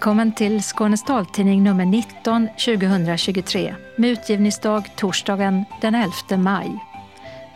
Välkommen 0.00 0.32
till 0.32 0.62
Skånes 0.62 1.04
taltidning 1.04 1.62
nummer 1.62 1.84
19 1.84 2.48
2023 2.64 3.74
med 3.96 4.10
utgivningsdag 4.10 4.90
torsdagen 4.96 5.64
den 5.80 5.94
11 5.94 6.12
maj. 6.38 6.84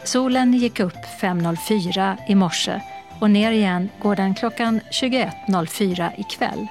Solen 0.04 0.52
gick 0.52 0.80
upp 0.80 0.96
5.04 1.20 2.16
i 2.28 2.34
morse 2.34 2.80
och 3.20 3.30
ner 3.30 3.52
igen 3.52 3.88
går 4.02 4.16
den 4.16 4.34
klockan 4.34 4.80
21.04 4.80 6.20
ikväll. 6.20 6.66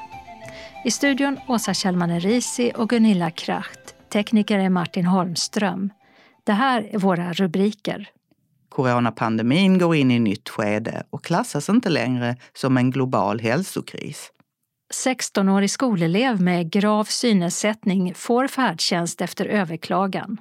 I 0.86 0.91
studion 0.91 1.40
Åsa 1.48 1.74
Kjellman 1.74 2.20
Risi 2.20 2.71
och 2.76 2.90
Gunilla 2.90 3.32
Kracht. 3.32 3.96
Tekniker 4.10 4.60
är 4.60 4.70
Martin 4.70 5.05
Holmström. 5.05 5.90
Det 6.44 6.54
här 6.54 6.90
är 6.91 6.98
våra 6.98 7.34
rubriker. 7.34 8.10
Coronapandemin 8.70 9.77
går 9.77 9.96
in 9.96 10.12
i 10.12 10.20
nytt 10.20 10.49
skede 10.49 11.04
och 11.10 11.24
klassas 11.24 11.70
inte 11.70 11.90
längre 11.90 12.35
som 12.54 12.77
en 12.77 12.91
global 12.91 13.40
hälsokris. 13.40 14.33
16-årig 14.94 15.70
skolelev 15.70 16.42
med 16.42 16.72
grav 16.72 17.04
synnedsättning 17.04 18.14
får 18.16 18.48
färdtjänst 18.48 19.22
efter 19.22 19.46
överklagan. 19.46 20.38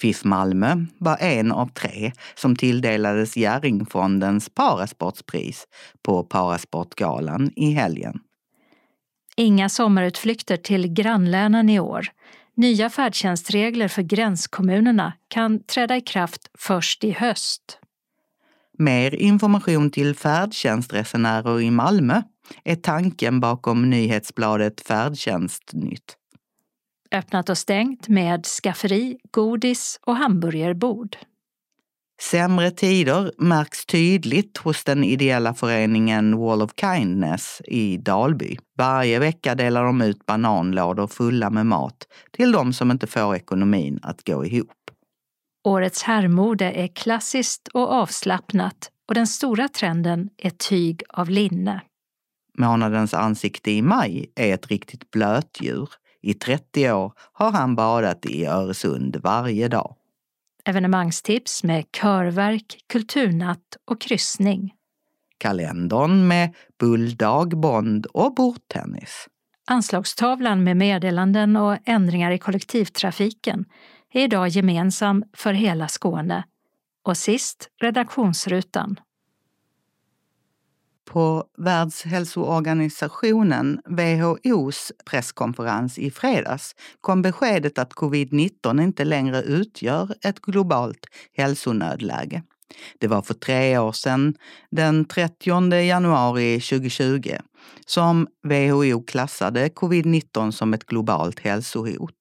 FIF 0.00 0.24
Malmö 0.24 0.86
var 0.98 1.16
en 1.20 1.52
av 1.52 1.66
tre 1.66 2.12
som 2.34 2.56
tilldelades 2.56 3.36
Jerringfondens 3.36 4.48
Parasportspris 4.54 5.64
på 6.02 6.24
Parasportgalan 6.24 7.50
i 7.56 7.70
helgen. 7.70 8.20
Inga 9.36 9.68
sommarutflykter 9.68 10.56
till 10.56 10.92
grannlänen 10.92 11.68
i 11.68 11.80
år. 11.80 12.06
Nya 12.56 12.90
färdtjänstregler 12.90 13.88
för 13.88 14.02
gränskommunerna 14.02 15.12
kan 15.28 15.64
träda 15.64 15.96
i 15.96 16.00
kraft 16.00 16.50
först 16.58 17.04
i 17.04 17.10
höst. 17.10 17.78
Mer 18.78 19.14
information 19.14 19.90
till 19.90 20.14
färdtjänstresenärer 20.14 21.60
i 21.60 21.70
Malmö 21.70 22.22
är 22.64 22.76
tanken 22.76 23.40
bakom 23.40 23.90
nyhetsbladet 23.90 24.80
Färdtjänstnytt. 24.80 26.16
Öppnat 27.12 27.48
och 27.48 27.58
stängt 27.58 28.08
med 28.08 28.46
skafferi, 28.46 29.18
godis 29.30 30.00
och 30.06 30.16
hamburgerbord. 30.16 31.16
Sämre 32.20 32.70
tider 32.70 33.32
märks 33.38 33.86
tydligt 33.86 34.58
hos 34.58 34.84
den 34.84 35.04
ideella 35.04 35.54
föreningen 35.54 36.38
Wall 36.38 36.62
of 36.62 36.70
Kindness 36.80 37.62
i 37.64 37.96
Dalby. 37.96 38.56
Varje 38.78 39.18
vecka 39.18 39.54
delar 39.54 39.84
de 39.84 40.00
ut 40.00 40.26
bananlådor 40.26 41.06
fulla 41.06 41.50
med 41.50 41.66
mat 41.66 42.06
till 42.30 42.52
de 42.52 42.72
som 42.72 42.90
inte 42.90 43.06
får 43.06 43.36
ekonomin 43.36 43.98
att 44.02 44.26
gå 44.26 44.44
ihop. 44.44 44.72
Årets 45.64 46.02
herrmode 46.02 46.72
är 46.72 46.86
klassiskt 46.86 47.68
och 47.68 47.92
avslappnat 47.92 48.90
och 49.08 49.14
den 49.14 49.26
stora 49.26 49.68
trenden 49.68 50.28
är 50.38 50.50
tyg 50.50 51.02
av 51.08 51.30
linne. 51.30 51.80
Månadens 52.58 53.14
ansikte 53.14 53.70
i 53.70 53.82
maj 53.82 54.32
är 54.34 54.54
ett 54.54 54.66
riktigt 54.66 55.10
blötdjur. 55.10 55.90
I 56.22 56.34
30 56.34 56.92
år 56.92 57.12
har 57.32 57.50
han 57.50 57.76
badat 57.76 58.26
i 58.26 58.46
Öresund 58.46 59.16
varje 59.16 59.68
dag. 59.68 59.94
Evenemangstips 60.64 61.64
med 61.64 61.84
körverk, 61.92 62.76
kulturnatt 62.88 63.76
och 63.84 64.00
kryssning. 64.00 64.74
Kalendern 65.38 66.28
med 66.28 66.54
bulldag, 66.80 67.60
bond 67.60 68.06
och 68.06 68.34
bordtennis. 68.34 69.26
Anslagstavlan 69.66 70.64
med 70.64 70.76
meddelanden 70.76 71.56
och 71.56 71.78
ändringar 71.84 72.30
i 72.30 72.38
kollektivtrafiken 72.38 73.64
är 74.12 74.24
idag 74.24 74.48
gemensam 74.48 75.24
för 75.32 75.52
hela 75.52 75.88
Skåne. 75.88 76.44
Och 77.04 77.16
sist 77.16 77.68
redaktionsrutan. 77.80 78.96
På 81.08 81.44
Världshälsoorganisationen, 81.58 83.80
WHOs 83.84 84.92
presskonferens 85.10 85.98
i 85.98 86.10
fredags 86.10 86.74
kom 87.00 87.22
beskedet 87.22 87.78
att 87.78 87.92
covid-19 87.92 88.82
inte 88.82 89.04
längre 89.04 89.42
utgör 89.42 90.14
ett 90.24 90.40
globalt 90.40 91.06
hälsonödläge. 91.36 92.42
Det 92.98 93.06
var 93.06 93.22
för 93.22 93.34
tre 93.34 93.78
år 93.78 93.92
sedan, 93.92 94.34
den 94.70 95.04
30 95.04 95.74
januari 95.74 96.60
2020, 96.60 97.36
som 97.86 98.26
WHO 98.42 99.02
klassade 99.02 99.68
covid-19 99.68 100.50
som 100.50 100.74
ett 100.74 100.84
globalt 100.84 101.40
hälsohot. 101.40 102.14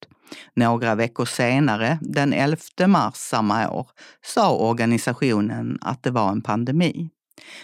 Några 0.55 0.95
veckor 0.95 1.25
senare, 1.25 1.99
den 2.01 2.33
11 2.33 2.57
mars 2.87 3.15
samma 3.15 3.69
år, 3.69 3.89
sa 4.25 4.55
organisationen 4.55 5.77
att 5.81 6.03
det 6.03 6.11
var 6.11 6.31
en 6.31 6.41
pandemi. 6.41 7.09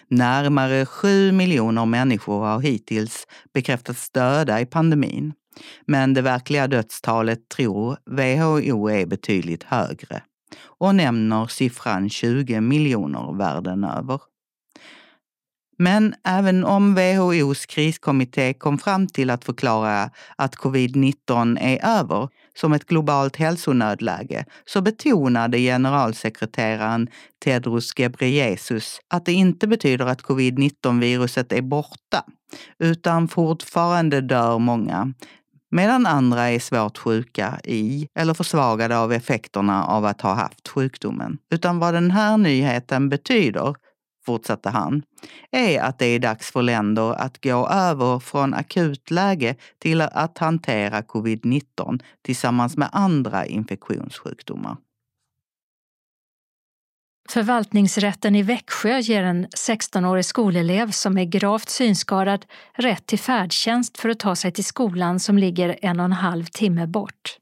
Närmare 0.08 0.86
7 0.86 1.32
miljoner 1.32 1.86
människor 1.86 2.46
har 2.46 2.60
hittills 2.62 3.28
bekräftats 3.54 4.10
döda 4.10 4.62
i 4.62 4.66
pandemin. 4.66 5.34
Men 5.88 6.14
det 6.14 6.22
verkliga 6.22 6.68
dödstalet 6.68 7.50
tror 7.50 7.98
WHO 8.06 8.90
är 8.90 9.06
betydligt 9.06 9.64
högre 9.64 10.22
och 10.80 10.96
nämner 10.96 11.48
siffran 11.48 12.10
20 12.10 12.62
miljoner 12.62 13.38
världen 13.38 13.84
över. 13.84 14.22
Men 15.78 16.16
även 16.24 16.64
om 16.64 16.96
WHOs 16.96 17.66
kriskommitté 17.66 18.54
kom 18.54 18.78
fram 18.78 19.08
till 19.08 19.30
att 19.30 19.46
förklara 19.46 20.10
att 20.36 20.56
covid-19 20.56 21.58
är 21.62 22.00
över 22.00 22.30
som 22.58 22.74
ett 22.74 22.86
globalt 22.86 23.36
hälsonödläge 23.36 24.46
så 24.66 24.82
betonade 24.82 25.58
generalsekreteraren 25.58 27.08
Tedros 27.44 27.94
Ghebreyesus 27.94 29.00
att 29.08 29.26
det 29.26 29.34
inte 29.34 29.68
betyder 29.68 30.06
att 30.06 30.22
covid-19-viruset 30.22 31.52
är 31.52 31.62
borta, 31.62 32.24
utan 32.80 33.28
fortfarande 33.28 34.22
dör 34.22 34.60
många 34.60 35.14
medan 35.74 36.06
andra 36.06 36.50
är 36.50 36.60
svårt 36.60 36.98
sjuka 36.98 37.60
i 37.64 38.08
eller 38.20 38.34
försvagade 38.34 38.98
av 38.98 39.14
effekterna 39.14 39.86
av 39.86 40.06
att 40.06 40.22
ha 40.22 40.34
haft 40.34 40.68
sjukdomen. 40.68 41.38
Utan 41.52 41.80
vad 41.80 41.94
den 41.94 42.12
här 42.12 42.38
nyheten 42.38 43.10
betyder 43.10 43.76
fortsatte 44.26 44.70
han, 44.70 45.04
är 45.52 45.82
att 45.82 46.00
det 46.00 46.06
är 46.06 46.20
dags 46.20 46.52
för 46.52 46.62
länder 46.62 47.14
att 47.14 47.44
gå 47.44 47.68
över 47.68 48.20
från 48.20 48.54
akutläge 48.54 49.56
till 49.80 50.02
att 50.02 50.38
hantera 50.38 51.02
covid-19 51.02 52.00
tillsammans 52.22 52.78
med 52.78 52.90
andra 52.92 53.46
infektionssjukdomar. 53.46 54.78
Förvaltningsrätten 57.30 58.36
i 58.36 58.42
Växjö 58.42 59.00
ger 59.00 59.24
en 59.24 59.48
16-årig 59.48 60.26
skolelev 60.26 60.92
som 60.92 61.18
är 61.18 61.26
gravt 61.26 61.70
synskadad 61.70 62.46
rätt 62.74 63.06
till 63.06 63.20
färdtjänst 63.20 63.98
för 63.98 64.10
att 64.10 64.20
ta 64.20 64.36
sig 64.36 64.52
till 64.52 64.66
skolan 64.66 65.20
som 65.20 65.38
ligger 65.38 65.80
en 65.82 66.00
och 66.00 66.06
en 66.06 66.12
halv 66.12 66.46
timme 66.46 66.88
bort. 66.88 67.38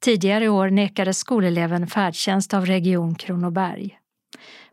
Tidigare 0.00 0.44
i 0.44 0.48
år 0.48 0.70
nekades 0.70 1.18
skoleleven 1.18 1.86
färdtjänst 1.86 2.54
av 2.54 2.66
Region 2.66 3.14
Kronoberg. 3.14 3.98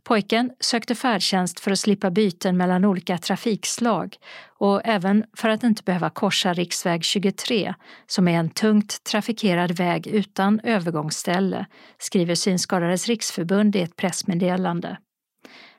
Pojken 0.08 0.52
sökte 0.60 0.96
färdtjänst 0.96 1.60
för 1.60 1.72
att 1.72 1.80
slippa 1.80 2.12
byten 2.12 2.58
mellan 2.58 2.86
olika 2.86 3.18
trafikslag 3.18 4.16
och 4.58 4.82
även 4.84 5.24
för 5.38 5.50
att 5.50 5.64
inte 5.64 5.84
behöva 5.84 6.10
korsa 6.10 6.54
riksväg 6.54 7.04
23 7.04 7.74
som 8.06 8.28
är 8.28 8.40
en 8.40 8.50
tungt 8.50 9.04
trafikerad 9.04 9.72
väg 9.72 10.08
utan 10.08 10.60
övergångsställe, 10.64 11.66
skriver 11.98 12.36
Synskadades 12.36 13.08
riksförbund 13.08 13.76
i 13.76 13.82
ett 13.82 13.96
pressmeddelande. 13.96 14.98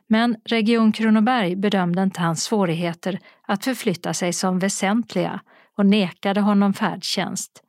Men 0.07 0.37
Region 0.45 0.93
Kronoberg 0.93 1.57
bedömde 1.57 2.03
inte 2.03 2.21
hans 2.21 2.45
svårigheter 2.45 3.19
att 3.47 3.65
förflytta 3.65 4.15
sig 4.15 4.33
som 4.33 4.59
väsentliga 4.59 5.41
och 5.77 5.87
nekade 5.87 6.41
honom 6.41 6.75
färdtjänst 6.75 7.63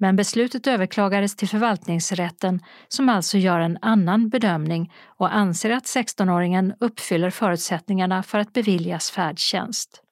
men 0.00 0.16
beslutet 0.16 0.66
överklagades 0.66 1.36
till 1.36 1.48
förvaltningsrätten 1.48 2.60
som 2.88 3.08
alltså 3.08 3.38
gör 3.38 3.60
en 3.60 3.78
annan 3.82 4.28
bedömning 4.28 4.92
och 5.06 5.34
anser 5.34 5.70
att 5.70 5.84
16-åringen 5.84 6.74
uppfyller 6.80 7.30
förutsättningarna 7.30 8.22
för 8.22 8.38
att 8.38 8.52
beviljas 8.52 9.10
färdtjänst. 9.10 10.02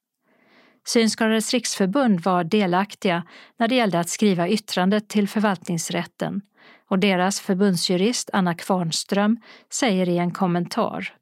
Synskadades 0.86 1.52
riksförbund 1.52 2.20
var 2.20 2.44
delaktiga 2.44 3.22
när 3.56 3.68
det 3.68 3.74
gällde 3.74 4.00
att 4.00 4.08
skriva 4.08 4.48
yttrandet 4.48 5.08
till 5.08 5.28
förvaltningsrätten 5.28 6.40
och 6.88 6.98
deras 6.98 7.40
förbundsjurist 7.40 8.30
Anna 8.32 8.54
Kvarnström 8.54 9.36
säger 9.72 10.08
i 10.08 10.18
en 10.18 10.30
kommentar 10.30 11.12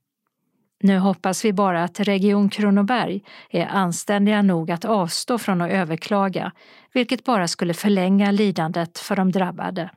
nu 0.82 0.98
hoppas 0.98 1.44
vi 1.44 1.52
bara 1.52 1.84
att 1.84 2.00
Region 2.00 2.48
Kronoberg 2.48 3.22
är 3.50 3.66
anständiga 3.66 4.42
nog 4.42 4.70
att 4.70 4.84
avstå 4.84 5.38
från 5.38 5.60
att 5.60 5.70
överklaga, 5.70 6.52
vilket 6.92 7.24
bara 7.24 7.48
skulle 7.48 7.74
förlänga 7.74 8.30
lidandet 8.30 8.98
för 8.98 9.16
de 9.16 9.32
drabbade. 9.32 9.90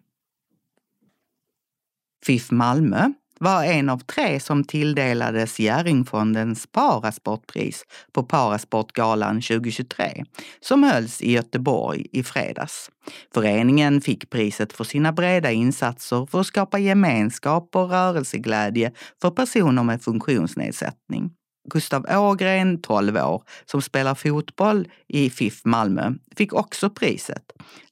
FIF 2.26 2.52
Malmö 2.52 3.14
var 3.40 3.64
en 3.64 3.90
av 3.90 3.98
tre 3.98 4.40
som 4.40 4.64
tilldelades 4.64 5.60
Jerringfondens 5.60 6.68
Parasportpris 6.68 7.84
på 8.12 8.24
Parasportgalan 8.24 9.42
2023 9.42 10.26
som 10.62 10.84
hölls 10.84 11.22
i 11.22 11.32
Göteborg 11.32 12.06
i 12.12 12.24
fredags. 12.24 12.90
Föreningen 13.34 14.02
fick 14.02 14.30
priset 14.30 14.74
för 14.74 14.84
sina 14.84 15.14
breda 15.14 15.52
insatser 15.52 16.26
för 16.26 16.40
att 16.40 16.48
skapa 16.48 16.80
gemenskap 16.80 17.76
och 17.76 17.90
rörelseglädje 17.90 18.92
för 19.22 19.32
personer 19.32 19.84
med 19.84 20.02
funktionsnedsättning. 20.02 21.32
Gustav 21.70 22.06
Ågren, 22.10 22.82
12 22.82 23.18
år, 23.18 23.44
som 23.66 23.82
spelar 23.82 24.16
fotboll 24.16 24.88
i 25.08 25.30
FIF 25.30 25.66
Malmö, 25.66 26.12
fick 26.36 26.54
också 26.54 26.90
priset. 26.90 27.44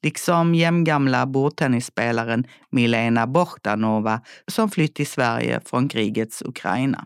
Liksom 0.03 0.55
jämngamla 0.55 1.25
bordtennisspelaren 1.25 2.47
Milena 2.71 3.27
Bortanova 3.27 4.21
som 4.47 4.69
flytt 4.69 4.95
till 4.95 5.07
Sverige 5.07 5.61
från 5.65 5.89
krigets 5.89 6.41
Ukraina. 6.41 7.05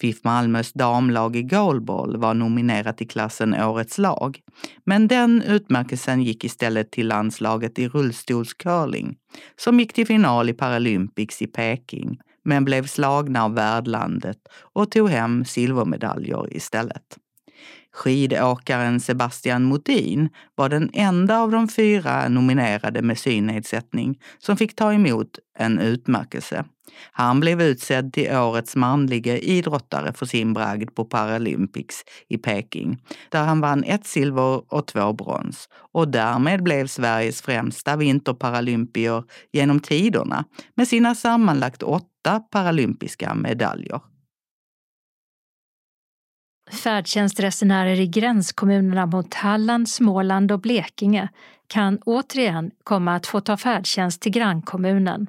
FIF 0.00 0.24
Malmös 0.24 0.72
damlag 0.72 1.36
i 1.36 1.42
goalball 1.42 2.16
var 2.16 2.34
nominerat 2.34 3.02
i 3.02 3.06
klassen 3.06 3.54
Årets 3.54 3.98
lag. 3.98 4.40
Men 4.84 5.08
den 5.08 5.42
utmärkelsen 5.42 6.22
gick 6.22 6.44
istället 6.44 6.92
till 6.92 7.08
landslaget 7.08 7.78
i 7.78 7.88
rullstolscurling 7.88 9.16
som 9.56 9.80
gick 9.80 9.92
till 9.92 10.06
final 10.06 10.48
i 10.48 10.52
Paralympics 10.52 11.42
i 11.42 11.46
Peking 11.46 12.18
men 12.44 12.64
blev 12.64 12.86
slagna 12.86 13.44
av 13.44 13.54
värdlandet 13.54 14.38
och 14.74 14.90
tog 14.90 15.08
hem 15.10 15.44
silvermedaljer 15.44 16.56
istället. 16.56 17.18
Skidåkaren 17.92 19.00
Sebastian 19.00 19.62
Modin 19.62 20.28
var 20.54 20.68
den 20.68 20.90
enda 20.92 21.38
av 21.38 21.50
de 21.50 21.68
fyra 21.68 22.28
nominerade 22.28 23.02
med 23.02 23.18
synnedsättning 23.18 24.20
som 24.38 24.56
fick 24.56 24.76
ta 24.76 24.92
emot 24.92 25.38
en 25.58 25.78
utmärkelse. 25.78 26.64
Han 27.12 27.40
blev 27.40 27.62
utsedd 27.62 28.12
till 28.12 28.32
årets 28.32 28.76
manliga 28.76 29.38
idrottare 29.38 30.12
för 30.12 30.26
sin 30.26 30.52
bragd 30.52 30.94
på 30.94 31.04
Paralympics 31.04 32.04
i 32.28 32.38
Peking, 32.38 33.02
där 33.28 33.44
han 33.44 33.60
vann 33.60 33.84
ett 33.84 34.06
silver 34.06 34.74
och 34.74 34.86
två 34.86 35.12
brons 35.12 35.68
och 35.92 36.08
därmed 36.08 36.62
blev 36.62 36.86
Sveriges 36.86 37.42
främsta 37.42 37.96
vinterparalympier 37.96 39.24
genom 39.52 39.80
tiderna 39.80 40.44
med 40.74 40.88
sina 40.88 41.14
sammanlagt 41.14 41.82
åtta 41.82 42.40
paralympiska 42.50 43.34
medaljer. 43.34 44.00
Färdtjänstresenärer 46.70 48.00
i 48.00 48.06
gränskommunerna 48.06 49.06
mot 49.06 49.34
Halland, 49.34 49.88
Småland 49.88 50.52
och 50.52 50.60
Blekinge 50.60 51.28
kan 51.66 51.98
återigen 51.98 52.70
komma 52.84 53.14
att 53.14 53.26
få 53.26 53.40
ta 53.40 53.56
färdtjänst 53.56 54.22
till 54.22 54.32
grannkommunen. 54.32 55.26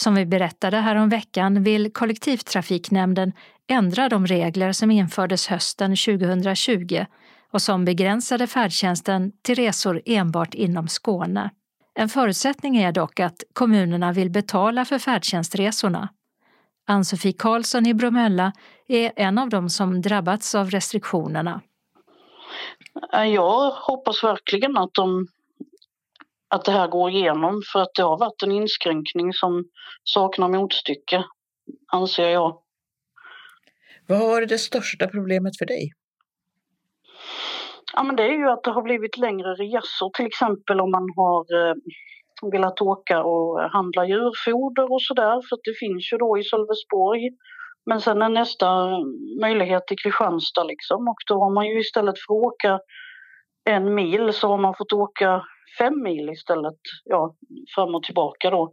Som 0.00 0.14
vi 0.14 0.26
berättade 0.26 0.76
här 0.76 1.06
veckan 1.06 1.62
vill 1.62 1.92
kollektivtrafiknämnden 1.92 3.32
ändra 3.68 4.08
de 4.08 4.26
regler 4.26 4.72
som 4.72 4.90
infördes 4.90 5.46
hösten 5.46 5.90
2020 5.90 7.04
och 7.52 7.62
som 7.62 7.84
begränsade 7.84 8.46
färdtjänsten 8.46 9.32
till 9.42 9.54
resor 9.54 10.02
enbart 10.04 10.54
inom 10.54 10.88
Skåne. 10.88 11.50
En 11.94 12.08
förutsättning 12.08 12.76
är 12.76 12.92
dock 12.92 13.20
att 13.20 13.42
kommunerna 13.52 14.12
vill 14.12 14.30
betala 14.30 14.84
för 14.84 14.98
färdtjänstresorna. 14.98 16.08
Ann-Sofie 16.86 17.32
Karlsson 17.32 17.86
i 17.86 17.94
Bromölla 17.94 18.52
är 18.88 19.12
en 19.16 19.38
av 19.38 19.48
dem 19.48 19.68
som 19.68 20.02
drabbats 20.02 20.54
av 20.54 20.70
restriktionerna. 20.70 21.60
Jag 23.12 23.70
hoppas 23.70 24.24
verkligen 24.24 24.76
att, 24.76 24.94
de, 24.94 25.26
att 26.48 26.64
det 26.64 26.72
här 26.72 26.88
går 26.88 27.10
igenom 27.10 27.62
för 27.72 27.80
att 27.80 27.94
det 27.96 28.02
har 28.02 28.18
varit 28.18 28.42
en 28.42 28.52
inskränkning 28.52 29.32
som 29.32 29.64
saknar 30.04 30.48
motstycke, 30.48 31.24
anser 31.92 32.28
jag. 32.28 32.62
Vad 34.08 34.18
har 34.18 34.28
varit 34.28 34.48
det 34.48 34.58
största 34.58 35.06
problemet 35.06 35.58
för 35.58 35.66
dig? 35.66 35.92
Ja, 37.94 38.02
men 38.02 38.16
det 38.16 38.22
är 38.22 38.38
ju 38.38 38.48
att 38.50 38.64
det 38.64 38.70
har 38.70 38.82
blivit 38.82 39.18
längre 39.18 39.54
resor, 39.54 40.10
till 40.16 40.26
exempel 40.26 40.80
om 40.80 40.90
man 40.90 41.08
har 41.16 41.68
eh, 41.68 41.74
velat 42.52 42.80
åka 42.80 43.22
och 43.22 43.60
handla 43.60 44.06
djurfoder 44.06 44.92
och 44.92 45.02
sådär 45.02 45.48
för 45.48 45.56
att 45.56 45.64
det 45.64 45.78
finns 45.78 46.12
ju 46.12 46.16
då 46.16 46.38
i 46.38 46.44
Sölvesborg. 46.44 47.30
Men 47.86 48.00
sen 48.00 48.22
är 48.22 48.28
nästa 48.28 48.68
möjlighet 49.40 49.92
i 49.92 49.96
Kristianstad 49.96 50.64
liksom 50.64 51.08
och 51.08 51.20
då 51.26 51.34
har 51.34 51.54
man 51.54 51.66
ju 51.66 51.80
istället 51.80 52.14
för 52.18 52.34
att 52.34 52.44
åka 52.52 52.80
en 53.68 53.94
mil 53.94 54.32
så 54.32 54.48
har 54.48 54.58
man 54.58 54.74
fått 54.78 54.92
åka 54.92 55.44
fem 55.78 56.02
mil 56.02 56.30
istället, 56.30 56.78
ja 57.04 57.34
fram 57.74 57.94
och 57.94 58.02
tillbaka 58.02 58.50
då 58.50 58.72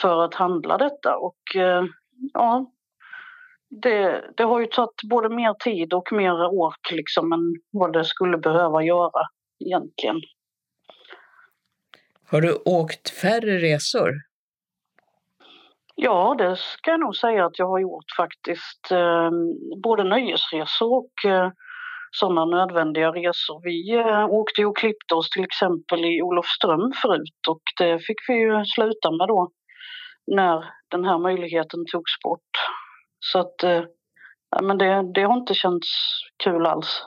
för 0.00 0.24
att 0.24 0.34
handla 0.34 0.78
detta 0.78 1.16
och 1.16 1.56
eh, 1.56 1.84
ja 2.32 2.72
det, 3.68 4.24
det 4.36 4.42
har 4.42 4.60
ju 4.60 4.66
tagit 4.66 5.02
både 5.10 5.28
mer 5.28 5.54
tid 5.54 5.92
och 5.94 6.12
mer 6.12 6.32
ork 6.32 6.90
liksom 6.90 7.32
än 7.32 7.54
vad 7.70 7.92
det 7.92 8.04
skulle 8.04 8.38
behöva 8.38 8.82
göra 8.82 9.22
egentligen. 9.64 10.20
Har 12.30 12.40
du 12.40 12.54
åkt 12.64 13.10
färre 13.10 13.58
resor? 13.58 14.10
Ja, 15.94 16.34
det 16.38 16.56
ska 16.56 16.90
jag 16.90 17.00
nog 17.00 17.16
säga 17.16 17.46
att 17.46 17.58
jag 17.58 17.68
har 17.68 17.78
gjort 17.78 18.10
faktiskt. 18.16 18.90
Eh, 18.90 19.30
både 19.82 20.04
nöjesresor 20.04 20.92
och 20.92 21.30
eh, 21.30 21.50
sådana 22.12 22.44
nödvändiga 22.44 23.10
resor. 23.10 23.60
Vi 23.62 23.94
eh, 23.94 24.24
åkte 24.24 24.64
och 24.64 24.76
klippte 24.76 25.14
oss 25.14 25.30
till 25.30 25.44
exempel 25.44 26.04
i 26.04 26.22
Olofström 26.22 26.92
förut 27.02 27.48
och 27.48 27.62
det 27.78 27.98
fick 27.98 28.28
vi 28.28 28.34
ju 28.34 28.64
sluta 28.64 29.10
med 29.10 29.28
då 29.28 29.50
när 30.26 30.64
den 30.90 31.04
här 31.04 31.18
möjligheten 31.18 31.84
togs 31.92 32.12
bort. 32.24 32.50
Så 33.20 33.38
att 33.38 33.62
eh, 33.62 33.82
men 34.62 34.78
det, 34.78 35.12
det 35.14 35.22
har 35.22 35.34
inte 35.34 35.54
känts 35.54 35.88
kul 36.44 36.66
alls 36.66 37.02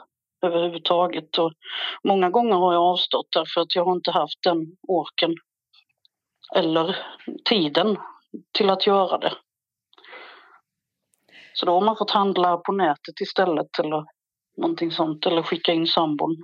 överhuvudtaget. 0.46 1.38
Och 1.38 1.54
många 2.04 2.30
gånger 2.30 2.56
har 2.56 2.74
jag 2.74 2.84
avstått 2.84 3.28
därför 3.34 3.62
att 3.62 3.75
jag 3.75 3.86
har 3.86 3.92
inte 3.92 4.12
haft 4.12 4.44
den 4.44 4.57
orken 4.88 5.36
eller 6.56 6.98
tiden 7.50 7.98
till 8.57 8.69
att 8.69 8.88
göra 8.88 9.18
det. 9.18 9.34
Så 11.54 11.66
då 11.66 11.72
har 11.72 11.81
man 11.81 11.98
fått 11.98 12.12
handla 12.12 12.57
på 12.57 12.72
nätet 12.72 13.22
istället 13.22 13.80
eller 13.80 14.06
någonting 14.57 14.92
sånt 14.92 15.25
eller 15.25 15.44
skicka 15.44 15.72
in 15.72 15.88
sambon 15.88 16.36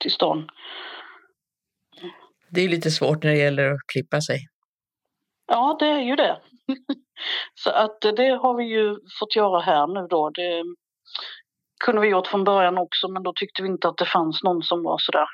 till 0.00 0.10
stan. 0.10 0.48
Det 2.50 2.60
är 2.60 2.68
lite 2.68 2.90
svårt 2.90 3.24
när 3.24 3.30
det 3.30 3.38
gäller 3.38 3.70
att 3.70 3.80
klippa 3.92 4.20
sig. 4.20 4.38
Ja, 5.46 5.76
det 5.80 5.86
är 5.86 6.00
ju 6.00 6.16
det. 6.16 6.40
Så 7.54 7.70
att 7.70 8.00
det 8.00 8.28
har 8.42 8.56
vi 8.56 8.64
ju 8.64 8.96
fått 9.20 9.36
göra 9.36 9.60
här 9.60 9.86
nu 9.86 10.06
då. 10.10 10.30
Det, 10.30 10.64
kunde 11.84 12.00
vi 12.00 12.08
gjort 12.08 12.26
från 12.26 12.44
början 12.44 12.78
också 12.78 13.08
men 13.08 13.22
då 13.22 13.32
tyckte 13.36 13.62
vi 13.62 13.68
inte 13.68 13.88
att 13.88 13.96
det 13.96 14.04
fanns 14.04 14.42
någon 14.42 14.62
som 14.62 14.82
var 14.82 14.98
sådär 14.98 15.26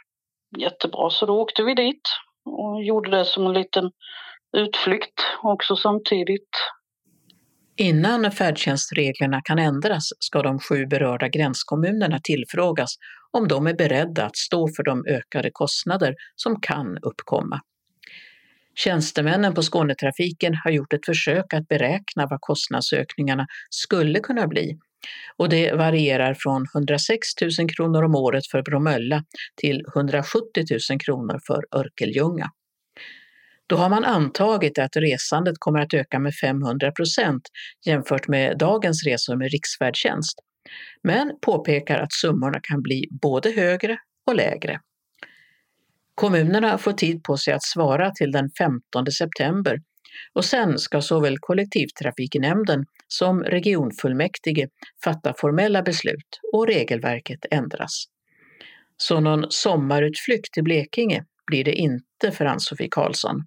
jättebra 0.58 1.10
så 1.10 1.26
då 1.26 1.40
åkte 1.40 1.62
vi 1.62 1.74
dit 1.74 2.02
och 2.44 2.84
gjorde 2.84 3.10
det 3.10 3.24
som 3.24 3.46
en 3.46 3.52
liten 3.52 3.90
utflykt 4.56 5.20
också 5.42 5.76
samtidigt. 5.76 6.50
Innan 7.76 8.32
färdtjänstreglerna 8.32 9.40
kan 9.44 9.58
ändras 9.58 10.08
ska 10.18 10.42
de 10.42 10.58
sju 10.58 10.86
berörda 10.86 11.28
gränskommunerna 11.28 12.20
tillfrågas 12.22 12.94
om 13.30 13.48
de 13.48 13.66
är 13.66 13.74
beredda 13.74 14.24
att 14.24 14.36
stå 14.36 14.68
för 14.76 14.82
de 14.82 15.06
ökade 15.06 15.50
kostnader 15.52 16.14
som 16.36 16.60
kan 16.60 16.98
uppkomma. 17.02 17.60
Tjänstemännen 18.74 19.54
på 19.54 19.62
Skånetrafiken 19.62 20.54
har 20.54 20.70
gjort 20.70 20.92
ett 20.92 21.06
försök 21.06 21.54
att 21.54 21.68
beräkna 21.68 22.26
vad 22.26 22.40
kostnadsökningarna 22.40 23.46
skulle 23.70 24.20
kunna 24.20 24.46
bli 24.46 24.78
och 25.36 25.48
det 25.48 25.72
varierar 25.72 26.34
från 26.34 26.66
106 26.74 27.28
000 27.58 27.68
kronor 27.76 28.02
om 28.02 28.14
året 28.14 28.46
för 28.46 28.62
Bromölla 28.62 29.24
till 29.56 29.84
170 29.96 30.64
000 30.90 31.00
kronor 31.00 31.40
för 31.46 31.64
Örkelljunga. 31.76 32.50
Då 33.72 33.78
har 33.78 33.88
man 33.88 34.04
antagit 34.04 34.78
att 34.78 34.96
resandet 34.96 35.54
kommer 35.58 35.80
att 35.80 35.94
öka 35.94 36.18
med 36.18 36.34
500 36.34 36.92
procent 36.92 37.42
jämfört 37.86 38.28
med 38.28 38.58
dagens 38.58 39.04
resor 39.06 39.36
med 39.36 39.50
riksfärdtjänst, 39.50 40.38
men 41.02 41.32
påpekar 41.42 41.98
att 41.98 42.12
summorna 42.12 42.60
kan 42.62 42.82
bli 42.82 43.08
både 43.22 43.50
högre 43.50 43.96
och 44.26 44.34
lägre. 44.34 44.80
Kommunerna 46.14 46.78
får 46.78 46.92
tid 46.92 47.22
på 47.22 47.36
sig 47.36 47.54
att 47.54 47.62
svara 47.62 48.10
till 48.10 48.32
den 48.32 48.50
15 48.58 49.06
september 49.06 49.78
och 50.34 50.44
sen 50.44 50.78
ska 50.78 51.00
såväl 51.00 51.36
kollektivtrafiknämnden 51.40 52.84
som 53.08 53.42
regionfullmäktige 53.42 54.68
fatta 55.04 55.34
formella 55.38 55.82
beslut 55.82 56.40
och 56.52 56.66
regelverket 56.66 57.46
ändras. 57.50 58.04
Så 58.96 59.20
någon 59.20 59.44
sommarutflykt 59.48 60.52
till 60.52 60.64
Blekinge 60.64 61.24
blir 61.46 61.64
det 61.64 61.74
inte 61.74 62.30
för 62.32 62.44
Ann-Sofie 62.44 62.88
Karlsson. 62.90 63.42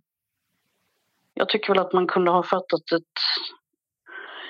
Jag 1.38 1.50
tycker 1.50 1.74
väl 1.74 1.86
att 1.86 1.94
man 1.94 2.08
kunde 2.08 2.32
ha 2.32 2.44
fattat 2.44 2.92
ett 2.96 3.18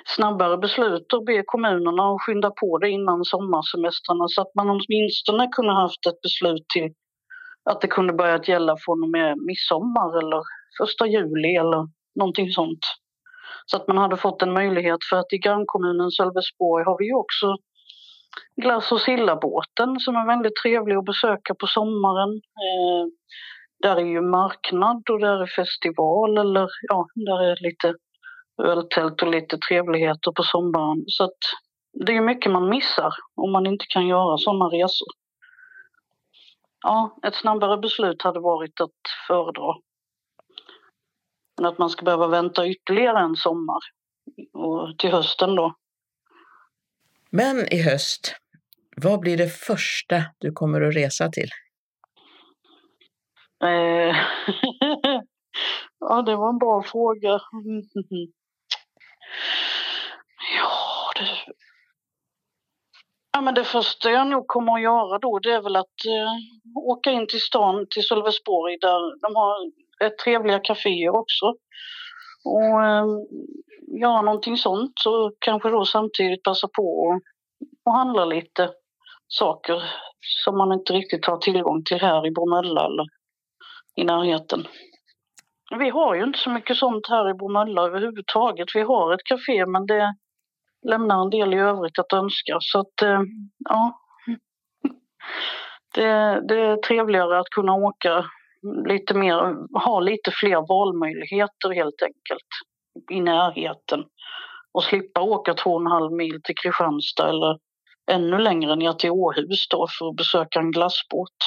snabbare 0.05 0.57
beslut 0.57 1.13
och 1.13 1.25
be 1.25 1.43
kommunerna 1.45 2.03
att 2.03 2.21
skynda 2.21 2.51
på 2.51 2.77
det 2.77 2.89
innan 2.89 3.25
sommarsemestrarna 3.25 4.25
så 4.27 4.41
att 4.41 4.55
man 4.55 4.69
åtminstone 4.69 5.47
kunde 5.51 5.73
haft 5.73 6.05
ett 6.05 6.21
beslut 6.21 6.65
till 6.73 6.89
att 7.69 7.81
det 7.81 7.87
kunde 7.87 8.13
börjat 8.13 8.47
gälla 8.47 8.75
från 8.85 9.03
och 9.03 9.09
med 9.09 9.37
midsommar 9.37 10.17
eller 10.19 10.41
första 10.79 11.07
juli 11.07 11.55
eller 11.55 11.87
någonting 12.19 12.49
sånt. 12.51 12.85
Så 13.65 13.77
att 13.77 13.87
man 13.87 13.97
hade 13.97 14.17
fått 14.17 14.41
en 14.41 14.53
möjlighet 14.53 14.99
för 15.09 15.17
att 15.17 15.33
i 15.33 15.37
grannkommunen 15.37 16.11
Sölvesborg 16.11 16.83
har 16.85 16.97
vi 16.99 17.05
ju 17.05 17.13
också 17.13 17.57
Glass 18.61 18.91
och 18.91 19.01
sillabåten 19.01 19.99
som 19.99 20.15
är 20.15 20.27
väldigt 20.27 20.55
trevlig 20.63 20.95
att 20.95 21.05
besöka 21.05 21.55
på 21.59 21.67
sommaren. 21.67 22.31
Eh, 22.65 23.05
där 23.81 23.95
är 23.95 24.05
ju 24.05 24.21
marknad 24.21 25.09
och 25.09 25.19
där 25.19 25.41
är 25.41 25.47
festival 25.47 26.37
eller 26.37 26.67
ja, 26.81 27.07
där 27.15 27.43
är 27.43 27.57
lite 27.63 27.95
öltält 28.63 29.21
och 29.21 29.31
lite 29.31 29.57
trevligheter 29.57 30.31
på 30.31 30.43
sommaren. 30.43 31.03
Så 31.07 31.23
att 31.23 31.37
det 32.05 32.11
är 32.11 32.21
mycket 32.21 32.51
man 32.51 32.69
missar 32.69 33.13
om 33.35 33.51
man 33.51 33.67
inte 33.67 33.85
kan 33.89 34.07
göra 34.07 34.37
sådana 34.37 34.65
resor. 34.65 35.07
Ja, 36.83 37.17
ett 37.27 37.35
snabbare 37.35 37.77
beslut 37.77 38.21
hade 38.21 38.39
varit 38.39 38.81
att 38.81 38.91
föredra. 39.27 39.73
Men 41.57 41.65
att 41.65 41.77
man 41.77 41.89
ska 41.89 42.05
behöva 42.05 42.27
vänta 42.27 42.67
ytterligare 42.67 43.19
en 43.19 43.35
sommar 43.35 43.79
och 44.53 44.97
till 44.97 45.11
hösten 45.11 45.55
då. 45.55 45.75
Men 47.29 47.73
i 47.73 47.81
höst, 47.81 48.35
vad 48.95 49.19
blir 49.19 49.37
det 49.37 49.49
första 49.49 50.23
du 50.37 50.51
kommer 50.51 50.81
att 50.81 50.95
resa 50.95 51.29
till? 51.29 51.49
Eh, 53.65 54.15
ja, 55.99 56.21
det 56.21 56.35
var 56.35 56.49
en 56.49 56.57
bra 56.57 56.83
fråga. 56.83 57.29
Mm. 57.29 57.81
Ja, 60.57 61.11
det... 61.15 61.53
Ja, 63.31 63.41
men 63.41 63.53
det 63.53 63.63
första 63.63 64.11
jag 64.11 64.27
nog 64.27 64.47
kommer 64.47 64.73
att 64.73 64.81
göra 64.81 65.19
då 65.19 65.39
det 65.39 65.51
är 65.51 65.61
väl 65.61 65.75
att 65.75 66.05
eh, 66.05 66.31
åka 66.75 67.11
in 67.11 67.27
till 67.27 67.41
stan, 67.41 67.87
till 67.89 68.03
Sölvesborg 68.03 68.77
där 68.81 69.21
de 69.21 69.35
har 69.35 69.71
ett 70.05 70.17
trevliga 70.17 70.59
kaféer 70.59 71.09
också. 71.09 71.45
Och 72.45 72.83
eh, 72.85 73.05
göra 74.01 74.21
någonting 74.21 74.57
sånt 74.57 74.91
så 74.95 75.31
kanske 75.39 75.69
då 75.69 75.85
samtidigt 75.85 76.43
passa 76.43 76.67
på 76.67 76.83
och, 76.83 77.21
och 77.85 77.93
handla 77.93 78.25
lite 78.25 78.69
saker 79.27 79.83
som 80.43 80.57
man 80.57 80.73
inte 80.73 80.93
riktigt 80.93 81.25
har 81.25 81.37
tillgång 81.37 81.83
till 81.83 82.01
här 82.01 82.27
i 82.27 82.31
Bromölla 82.31 82.85
eller 82.85 83.05
i 83.95 84.03
närheten. 84.03 84.67
Vi 85.79 85.89
har 85.89 86.15
ju 86.15 86.23
inte 86.23 86.39
så 86.39 86.49
mycket 86.49 86.77
sånt 86.77 87.07
här 87.09 87.29
i 87.29 87.33
Bromölla 87.33 87.81
överhuvudtaget. 87.81 88.67
Vi 88.75 88.81
har 88.81 89.13
ett 89.13 89.23
café 89.23 89.65
men 89.65 89.85
det 89.85 90.15
lämnar 90.87 91.21
en 91.21 91.29
del 91.29 91.53
i 91.53 91.57
övrigt 91.57 91.99
att 91.99 92.13
önska. 92.13 92.57
Så 92.59 92.79
att, 92.79 93.01
eh, 93.01 93.21
ja. 93.69 93.99
Det, 95.95 96.41
det 96.47 96.59
är 96.59 96.77
trevligare 96.77 97.39
att 97.39 97.49
kunna 97.49 97.73
åka 97.73 98.25
lite 98.87 99.13
mer, 99.13 99.55
ha 99.79 99.99
lite 99.99 100.31
fler 100.31 100.67
valmöjligheter 100.67 101.69
helt 101.69 102.01
enkelt 102.01 102.49
i 103.11 103.21
närheten 103.21 104.03
och 104.73 104.83
slippa 104.83 105.21
åka 105.21 105.53
två 105.53 105.71
och 105.71 105.81
en 105.81 105.87
halv 105.87 106.11
mil 106.11 106.41
till 106.43 106.55
Kristianstad 106.55 107.29
eller 107.29 107.57
ännu 108.11 108.37
längre 108.37 108.75
ner 108.75 108.93
till 108.93 109.11
Åhus 109.11 109.67
då 109.69 109.87
för 109.99 110.09
att 110.09 110.15
besöka 110.15 110.59
en 110.59 110.71
glassbåt 110.71 111.37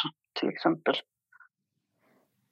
till 0.41 0.49
exempel. 0.49 0.95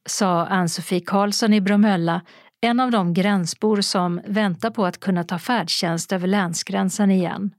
Sa 0.06 0.46
Ann-Sofie 0.46 1.00
Karlsson 1.00 1.54
i 1.54 1.60
Bromölla, 1.60 2.22
en 2.60 2.80
av 2.80 2.90
de 2.90 3.14
gränsbor 3.14 3.80
som 3.80 4.20
väntar 4.26 4.70
på 4.70 4.86
att 4.86 5.00
kunna 5.00 5.24
ta 5.24 5.38
färdtjänst 5.38 6.12
över 6.12 6.26
länsgränsen 6.26 7.10
igen. 7.10 7.50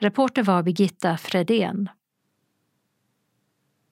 Reporter 0.00 0.42
var 0.42 0.62
Birgitta 0.62 1.16
Fredén. 1.16 1.88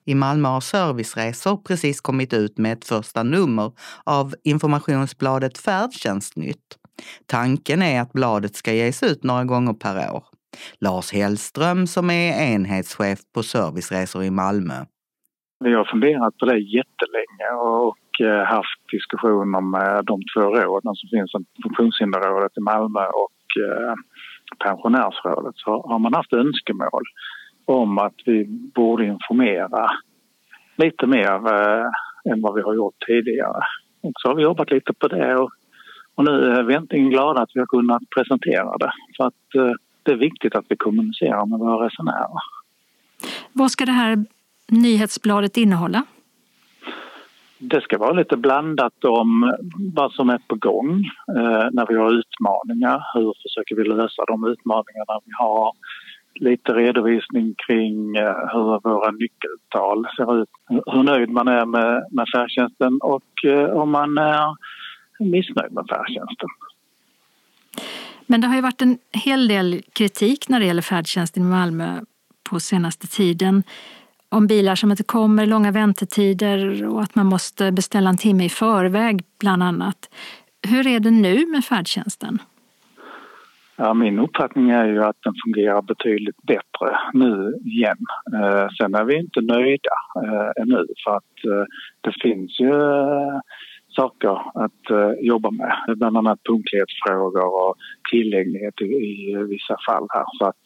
I 0.05 0.15
Malmö 0.15 0.49
har 0.49 0.61
Serviceresor 0.61 1.57
precis 1.57 2.01
kommit 2.01 2.33
ut 2.33 2.57
med 2.57 2.73
ett 2.73 2.85
första 2.85 3.23
nummer 3.23 3.71
av 4.03 4.35
informationsbladet 4.43 5.57
Färdtjänstnytt. 5.57 6.77
Tanken 7.25 7.81
är 7.81 8.01
att 8.01 8.13
bladet 8.13 8.55
ska 8.55 8.73
ges 8.73 9.03
ut 9.03 9.23
några 9.23 9.45
gånger 9.45 9.73
per 9.73 10.11
år. 10.11 10.23
Lars 10.79 11.13
Hellström 11.13 11.87
som 11.87 12.09
är 12.09 12.53
enhetschef 12.53 13.19
på 13.33 13.43
Serviceresor 13.43 14.23
i 14.23 14.29
Malmö. 14.29 14.85
Vi 15.63 15.73
har 15.73 15.85
funderat 15.85 16.37
på 16.37 16.45
det 16.45 16.59
jättelänge 16.59 17.49
och 17.59 18.21
eh, 18.21 18.45
haft 18.45 18.81
diskussioner 18.91 19.61
med 19.61 20.05
de 20.05 20.21
två 20.33 20.41
råden 20.41 20.95
som 20.95 21.09
finns, 21.09 21.31
Funktionshinderrådet 21.63 22.57
i 22.57 22.61
Malmö 22.61 23.05
och 23.05 23.61
eh, 23.65 23.93
Pensionärsrådet. 24.59 25.55
Så 25.55 25.71
har 25.89 25.99
man 25.99 26.13
haft 26.13 26.33
önskemål 26.33 27.03
om 27.65 27.97
att 27.97 28.15
vi 28.25 28.45
borde 28.75 29.05
informera 29.05 29.87
lite 30.75 31.07
mer 31.07 31.53
eh, 31.53 31.85
än 32.31 32.41
vad 32.41 32.55
vi 32.55 32.61
har 32.61 32.75
gjort 32.75 33.05
tidigare. 33.07 33.61
Och 34.01 34.13
så 34.15 34.27
har 34.27 34.35
vi 34.35 34.43
jobbat 34.43 34.71
lite 34.71 34.93
på 34.93 35.07
det 35.07 35.35
och, 35.35 35.51
och 36.15 36.23
nu 36.23 36.31
är 36.31 36.63
vi 36.63 36.73
äntligen 36.73 37.09
glada 37.09 37.41
att 37.41 37.51
vi 37.53 37.59
har 37.59 37.67
kunnat 37.67 38.03
presentera 38.15 38.77
det. 38.77 38.91
För 39.17 39.27
att 39.27 39.75
det 40.03 40.11
är 40.11 40.17
viktigt 40.17 40.55
att 40.55 40.65
vi 40.69 40.75
kommunicerar 40.75 41.45
med 41.45 41.59
våra 41.59 41.85
resenärer. 41.85 42.41
Vad 43.53 43.71
ska 43.71 43.85
det 43.85 43.91
här 43.91 44.25
nyhetsbladet 44.71 45.57
innehålla? 45.57 46.03
Det 47.57 47.81
ska 47.81 47.97
vara 47.97 48.13
lite 48.13 48.37
blandat 48.37 49.05
om 49.05 49.53
vad 49.93 50.11
som 50.11 50.29
är 50.29 50.39
på 50.47 50.55
gång 50.55 51.05
eh, 51.37 51.67
när 51.71 51.87
vi 51.87 51.95
har 51.95 52.19
utmaningar. 52.19 53.03
Hur 53.13 53.33
försöker 53.43 53.75
vi 53.75 53.83
lösa 53.83 54.25
de 54.27 54.47
utmaningarna 54.47 55.19
vi 55.25 55.31
har? 55.37 55.71
lite 56.35 56.73
redovisning 56.73 57.55
kring 57.67 58.15
eh, 58.15 58.35
hur 58.53 58.89
våra 58.89 59.11
nyckeltal 59.11 60.07
ser 60.15 60.41
ut. 60.41 60.49
Hur 60.85 61.03
nöjd 61.03 61.29
man 61.29 61.47
är 61.47 61.65
med, 61.65 62.07
med 62.11 62.25
färdtjänsten 62.35 62.99
och 63.01 63.45
eh, 63.45 63.69
om 63.69 63.91
man 63.91 64.17
är 64.17 64.55
missnöjd 65.19 65.71
med 65.71 65.85
färdtjänsten. 65.89 66.49
Men 68.25 68.41
det 68.41 68.47
har 68.47 68.55
ju 68.55 68.61
varit 68.61 68.81
en 68.81 68.97
hel 69.11 69.47
del 69.47 69.81
kritik 69.93 70.49
när 70.49 70.59
det 70.59 70.65
gäller 70.65 70.81
färdtjänsten 70.81 71.43
i 71.43 71.45
Malmö 71.45 71.99
på 72.49 72.59
senaste 72.59 73.07
tiden. 73.07 73.63
Om 74.33 74.47
bilar 74.47 74.75
som 74.75 74.91
inte 74.91 75.03
kommer, 75.03 75.45
långa 75.45 75.71
väntetider 75.71 76.87
och 76.87 77.01
att 77.01 77.15
man 77.15 77.25
måste 77.25 77.71
beställa 77.71 78.09
en 78.09 78.17
timme 78.17 78.45
i 78.45 78.49
förväg 78.49 79.21
bland 79.39 79.63
annat. 79.63 80.09
Hur 80.67 80.87
är 80.87 80.99
det 80.99 81.11
nu 81.11 81.45
med 81.45 81.65
färdtjänsten? 81.65 82.39
Ja, 83.75 83.93
min 83.93 84.19
uppfattning 84.19 84.69
är 84.69 84.85
ju 84.85 85.03
att 85.03 85.17
den 85.23 85.33
fungerar 85.45 85.81
betydligt 85.81 86.41
bättre 86.43 86.97
nu 87.13 87.59
igen. 87.65 87.97
Eh, 88.33 88.67
sen 88.77 88.95
är 88.95 89.03
vi 89.03 89.15
inte 89.15 89.41
nöjda 89.41 89.95
eh, 90.23 90.61
ännu 90.61 90.85
för 91.03 91.15
att 91.15 91.45
eh, 91.45 91.65
det 92.01 92.13
finns 92.21 92.59
ju 92.59 92.73
eh, 92.73 93.39
saker 93.95 94.63
att 94.63 94.89
eh, 94.89 95.11
jobba 95.27 95.51
med. 95.51 95.73
Bland 95.97 96.17
annat 96.17 96.39
punktlighetsfrågor 96.49 97.67
och 97.67 97.75
tillgänglighet 98.11 98.81
i, 98.81 98.85
i 98.85 99.35
vissa 99.49 99.77
fall 99.87 100.07
här. 100.09 100.25
Så 100.37 100.45
att 100.45 100.65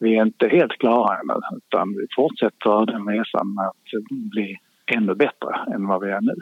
vi 0.00 0.16
är 0.16 0.22
inte 0.22 0.48
helt 0.48 0.72
klara 0.72 1.18
ännu 1.20 1.40
utan 1.56 1.88
vi 1.88 2.06
fortsätter 2.16 2.86
den 2.86 3.08
resan 3.08 3.54
med 3.54 3.66
att 3.66 4.30
bli 4.30 4.58
ännu 4.86 5.14
bättre 5.14 5.74
än 5.74 5.86
vad 5.86 6.00
vi 6.00 6.10
är 6.10 6.20
nu. 6.20 6.34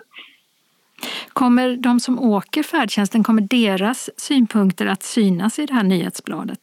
Kommer 1.28 1.76
de 1.76 2.00
som 2.00 2.18
åker 2.18 2.62
färdtjänsten, 2.62 3.24
kommer 3.24 3.42
deras 3.42 4.10
synpunkter 4.16 4.86
att 4.86 5.02
synas 5.02 5.58
i 5.58 5.66
det 5.66 5.74
här 5.74 5.84
nyhetsbladet? 5.84 6.60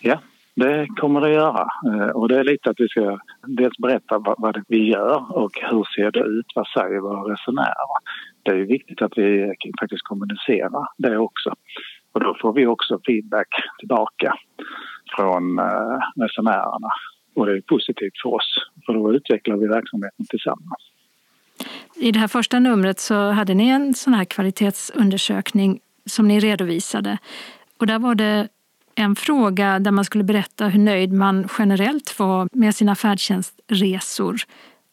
Ja, 0.00 0.20
det 0.54 0.86
kommer 0.86 1.20
det 1.20 1.32
göra. 1.32 1.66
Eh, 1.86 2.10
och 2.10 2.28
det 2.28 2.38
är 2.38 2.44
lite 2.44 2.70
att 2.70 2.80
vi 2.80 2.88
ska 2.88 3.18
dels 3.46 3.78
berätta 3.78 4.18
vad, 4.18 4.64
vi 4.68 4.90
gör 4.90 5.36
och 5.36 5.50
hur 5.70 5.84
ser 5.96 6.10
det 6.10 6.20
ut, 6.20 6.46
vad 6.54 6.66
säger 6.66 7.00
våra 7.00 7.32
resenärer. 7.32 7.88
Det 8.42 8.50
är 8.50 8.56
viktigt 8.56 9.02
att 9.02 9.12
vi 9.16 9.54
faktiskt 9.80 10.02
kommunicerar 10.02 10.86
det 10.98 11.18
också. 11.18 11.54
Och 12.12 12.20
då 12.20 12.36
får 12.40 12.52
vi 12.52 12.66
också 12.66 13.00
feedback 13.06 13.48
tillbaka 13.78 14.34
från 15.16 15.58
eh, 15.58 15.98
resenärerna. 16.16 16.90
Och 17.34 17.46
det 17.46 17.52
är 17.52 17.60
positivt 17.60 18.22
för 18.22 18.34
oss, 18.34 18.54
för 18.86 18.92
då 18.92 19.14
utvecklar 19.14 19.56
vi 19.56 19.66
verksamheten 19.66 20.26
tillsammans. 20.26 20.82
I 21.96 22.12
det 22.12 22.18
här 22.18 22.28
första 22.28 22.58
numret 22.58 23.00
så 23.00 23.30
hade 23.30 23.54
ni 23.54 23.68
en 23.68 23.94
sån 23.94 24.14
här 24.14 24.24
kvalitetsundersökning 24.24 25.80
som 26.06 26.28
ni 26.28 26.40
redovisade. 26.40 27.18
Och 27.78 27.86
där 27.86 27.98
var 27.98 28.14
det 28.14 28.48
en 28.94 29.16
fråga 29.16 29.78
där 29.78 29.90
man 29.90 30.04
skulle 30.04 30.24
berätta 30.24 30.66
hur 30.68 30.80
nöjd 30.80 31.12
man 31.12 31.48
generellt 31.58 32.18
var 32.18 32.48
med 32.52 32.74
sina 32.74 32.94
färdtjänstresor. 32.94 34.36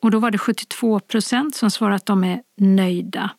Och 0.01 0.11
då 0.11 0.19
var 0.19 0.31
det 0.31 0.37
72 0.37 0.99
procent 0.99 1.55
som 1.55 1.71
svarade 1.71 1.95
att 1.95 2.05
de 2.05 2.23
är 2.23 2.41
nöjda. 2.57 3.29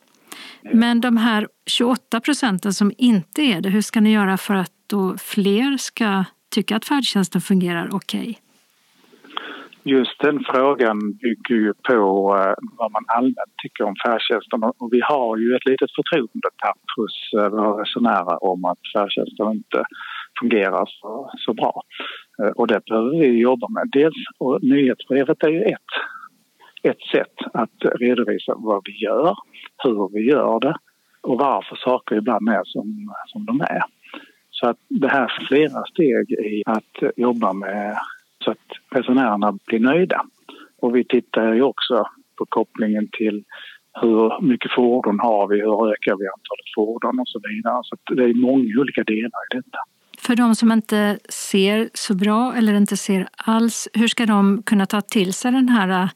Men 0.73 1.00
de 1.00 1.16
här 1.16 1.49
28 1.66 2.21
procenten 2.21 2.75
som 2.75 2.92
inte 2.99 3.42
är 3.42 3.61
det, 3.61 3.68
hur 3.68 3.80
ska 3.80 4.00
ni 4.00 4.12
göra 4.12 4.37
för 4.37 4.54
att 4.54 4.73
då 4.87 5.18
fler 5.18 5.76
ska 5.76 6.25
tycka 6.55 6.76
att 6.76 6.85
färdtjänsten 6.85 7.41
fungerar 7.41 7.88
okej? 7.93 8.21
Okay? 8.21 8.35
Just 9.95 10.21
den 10.21 10.45
frågan 10.50 10.99
bygger 11.12 11.55
ju 11.55 11.73
på 11.88 11.93
eh, 12.38 12.55
vad 12.79 12.93
man 12.93 13.05
allmänt 13.07 13.55
tycker 13.62 13.85
om 13.85 13.95
färdtjänsten 14.07 14.62
och 14.62 14.88
vi 14.93 15.00
har 15.00 15.37
ju 15.37 15.57
ett 15.57 15.67
litet 15.67 15.91
förtroendetapp 15.99 16.83
hos 16.97 17.15
eh, 17.38 17.49
våra 17.49 17.83
resenärer 17.83 18.45
om 18.45 18.65
att 18.65 18.79
färdtjänsten 18.95 19.53
inte 19.53 19.85
fungerar 20.41 20.85
så, 20.87 21.31
så 21.38 21.55
bra. 21.55 21.83
Eh, 22.43 22.49
och 22.49 22.67
det 22.67 22.85
behöver 22.85 23.11
vi 23.21 23.41
jobba 23.41 23.69
med. 23.69 23.88
Dels, 23.93 24.15
och 24.38 24.62
nyhetsbrevet 24.62 25.43
är 25.43 25.49
ju 25.49 25.62
ett, 25.62 25.93
ett 26.83 27.03
sätt 27.12 27.37
att 27.55 28.00
redovisa 28.00 28.55
vad 28.57 28.83
vi 28.85 29.05
gör, 29.05 29.35
hur 29.85 30.09
vi 30.12 30.31
gör 30.31 30.61
det 30.61 30.76
och 31.23 31.38
varför 31.38 31.76
saker 31.76 32.17
ibland 32.17 32.49
är 32.49 32.65
som, 32.65 33.15
som 33.26 33.47
de 33.47 33.61
är. 33.61 33.83
Så 34.61 34.69
att 34.69 34.79
det 34.89 35.09
här 35.09 35.23
är 35.23 35.47
flera 35.49 35.85
steg 35.85 36.31
i 36.31 36.63
att 36.67 37.17
jobba 37.17 37.53
med 37.53 37.99
så 38.45 38.51
att 38.51 38.69
resenärerna 38.91 39.59
blir 39.67 39.81
nöjda. 39.81 40.25
Och 40.83 40.97
vi 40.97 41.05
tittar 41.05 41.55
ju 41.55 41.63
också 41.63 42.07
på 42.39 42.47
kopplingen 42.49 43.09
till 43.13 43.45
hur 44.01 44.43
mycket 44.43 44.73
fordon 44.75 45.21
har 45.21 45.49
vi, 45.49 45.57
hur 45.57 45.93
ökar 45.93 46.17
vi 46.17 46.27
antalet 46.37 46.71
fordon 46.75 47.21
och 47.21 47.29
så 47.29 47.41
vidare. 47.49 47.81
Så 47.83 48.15
det 48.15 48.25
är 48.25 48.35
många 48.35 48.81
olika 48.81 49.03
delar 49.03 49.41
i 49.51 49.57
detta. 49.57 49.79
För 50.19 50.37
de 50.37 50.55
som 50.55 50.73
inte 50.73 51.19
ser 51.29 51.89
så 51.95 52.15
bra 52.15 52.55
eller 52.57 52.75
inte 52.75 52.97
ser 52.97 53.29
alls, 53.37 53.89
hur 53.93 54.09
ska 54.09 54.27
de 54.27 54.63
kunna 54.63 54.87
ta 54.87 55.01
till 55.01 55.33
sig 55.33 55.53
den 55.53 55.69
här 55.69 56.03
äh, 56.03 56.09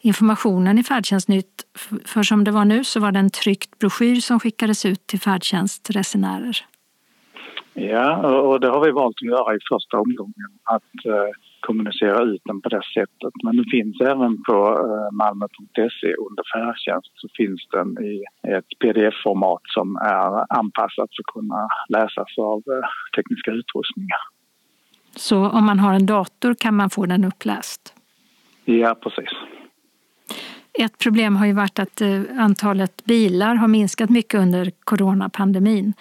informationen 0.00 0.78
i 0.78 0.82
Färdtjänstnytt? 0.82 1.64
För 2.04 2.22
som 2.22 2.44
det 2.44 2.50
var 2.50 2.64
nu 2.64 2.84
så 2.84 3.00
var 3.00 3.12
det 3.12 3.18
en 3.18 3.30
tryckt 3.30 3.78
broschyr 3.78 4.20
som 4.20 4.40
skickades 4.40 4.86
ut 4.86 5.06
till 5.06 5.20
färdtjänstresenärer. 5.20 6.66
Ja, 7.78 8.26
och 8.40 8.60
det 8.60 8.68
har 8.68 8.84
vi 8.84 8.90
valt 8.90 9.16
att 9.16 9.28
göra 9.28 9.54
i 9.54 9.58
första 9.72 9.98
omgången. 9.98 10.50
Att 10.64 11.06
eh, 11.06 11.30
kommunicera 11.60 12.22
ut 12.22 12.42
den 12.44 12.60
på 12.60 12.68
det 12.68 12.82
sättet. 12.94 13.34
Men 13.44 13.56
den 13.56 13.64
finns 13.64 14.00
även 14.00 14.42
på 14.42 14.56
eh, 14.84 15.16
malmo.se 15.16 16.10
under 16.28 16.42
färdtjänst 16.54 17.12
så 17.14 17.28
finns 17.36 17.60
den 17.72 17.88
i 18.04 18.24
ett 18.56 18.70
pdf-format 18.80 19.62
som 19.64 19.96
är 19.96 20.58
anpassat 20.58 21.10
för 21.14 21.22
att 21.22 21.34
kunna 21.34 21.68
läsas 21.88 22.38
av 22.38 22.58
eh, 22.58 22.88
tekniska 23.16 23.50
utrustningar. 23.50 24.22
Så 25.16 25.36
om 25.48 25.64
man 25.66 25.78
har 25.78 25.94
en 25.94 26.06
dator 26.06 26.54
kan 26.54 26.74
man 26.74 26.90
få 26.90 27.06
den 27.06 27.24
uppläst? 27.24 27.94
Ja, 28.64 28.94
precis. 28.94 29.30
Ett 30.78 30.98
problem 30.98 31.36
har 31.36 31.46
ju 31.46 31.52
varit 31.52 31.78
att 31.78 32.00
eh, 32.00 32.20
antalet 32.38 33.04
bilar 33.04 33.54
har 33.54 33.68
minskat 33.68 34.10
mycket 34.10 34.40
under 34.40 34.70
coronapandemin. 34.84 35.94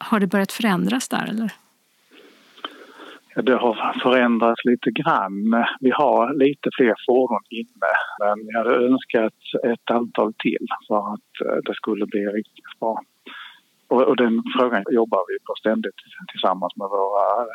Har 0.00 0.20
det 0.20 0.26
börjat 0.26 0.52
förändras 0.52 1.08
där 1.08 1.26
eller? 1.28 1.52
Det 3.34 3.56
har 3.56 4.00
förändrats 4.02 4.64
lite 4.64 4.90
grann. 4.90 5.64
Vi 5.80 5.90
har 5.90 6.34
lite 6.34 6.70
fler 6.76 6.94
fordon 7.06 7.40
inne 7.50 7.92
men 8.20 8.46
jag 8.46 8.58
hade 8.58 8.86
önskat 8.86 9.40
ett 9.64 9.90
antal 9.90 10.32
till 10.34 10.66
för 10.88 11.12
att 11.14 11.32
eh, 11.46 11.58
det 11.64 11.74
skulle 11.74 12.06
bli 12.06 12.20
riktigt 12.20 12.80
bra. 12.80 13.02
Och, 13.88 14.16
den 14.16 14.42
frågan 14.58 14.84
jobbar 14.90 15.22
vi 15.28 15.38
på 15.46 15.54
ständigt 15.58 15.94
tillsammans 16.32 16.76
med 16.76 16.88
våra 16.88 17.46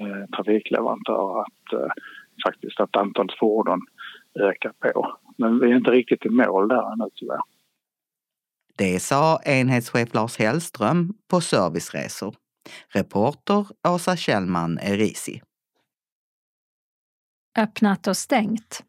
eh, 0.00 0.26
trafikleverantörer 0.36 1.40
att 1.40 1.72
eh, 1.72 1.92
faktiskt 2.46 2.80
att 2.80 2.96
antalet 2.96 3.38
fordon 3.38 3.80
ökar 4.40 4.72
på. 4.80 5.16
Men 5.36 5.60
vi 5.60 5.70
är 5.70 5.76
inte 5.76 5.90
riktigt 5.90 6.26
i 6.26 6.28
mål 6.28 6.68
där 6.68 6.92
ännu 6.92 7.08
tyvärr. 7.14 7.53
Det 8.76 9.00
sa 9.00 9.40
enhetschef 9.44 10.14
Lars 10.14 10.38
Hellström 10.38 11.14
på 11.28 11.40
Serviceresor. 11.40 12.34
Reporter 12.88 13.66
Åsa 13.88 14.16
Kjellman 14.16 14.78
Erisi. 14.78 15.42
Öppnat 17.58 18.06
och 18.06 18.16
stängt. 18.16 18.82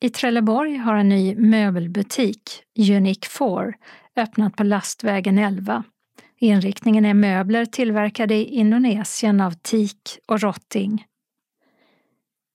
I 0.00 0.10
Trelleborg 0.10 0.76
har 0.76 0.94
en 0.94 1.08
ny 1.08 1.34
möbelbutik, 1.36 2.62
Unique 2.78 3.28
4, 3.38 3.72
öppnat 4.16 4.56
på 4.56 4.62
Lastvägen 4.62 5.38
11. 5.38 5.84
Inriktningen 6.38 7.04
är 7.04 7.14
möbler 7.14 7.64
tillverkade 7.64 8.34
i 8.34 8.44
Indonesien 8.44 9.40
av 9.40 9.52
teak 9.52 10.18
och 10.26 10.40
rotting. 10.40 11.04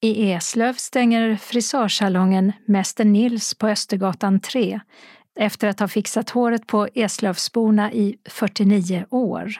I 0.01 0.31
Eslöv 0.31 0.73
stänger 0.73 1.35
frisörsalongen 1.35 2.51
Mäster 2.65 3.05
Nils 3.05 3.53
på 3.53 3.67
Östergatan 3.67 4.39
3 4.39 4.79
efter 5.37 5.67
att 5.67 5.79
ha 5.79 5.87
fixat 5.87 6.29
håret 6.29 6.67
på 6.67 6.87
Eslövsborna 6.93 7.93
i 7.93 8.17
49 8.29 9.05
år. 9.09 9.53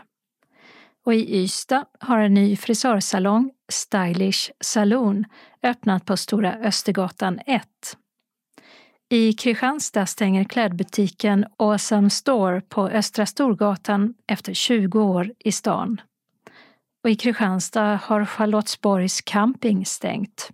Och 1.05 1.13
i 1.13 1.43
Ystad 1.43 1.85
har 1.99 2.19
en 2.19 2.33
ny 2.33 2.55
frisörsalong, 2.55 3.51
Stylish 3.69 4.51
Saloon, 4.61 5.25
öppnat 5.63 6.05
på 6.05 6.17
Stora 6.17 6.53
Östergatan 6.53 7.39
1. 7.45 7.63
I 9.09 9.33
Kristianstad 9.33 10.05
stänger 10.05 10.43
klädbutiken 10.43 11.45
Awesome 11.57 12.09
Store 12.09 12.61
på 12.61 12.87
Östra 12.87 13.25
Storgatan 13.25 14.13
efter 14.27 14.53
20 14.53 15.01
år 15.01 15.31
i 15.39 15.51
stan. 15.51 16.01
Och 17.03 17.09
i 17.09 17.15
Kristianstad 17.15 17.99
har 18.03 18.25
Charlottesborgs 18.25 19.21
camping 19.21 19.85
stängt. 19.85 20.49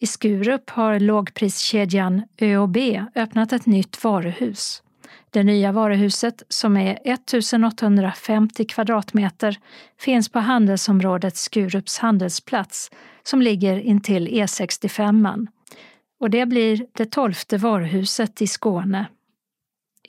I 0.00 0.06
Skurup 0.06 0.70
har 0.70 1.00
lågpriskedjan 1.00 2.22
ÖoB 2.40 2.76
öppnat 3.14 3.52
ett 3.52 3.66
nytt 3.66 4.04
varuhus. 4.04 4.82
Det 5.30 5.42
nya 5.42 5.72
varuhuset, 5.72 6.42
som 6.48 6.76
är 6.76 6.98
1850 7.04 8.64
kvadratmeter, 8.64 9.58
finns 10.00 10.28
på 10.28 10.38
handelsområdet 10.38 11.36
Skurups 11.36 11.98
handelsplats 11.98 12.90
som 13.22 13.42
ligger 13.42 13.78
intill 13.78 14.28
E65. 14.28 15.46
Och 16.20 16.30
det 16.30 16.46
blir 16.46 16.86
det 16.92 17.10
tolfte 17.10 17.56
varuhuset 17.56 18.42
i 18.42 18.46
Skåne. 18.46 19.06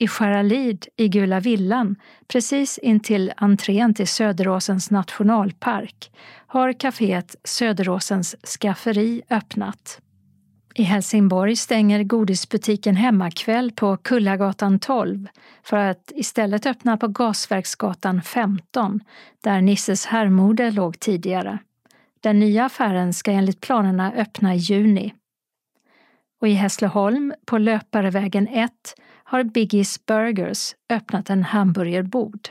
I 0.02 0.08
Skäralid 0.08 0.86
i 0.96 1.08
Gula 1.08 1.40
villan, 1.40 1.96
precis 2.28 2.78
intill 2.78 3.32
entrén 3.36 3.94
till 3.94 4.08
Söderåsens 4.08 4.90
nationalpark, 4.90 6.10
har 6.46 6.72
kaféet 6.72 7.36
Söderåsens 7.44 8.36
skafferi 8.46 9.22
öppnat. 9.30 10.00
I 10.74 10.82
Helsingborg 10.82 11.56
stänger 11.56 12.02
godisbutiken 12.02 12.96
Hemmakväll 12.96 13.72
på 13.72 13.96
Kullagatan 13.96 14.78
12 14.78 15.28
för 15.62 15.76
att 15.76 16.12
istället 16.14 16.66
öppna 16.66 16.96
på 16.96 17.08
Gasverksgatan 17.08 18.22
15 18.22 19.00
där 19.40 19.60
Nisses 19.60 20.06
herrmode 20.06 20.70
låg 20.70 21.00
tidigare. 21.00 21.58
Den 22.20 22.38
nya 22.38 22.64
affären 22.64 23.14
ska 23.14 23.30
enligt 23.30 23.60
planerna 23.60 24.12
öppna 24.12 24.54
i 24.54 24.58
juni. 24.58 25.14
Och 26.40 26.48
i 26.48 26.52
Hässleholm 26.52 27.34
på 27.46 27.58
Löparevägen 27.58 28.48
1 28.48 28.70
har 29.30 29.44
Biggies 29.44 30.06
Burgers 30.06 30.74
öppnat 30.92 31.30
en 31.30 31.42
hamburgerbod. 31.42 32.48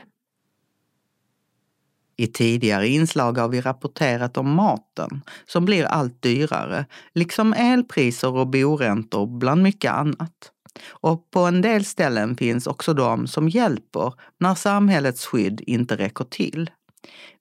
I 2.16 2.26
tidigare 2.26 2.88
inslag 2.88 3.38
har 3.38 3.48
vi 3.48 3.60
rapporterat 3.60 4.36
om 4.36 4.54
maten 4.54 5.22
som 5.46 5.64
blir 5.64 5.84
allt 5.84 6.22
dyrare, 6.22 6.86
liksom 7.14 7.52
elpriser 7.52 8.36
och 8.36 8.46
boräntor 8.46 9.26
bland 9.38 9.62
mycket 9.62 9.92
annat. 9.92 10.52
Och 10.88 11.30
på 11.30 11.40
en 11.40 11.62
del 11.62 11.84
ställen 11.84 12.36
finns 12.36 12.66
också 12.66 12.94
de 12.94 13.26
som 13.26 13.48
hjälper 13.48 14.14
när 14.38 14.54
samhällets 14.54 15.26
skydd 15.26 15.60
inte 15.66 15.96
räcker 15.96 16.24
till. 16.24 16.70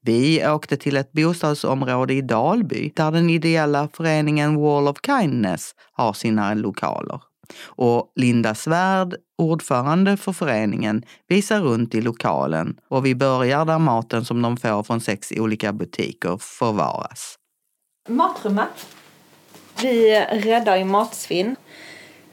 Vi 0.02 0.48
åkte 0.48 0.78
till 0.78 0.98
ett 0.98 1.12
bostadsområde 1.12 2.14
i 2.14 2.22
Dalby 2.22 2.92
där 2.96 3.12
den 3.12 3.30
ideella 3.30 3.90
föreningen 3.94 4.56
Wall 4.56 4.88
of 4.88 4.98
Kindness 5.06 5.76
har 5.92 6.14
sina 6.14 6.54
lokaler. 6.54 7.29
Och 7.64 8.12
Linda 8.16 8.56
Svärd, 8.56 9.16
ordförande 9.38 10.18
för 10.18 10.32
föreningen, 10.34 11.04
visar 11.28 11.62
runt 11.62 11.96
i 11.96 12.02
lokalen 12.02 12.78
och 12.88 13.06
vi 13.06 13.16
börjar 13.16 13.66
där 13.66 13.80
maten 13.80 14.26
som 14.26 14.42
de 14.42 14.58
får 14.58 14.84
från 14.84 15.02
sex 15.02 15.34
olika 15.38 15.74
butiker 15.74 16.38
förvaras. 16.38 17.36
Matrummet. 18.10 18.88
Vi 19.82 20.26
räddar 20.32 20.78
ju 20.78 20.86
matsvinn. 20.86 21.56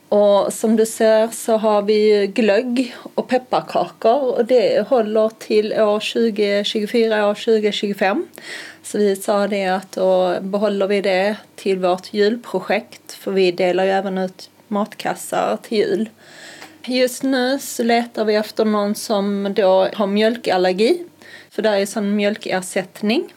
Och 0.08 0.52
som 0.52 0.76
du 0.76 0.86
ser 0.86 1.28
så 1.28 1.56
har 1.56 1.82
vi 1.82 2.26
glögg 2.26 2.96
och 3.14 3.28
pepparkakor 3.28 4.38
och 4.38 4.44
det 4.44 4.88
håller 4.88 5.28
till 5.28 5.72
år 5.72 6.12
2024, 6.12 7.26
år 7.26 7.34
2025. 7.34 8.26
Så 8.82 8.98
vi 8.98 9.16
sa 9.16 9.48
det 9.48 9.66
att 9.66 9.92
då 9.92 10.40
behåller 10.40 10.86
vi 10.86 11.00
det 11.00 11.36
till 11.54 11.78
vårt 11.78 12.14
julprojekt 12.14 13.12
för 13.12 13.32
vi 13.32 13.52
delar 13.52 13.84
ju 13.84 13.90
även 13.90 14.18
ut 14.18 14.50
matkassar 14.68 15.56
till 15.62 15.78
jul. 15.78 16.08
Just 16.84 17.22
nu 17.22 17.58
så 17.58 17.82
letar 17.82 18.24
vi 18.24 18.34
efter 18.34 18.64
någon 18.64 18.94
som 18.94 19.52
då 19.56 19.88
har 19.94 20.06
mjölkallergi. 20.06 21.04
För 21.50 21.62
det 21.62 21.68
är 21.68 21.86
sån 21.86 22.16
mjölkersättning. 22.16 23.34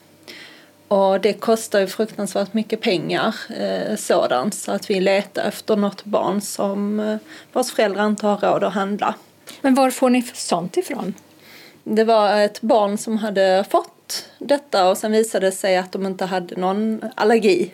Och 0.88 1.22
det 1.22 1.34
kostar 1.34 1.80
ju 1.80 1.88
fruktansvärt 1.88 2.54
mycket 2.54 2.82
pengar 2.82 3.36
eh, 3.58 3.96
sådant 3.96 4.54
så 4.54 4.72
att 4.72 4.90
vi 4.90 5.00
letar 5.00 5.44
efter 5.44 5.76
något 5.76 6.06
barn 6.06 6.42
som 6.42 7.00
eh, 7.00 7.18
vars 7.54 7.72
föräldrar 7.72 8.08
inte 8.08 8.28
har 8.28 8.38
råd 8.38 8.64
att 8.64 8.74
handla. 8.74 9.16
Men 9.62 9.76
var 9.76 9.92
får 9.92 10.10
ni 10.10 10.22
sånt 10.22 10.78
ifrån? 10.78 11.14
Det 11.84 12.04
var 12.04 12.40
ett 12.40 12.62
barn 12.62 12.98
som 12.98 13.18
hade 13.18 13.66
fått 13.70 14.26
detta 14.40 14.90
och 14.90 14.98
sen 14.98 15.12
visade 15.12 15.46
det 15.46 15.52
sig 15.52 15.78
att 15.78 15.92
de 15.92 16.06
inte 16.06 16.26
hade 16.26 16.56
någon 16.56 17.02
allergi. 17.16 17.72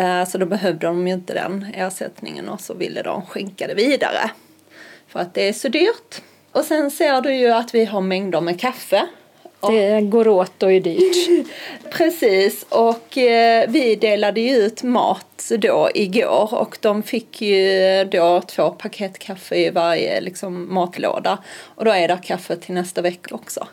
Eh, 0.00 0.24
så 0.24 0.38
då 0.38 0.46
behövde 0.46 0.86
de 0.86 1.08
ju 1.08 1.14
inte 1.14 1.34
den 1.34 1.66
ersättningen 1.74 2.48
och 2.48 2.60
så 2.60 2.74
ville 2.74 3.02
de 3.02 3.26
skänka 3.26 3.66
det 3.66 3.74
vidare. 3.74 4.30
För 5.08 5.20
att 5.20 5.34
det 5.34 5.48
är 5.48 5.52
så 5.52 5.68
dyrt. 5.68 6.22
Och 6.52 6.64
sen 6.64 6.90
ser 6.90 7.20
du 7.20 7.34
ju 7.34 7.50
att 7.50 7.74
vi 7.74 7.84
har 7.84 8.00
mängder 8.00 8.40
med 8.40 8.60
kaffe. 8.60 9.06
Det 9.60 10.00
går 10.00 10.28
åt 10.28 10.62
och 10.62 10.72
är 10.72 10.80
dyrt. 10.80 11.46
Precis, 11.90 12.66
och 12.68 13.18
eh, 13.18 13.64
vi 13.68 13.96
delade 13.96 14.40
ju 14.40 14.56
ut 14.56 14.82
mat 14.82 15.50
då 15.58 15.90
igår 15.94 16.54
och 16.54 16.78
de 16.80 17.02
fick 17.02 17.42
ju 17.42 18.04
då 18.04 18.40
två 18.40 18.70
paket 18.70 19.18
kaffe 19.18 19.56
i 19.56 19.70
varje 19.70 20.20
liksom, 20.20 20.74
matlåda. 20.74 21.38
Och 21.62 21.84
då 21.84 21.90
är 21.90 22.08
det 22.08 22.18
kaffe 22.22 22.56
till 22.56 22.74
nästa 22.74 23.02
vecka 23.02 23.34
också. 23.34 23.66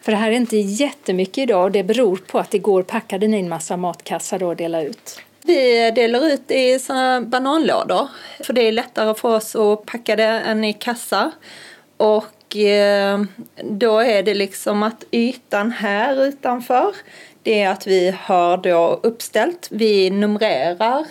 För 0.00 0.12
det 0.12 0.18
här 0.18 0.30
är 0.30 0.36
inte 0.36 0.56
jättemycket 0.56 1.38
idag 1.38 1.64
och 1.64 1.72
det 1.72 1.82
beror 1.82 2.16
på 2.16 2.38
att 2.38 2.54
igår 2.54 2.82
packade 2.82 3.28
ni 3.28 3.38
en 3.38 3.48
massa 3.48 3.76
matkassar 3.76 4.38
då 4.38 4.50
att 4.50 4.58
dela 4.58 4.82
ut. 4.82 5.20
Vi 5.46 5.90
delar 5.90 6.26
ut 6.26 6.50
i 6.50 6.78
bananlådor 7.26 8.08
för 8.44 8.52
det 8.52 8.62
är 8.62 8.72
lättare 8.72 9.14
för 9.14 9.28
oss 9.36 9.56
att 9.56 9.86
packa 9.86 10.16
det 10.16 10.24
än 10.24 10.64
i 10.64 10.72
kassar. 10.72 11.30
Och 11.96 12.56
eh, 12.56 13.22
då 13.64 13.98
är 13.98 14.22
det 14.22 14.34
liksom 14.34 14.82
att 14.82 15.04
ytan 15.10 15.70
här 15.70 16.24
utanför 16.24 16.94
det 17.44 17.62
är 17.62 17.70
att 17.70 17.86
vi 17.86 18.14
har 18.20 18.56
då 18.56 19.00
uppställt, 19.02 19.68
vi 19.70 20.10
numrerar, 20.10 21.06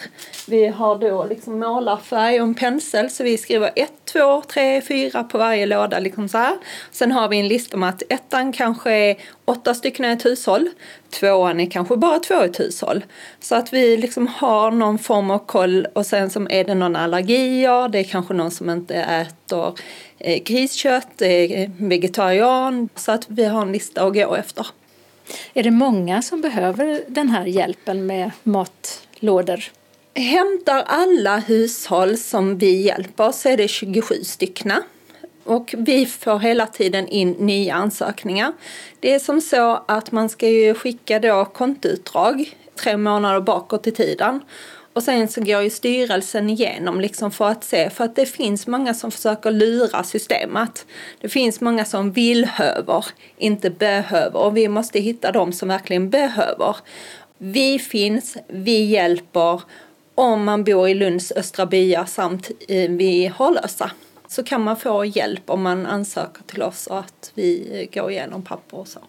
vi 0.48 0.68
har 0.68 0.98
då 0.98 1.26
liksom 1.26 1.60
målarfärg 1.60 2.42
och 2.42 2.48
en 2.48 2.56
pensel 2.56 3.10
så 3.10 3.24
vi 3.24 3.38
skriver 3.38 3.72
1, 3.76 3.92
2, 4.06 4.42
3, 4.42 4.82
4 4.82 5.24
på 5.24 5.38
varje 5.38 5.66
låda. 5.66 6.00
Liksom 6.00 6.30
så 6.30 6.38
här. 6.38 6.58
Sen 6.92 7.12
har 7.12 7.30
vi 7.30 7.40
en 7.40 7.48
lista 7.48 7.78
om 7.78 7.84
att 7.84 8.04
ettan 8.10 8.54
kanske 8.54 8.92
är 8.92 9.16
åtta 9.46 9.74
stycken 9.74 10.06
i 10.06 10.08
ett 10.08 10.26
hushåll, 10.26 10.70
tvåan 11.10 11.60
är 11.60 11.70
kanske 11.70 11.98
bara 11.98 12.20
två 12.20 12.44
i 12.44 12.46
ett 12.46 12.60
hushåll. 12.60 13.06
Så 13.40 13.56
att 13.56 13.74
vi 13.74 13.98
liksom 13.98 14.28
har 14.28 14.72
någon 14.72 15.00
form 15.00 15.32
av 15.32 15.40
koll 15.40 15.88
och 15.94 16.06
sen 16.06 16.30
som 16.30 16.48
är 16.52 16.64
det 16.64 16.76
någon 16.76 16.96
allergier, 16.96 17.90
det 17.90 18.00
är 18.00 18.04
kanske 18.04 18.34
någon 18.34 18.52
som 18.52 18.70
inte 18.70 18.96
äter 18.96 19.74
eh, 20.18 20.44
griskött, 20.44 21.08
det 21.18 21.64
är 21.64 21.72
vegetarian, 21.78 22.90
så 22.96 23.12
att 23.12 23.26
vi 23.30 23.46
har 23.46 23.62
en 23.62 23.72
lista 23.72 24.04
att 24.04 24.14
gå 24.14 24.36
efter. 24.36 24.68
Är 25.54 25.64
det 25.64 25.72
många 25.72 26.22
som 26.22 26.42
behöver 26.42 27.04
den 27.08 27.30
här 27.30 27.46
hjälpen 27.46 28.06
med 28.06 28.32
matlådor? 28.44 29.64
Hämtar 30.16 30.84
alla 30.88 31.38
hushåll 31.38 32.18
som 32.18 32.58
vi 32.58 32.82
hjälper 32.82 33.32
så 33.32 33.50
är 33.50 33.58
det 33.58 33.68
27 33.68 34.16
stycken. 34.24 34.74
Och 35.44 35.76
vi 35.78 36.06
får 36.06 36.40
hela 36.40 36.68
tiden 36.68 37.08
in 37.08 37.32
nya 37.32 37.76
ansökningar. 37.76 38.54
Det 39.00 39.14
är 39.14 39.20
som 39.20 39.42
så 39.42 39.84
att 39.88 40.12
man 40.12 40.30
ska 40.30 40.50
ju 40.50 40.74
skicka 40.74 41.20
då 41.20 41.46
kontoutdrag 41.46 42.56
tre 42.76 42.98
månader 42.98 43.42
bakåt 43.42 43.88
i 43.88 43.92
tiden. 43.92 44.40
Och 44.94 45.04
sen 45.04 45.28
så 45.28 45.42
går 45.42 45.62
ju 45.62 45.70
styrelsen 45.70 46.50
igenom 46.50 47.02
liksom 47.02 47.32
för 47.32 47.50
att 47.50 47.64
se, 47.64 47.90
för 47.90 48.04
att 48.04 48.16
det 48.16 48.26
finns 48.26 48.68
många 48.68 48.94
som 48.94 49.12
försöker 49.12 49.52
lura 49.52 50.04
systemet. 50.04 50.86
Det 51.22 51.30
finns 51.30 51.62
många 51.62 51.86
som 51.86 52.12
vill 52.12 52.46
höver, 52.46 53.06
inte 53.38 53.70
behöver. 53.70 54.40
Och 54.40 54.58
vi 54.58 54.68
måste 54.68 55.00
hitta 55.00 55.32
de 55.32 55.54
som 55.54 55.68
verkligen 55.68 56.10
behöver. 56.10 56.76
Vi 57.38 57.80
finns, 57.80 58.38
vi 58.48 58.84
hjälper. 58.84 59.62
Om 60.16 60.44
man 60.44 60.64
bor 60.64 60.90
i 60.90 60.94
Lunds 60.94 61.32
östra 61.32 61.66
byar 61.66 62.06
samt 62.06 62.52
vid 62.90 63.32
Harlösa 63.32 63.92
så 64.28 64.44
kan 64.44 64.64
man 64.64 64.78
få 64.78 65.06
hjälp 65.06 65.50
om 65.50 65.62
man 65.62 65.86
ansöker 65.86 66.44
till 66.44 66.62
oss 66.62 66.88
och 66.88 67.00
att 67.00 67.32
vi 67.34 67.90
går 67.94 68.12
igenom 68.12 68.44
papper 68.44 68.78
och 68.78 68.88
så. 68.88 69.00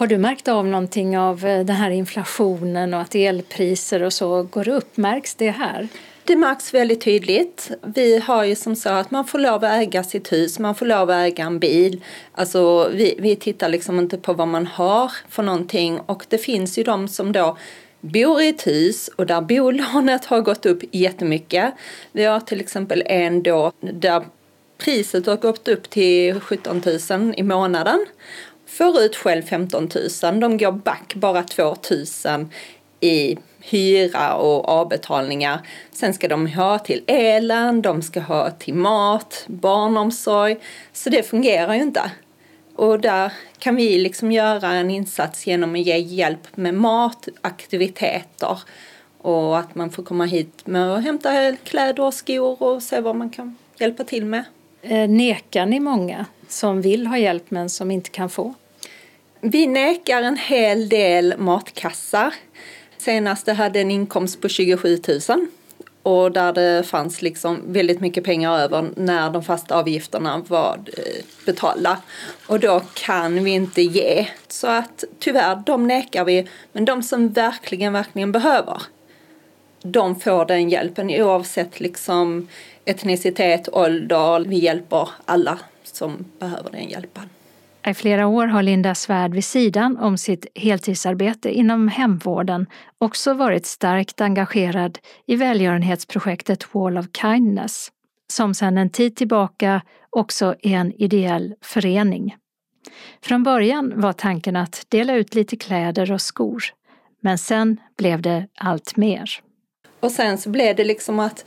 Har 0.00 0.06
du 0.06 0.18
märkt 0.18 0.48
av 0.48 0.66
någonting 0.66 1.18
av 1.18 1.46
eh, 1.46 1.64
den 1.64 1.76
här 1.76 1.90
inflationen 1.90 2.94
och 2.94 3.00
att 3.00 3.14
elpriser 3.14 4.02
och 4.02 4.12
så 4.12 4.42
går 4.42 4.68
upp? 4.68 4.96
Märks 4.96 5.34
det 5.34 5.50
här? 5.50 5.88
Det 6.24 6.36
märks 6.36 6.74
väldigt 6.74 7.00
tydligt. 7.00 7.70
Vi 7.82 8.18
har 8.18 8.44
ju 8.44 8.54
som 8.56 8.76
så 8.76 8.88
att 8.88 9.10
man 9.10 9.24
får 9.24 9.38
lov 9.38 9.64
att 9.64 9.72
äga 9.72 10.04
sitt 10.04 10.32
hus, 10.32 10.58
man 10.58 10.74
får 10.74 10.86
lov 10.86 11.10
att 11.10 11.16
äga 11.16 11.44
en 11.44 11.58
bil. 11.58 12.04
Alltså 12.32 12.88
vi, 12.88 13.14
vi 13.18 13.36
tittar 13.36 13.68
liksom 13.68 13.98
inte 13.98 14.18
på 14.18 14.32
vad 14.32 14.48
man 14.48 14.66
har 14.66 15.12
för 15.28 15.42
någonting 15.42 16.00
och 16.00 16.24
det 16.28 16.38
finns 16.38 16.78
ju 16.78 16.82
de 16.82 17.08
som 17.08 17.32
då 17.32 17.56
bor 18.00 18.42
i 18.42 18.48
ett 18.48 18.66
hus 18.66 19.10
och 19.16 19.26
där 19.26 19.40
bolånet 19.40 20.24
har 20.24 20.40
gått 20.40 20.66
upp 20.66 20.82
jättemycket. 20.90 21.74
Vi 22.12 22.24
har 22.24 22.40
till 22.40 22.60
exempel 22.60 23.02
en 23.06 23.42
då 23.42 23.72
där 23.80 24.22
priset 24.78 25.26
har 25.26 25.36
gått 25.36 25.68
upp 25.68 25.90
till 25.90 26.40
17 26.40 26.82
000 27.10 27.34
i 27.36 27.42
månaden 27.42 28.06
får 28.70 29.00
ut 29.00 29.16
själv 29.16 29.42
15 29.42 29.88
000. 30.22 30.40
De 30.40 30.58
går 30.58 30.72
back 30.72 31.14
bara 31.14 31.42
2 31.42 31.76
000 32.26 32.48
i 33.00 33.36
hyra 33.60 34.34
och 34.34 34.68
avbetalningar. 34.68 35.60
Sen 35.92 36.14
ska 36.14 36.28
de 36.28 36.46
ha 36.46 36.78
till 36.78 37.02
elen, 37.06 37.82
de 37.82 38.02
ska 38.02 38.20
ha 38.20 38.50
till 38.50 38.74
mat, 38.74 39.44
barnomsorg. 39.46 40.56
Så 40.92 41.10
det 41.10 41.22
fungerar 41.22 41.74
ju 41.74 41.82
inte. 41.82 42.10
Och 42.76 43.00
där 43.00 43.32
kan 43.58 43.76
vi 43.76 43.98
liksom 43.98 44.32
göra 44.32 44.72
en 44.72 44.90
insats 44.90 45.46
genom 45.46 45.74
att 45.74 45.80
ge 45.80 45.96
hjälp 45.98 46.56
med 46.56 46.74
mat, 46.74 47.28
aktiviteter 47.40 48.58
och 49.18 49.58
att 49.58 49.74
man 49.74 49.90
får 49.90 50.02
komma 50.02 50.24
hit 50.24 50.66
med 50.66 50.94
att 50.94 51.04
hämta 51.04 51.56
kläder 51.64 52.02
och 52.02 52.14
skor 52.14 52.62
och 52.62 52.82
se 52.82 53.00
vad 53.00 53.16
man 53.16 53.30
kan 53.30 53.56
hjälpa 53.78 54.04
till 54.04 54.24
med. 54.24 54.44
Eh, 54.82 55.08
nekar 55.08 55.66
ni 55.66 55.80
många 55.80 56.26
som 56.48 56.80
vill 56.80 57.06
ha 57.06 57.18
hjälp 57.18 57.50
men 57.50 57.70
som 57.70 57.90
inte 57.90 58.10
kan 58.10 58.30
få? 58.30 58.54
Vi 59.42 59.66
nekar 59.66 60.22
en 60.22 60.36
hel 60.36 60.88
del 60.88 61.34
matkassar. 61.38 62.34
Senast 62.98 63.48
hade 63.48 63.80
en 63.80 63.90
inkomst 63.90 64.40
på 64.40 64.48
27 64.48 64.98
000 65.28 65.46
och 66.02 66.32
där 66.32 66.52
det 66.52 66.82
fanns 66.82 67.22
liksom 67.22 67.60
väldigt 67.66 68.00
mycket 68.00 68.24
pengar 68.24 68.58
över 68.58 68.90
när 68.96 69.30
de 69.30 69.42
fasta 69.42 69.78
avgifterna 69.78 70.42
var 70.48 70.80
eh, 70.96 71.24
betalda. 71.46 71.98
Och 72.46 72.60
då 72.60 72.82
kan 72.94 73.44
vi 73.44 73.50
inte 73.50 73.82
ge. 73.82 74.26
Så 74.48 74.66
att 74.66 75.04
tyvärr, 75.18 75.62
de 75.66 75.86
nekar 75.86 76.24
vi. 76.24 76.48
Men 76.72 76.84
de 76.84 77.02
som 77.02 77.28
verkligen, 77.28 77.92
verkligen 77.92 78.32
behöver, 78.32 78.82
de 79.82 80.20
får 80.20 80.44
den 80.44 80.70
hjälpen 80.70 81.10
oavsett 81.10 81.80
liksom 81.80 82.48
etnicitet, 82.84 83.68
ålder. 83.72 84.44
Vi 84.48 84.58
hjälper 84.58 85.08
alla 85.24 85.58
som 85.84 86.24
behöver 86.38 86.70
den 86.70 86.88
hjälpen. 86.88 87.28
I 87.86 87.94
flera 87.94 88.26
år 88.26 88.46
har 88.46 88.62
Linda 88.62 88.94
Svärd 88.94 89.34
vid 89.34 89.44
sidan 89.44 89.96
om 89.96 90.18
sitt 90.18 90.46
heltidsarbete 90.54 91.50
inom 91.52 91.88
hemvården 91.88 92.66
också 92.98 93.34
varit 93.34 93.66
starkt 93.66 94.20
engagerad 94.20 94.98
i 95.26 95.36
välgörenhetsprojektet 95.36 96.74
Wall 96.74 96.98
of 96.98 97.06
Kindness, 97.12 97.88
som 98.32 98.54
sedan 98.54 98.78
en 98.78 98.90
tid 98.90 99.16
tillbaka 99.16 99.82
också 100.10 100.54
är 100.62 100.76
en 100.76 100.92
ideell 100.92 101.54
förening. 101.62 102.36
Från 103.22 103.42
början 103.42 103.92
var 104.00 104.12
tanken 104.12 104.56
att 104.56 104.86
dela 104.88 105.14
ut 105.14 105.34
lite 105.34 105.56
kläder 105.56 106.12
och 106.12 106.20
skor, 106.20 106.64
men 107.20 107.38
sen 107.38 107.80
blev 107.98 108.22
det 108.22 108.46
allt 108.54 108.96
mer. 108.96 109.30
Och 110.00 110.10
sen 110.10 110.38
så 110.38 110.50
blev 110.50 110.76
det 110.76 110.84
liksom 110.84 111.20
att 111.20 111.44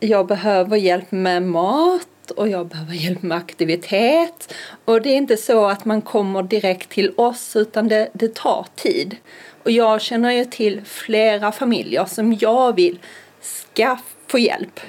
jag 0.00 0.26
behöver 0.26 0.76
hjälp 0.76 1.12
med 1.12 1.42
mat 1.42 2.08
och 2.30 2.48
jag 2.48 2.66
behöver 2.66 2.94
hjälp 2.94 3.22
med 3.22 3.38
aktivitet. 3.38 4.54
Och 4.84 5.02
det 5.02 5.08
är 5.08 5.16
inte 5.16 5.36
så 5.36 5.66
att 5.66 5.84
man 5.84 6.02
kommer 6.02 6.42
direkt 6.42 6.90
till 6.90 7.12
oss 7.16 7.56
utan 7.56 7.88
det, 7.88 8.08
det 8.12 8.34
tar 8.34 8.66
tid. 8.74 9.16
Och 9.62 9.70
jag 9.70 10.00
känner 10.00 10.30
ju 10.30 10.44
till 10.44 10.80
flera 10.84 11.52
familjer 11.52 12.04
som 12.04 12.38
jag 12.40 12.76
vill 12.76 12.98
ska 13.40 13.96
få 14.26 14.38
hjälp. 14.38 14.80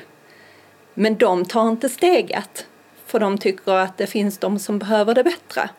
Men 0.94 1.16
de 1.18 1.46
tar 1.46 1.70
inte 1.70 1.90
steget. 1.90 2.68
För 3.06 3.20
de 3.20 3.38
tycker 3.38 3.72
att 3.72 3.98
det 3.98 4.08
finns 4.08 4.38
de 4.38 4.60
som 4.60 4.80
behöver 4.80 5.14
det 5.14 5.24
bättre. 5.24 5.70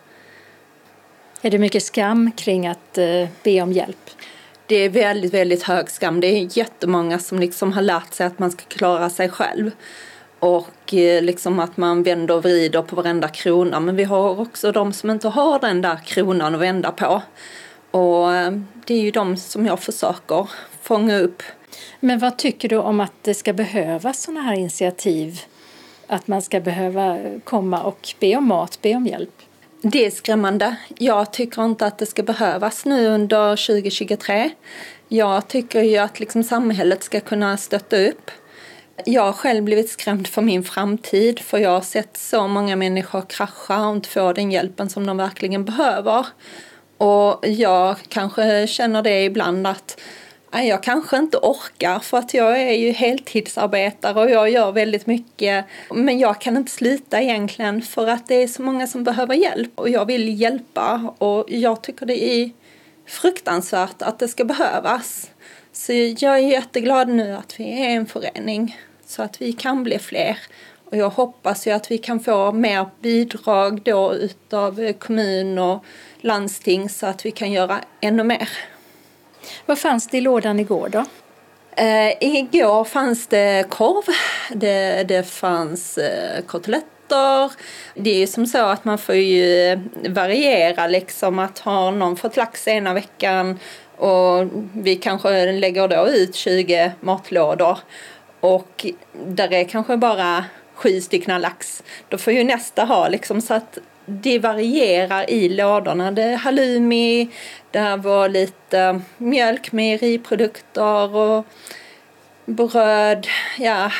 Är 1.42 1.50
det 1.50 1.58
mycket 1.58 1.82
skam 1.82 2.32
kring 2.32 2.66
att 2.66 2.98
eh, 2.98 3.28
be 3.42 3.60
om 3.62 3.72
hjälp? 3.72 4.10
Det 4.66 4.76
är 4.76 4.88
väldigt, 4.88 5.34
väldigt 5.34 5.62
hög 5.62 5.90
skam. 5.90 6.20
Det 6.20 6.26
är 6.26 6.58
jättemånga 6.58 7.18
som 7.18 7.38
liksom 7.38 7.72
har 7.72 7.82
lärt 7.82 8.14
sig 8.14 8.26
att 8.26 8.38
man 8.38 8.50
ska 8.50 8.64
klara 8.64 9.10
sig 9.10 9.28
själv 9.28 9.70
och 10.38 10.94
eh, 10.94 11.22
liksom 11.22 11.58
att 11.58 11.76
man 11.76 12.02
vänder 12.02 12.34
och 12.34 12.42
vrider 12.42 12.82
på 12.82 12.96
varenda 12.96 13.28
krona. 13.28 13.80
Men 13.80 13.96
vi 13.96 14.04
har 14.04 14.40
också 14.40 14.72
de 14.72 14.92
som 14.92 15.10
inte 15.10 15.28
har 15.28 15.58
den 15.58 15.82
där 15.82 15.96
kronan 15.96 16.54
att 16.54 16.60
vända 16.60 16.92
på. 16.92 17.22
Och 17.90 18.34
eh, 18.34 18.52
det 18.86 18.94
är 18.94 19.00
ju 19.00 19.10
de 19.10 19.36
som 19.36 19.66
jag 19.66 19.80
försöker 19.80 20.48
fånga 20.82 21.18
upp. 21.18 21.42
Men 22.00 22.18
vad 22.18 22.38
tycker 22.38 22.68
du 22.68 22.76
om 22.76 23.00
att 23.00 23.12
det 23.22 23.34
ska 23.34 23.52
behövas 23.52 24.22
sådana 24.22 24.40
här 24.40 24.54
initiativ? 24.54 25.40
Att 26.06 26.26
man 26.26 26.42
ska 26.42 26.60
behöva 26.60 27.18
komma 27.44 27.82
och 27.82 28.14
be 28.20 28.36
om 28.36 28.48
mat, 28.48 28.78
be 28.82 28.94
om 28.94 29.06
hjälp? 29.06 29.42
Det 29.82 30.06
är 30.06 30.10
skrämmande. 30.10 30.76
Jag 30.98 31.32
tycker 31.32 31.64
inte 31.64 31.86
att 31.86 31.98
det 31.98 32.06
ska 32.06 32.22
behövas 32.22 32.84
nu 32.84 33.06
under 33.06 33.66
2023. 33.66 34.50
Jag 35.08 35.48
tycker 35.48 35.82
ju 35.82 35.96
att 35.96 36.20
liksom 36.20 36.42
samhället 36.42 37.02
ska 37.02 37.20
kunna 37.20 37.56
stötta 37.56 37.96
upp. 37.96 38.30
Jag 39.04 39.22
har 39.22 39.32
själv 39.32 39.64
blivit 39.64 39.90
skrämd 39.90 40.26
för 40.26 40.42
min 40.42 40.64
framtid 40.64 41.40
för 41.40 41.58
jag 41.58 41.70
har 41.70 41.80
sett 41.80 42.16
så 42.16 42.48
många 42.48 42.76
människor 42.76 43.22
krascha 43.28 43.88
och 43.88 43.96
inte 43.96 44.08
få 44.08 44.32
den 44.32 44.52
hjälpen 44.52 44.90
som 44.90 45.06
de 45.06 45.16
verkligen 45.16 45.64
behöver. 45.64 46.26
Och 46.98 47.46
jag 47.46 47.96
kanske 48.08 48.66
känner 48.66 49.02
det 49.02 49.24
ibland 49.24 49.66
att 49.66 50.00
jag 50.52 50.82
kanske 50.82 51.16
inte 51.16 51.36
orkar 51.36 51.98
för 51.98 52.18
att 52.18 52.34
jag 52.34 52.62
är 52.62 52.72
ju 52.72 52.90
heltidsarbetare 52.90 54.20
och 54.20 54.30
jag 54.30 54.50
gör 54.50 54.72
väldigt 54.72 55.06
mycket. 55.06 55.64
Men 55.90 56.18
jag 56.18 56.40
kan 56.40 56.56
inte 56.56 56.72
sluta 56.72 57.22
egentligen 57.22 57.82
för 57.82 58.06
att 58.06 58.28
det 58.28 58.42
är 58.42 58.48
så 58.48 58.62
många 58.62 58.86
som 58.86 59.04
behöver 59.04 59.34
hjälp 59.34 59.72
och 59.74 59.88
jag 59.88 60.06
vill 60.06 60.40
hjälpa 60.40 61.14
och 61.18 61.44
jag 61.48 61.82
tycker 61.82 62.06
det 62.06 62.24
är 62.24 62.50
fruktansvärt 63.06 64.02
att 64.02 64.18
det 64.18 64.28
ska 64.28 64.44
behövas. 64.44 65.30
Så 65.76 65.92
jag 65.92 66.34
är 66.34 66.36
jätteglad 66.36 67.08
nu 67.08 67.32
att 67.32 67.60
vi 67.60 67.82
är 67.82 67.90
en 67.90 68.06
förening 68.06 68.80
så 69.06 69.22
att 69.22 69.42
vi 69.42 69.52
kan 69.52 69.82
bli 69.82 69.98
fler. 69.98 70.38
Och 70.84 70.96
jag 70.96 71.10
hoppas 71.10 71.66
ju 71.66 71.70
att 71.70 71.90
vi 71.90 71.98
kan 71.98 72.20
få 72.20 72.52
mer 72.52 72.86
bidrag 73.00 73.82
då 73.82 74.14
utav 74.14 74.92
kommun 74.92 75.58
och 75.58 75.84
landsting 76.20 76.88
så 76.88 77.06
att 77.06 77.26
vi 77.26 77.30
kan 77.30 77.52
göra 77.52 77.80
ännu 78.00 78.24
mer. 78.24 78.48
Vad 79.66 79.78
fanns 79.78 80.08
det 80.08 80.18
i 80.18 80.20
lådan 80.20 80.60
igår 80.60 80.88
då? 80.88 81.04
Eh, 81.82 82.12
igår 82.20 82.84
fanns 82.84 83.26
det 83.26 83.70
korv, 83.70 84.04
det, 84.52 85.04
det 85.08 85.22
fanns 85.22 85.98
eh, 85.98 86.42
kotlett 86.42 86.84
produkter. 87.08 87.52
Det 87.94 88.10
är 88.10 88.18
ju 88.18 88.26
som 88.26 88.46
så 88.46 88.58
att 88.58 88.84
man 88.84 88.98
får 88.98 89.14
ju 89.14 89.78
variera 90.08 90.86
liksom 90.86 91.38
att 91.38 91.58
har 91.58 91.92
någon 91.92 92.16
fått 92.16 92.36
lax 92.36 92.68
ena 92.68 92.94
veckan 92.94 93.58
och 93.96 94.48
vi 94.72 94.96
kanske 94.96 95.52
lägger 95.52 95.88
då 95.88 96.08
ut 96.08 96.34
20 96.34 96.92
matlådor 97.00 97.78
och 98.40 98.86
där 99.26 99.52
är 99.52 99.64
kanske 99.64 99.96
bara 99.96 100.44
sju 100.74 101.00
stycken 101.00 101.40
lax. 101.40 101.82
Då 102.08 102.18
får 102.18 102.32
ju 102.32 102.44
nästa 102.44 102.84
ha 102.84 103.08
liksom 103.08 103.40
så 103.40 103.54
att 103.54 103.78
det 104.06 104.38
varierar 104.38 105.30
i 105.30 105.48
lådorna. 105.48 106.10
Det 106.12 106.22
är 106.22 106.36
halloumi, 106.36 107.28
det 107.70 107.96
var 107.96 108.28
lite 108.28 109.00
mjölk, 109.18 109.72
mejeriprodukter 109.72 111.14
och 111.16 111.46
bröd. 112.46 113.26
Ja, 113.58 113.90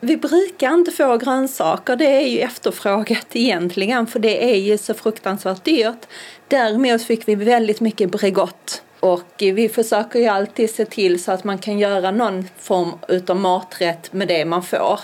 vi 0.00 0.16
brukar 0.16 0.74
inte 0.74 0.90
få 0.90 1.16
grönsaker, 1.16 1.96
det 1.96 2.06
är 2.06 2.28
ju 2.28 2.40
efterfrågat 2.40 3.26
egentligen 3.32 4.06
för 4.06 4.18
det 4.18 4.52
är 4.52 4.56
ju 4.56 4.78
så 4.78 4.94
fruktansvärt 4.94 5.64
dyrt. 5.64 6.06
Däremot 6.48 7.02
fick 7.02 7.28
vi 7.28 7.34
väldigt 7.34 7.80
mycket 7.80 8.10
Bregott 8.10 8.82
och 9.00 9.32
vi 9.38 9.68
försöker 9.68 10.18
ju 10.18 10.26
alltid 10.26 10.70
se 10.70 10.84
till 10.84 11.22
så 11.22 11.32
att 11.32 11.44
man 11.44 11.58
kan 11.58 11.78
göra 11.78 12.10
någon 12.10 12.44
form 12.58 12.92
utav 13.08 13.36
maträtt 13.36 14.12
med 14.12 14.28
det 14.28 14.44
man 14.44 14.62
får. 14.62 15.00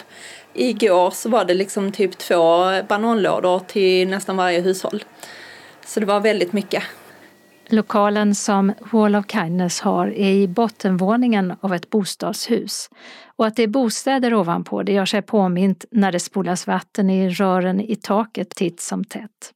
Igår 0.54 1.10
så 1.10 1.28
var 1.28 1.44
det 1.44 1.54
liksom 1.54 1.92
typ 1.92 2.18
två 2.18 2.66
bananlådor 2.88 3.58
till 3.58 4.08
nästan 4.08 4.36
varje 4.36 4.60
hushåll. 4.60 5.04
Så 5.86 6.00
det 6.00 6.06
var 6.06 6.20
väldigt 6.20 6.52
mycket. 6.52 6.82
Lokalen 7.66 8.34
som 8.34 8.72
Wall 8.92 9.16
of 9.16 9.24
Kindness 9.28 9.80
har 9.80 10.06
är 10.06 10.32
i 10.32 10.48
bottenvåningen 10.48 11.54
av 11.60 11.74
ett 11.74 11.90
bostadshus. 11.90 12.90
Och 13.36 13.46
att 13.46 13.56
det 13.56 13.62
är 13.62 13.68
bostäder 13.68 14.34
ovanpå 14.34 14.82
det 14.82 14.92
gör 14.92 15.06
sig 15.06 15.22
påmint 15.22 15.84
när 15.90 16.12
det 16.12 16.20
spolas 16.20 16.66
vatten 16.66 17.10
i 17.10 17.30
rören 17.30 17.80
i 17.80 17.96
taket 17.96 18.50
titt 18.50 18.80
som 18.80 19.04
tätt. 19.04 19.52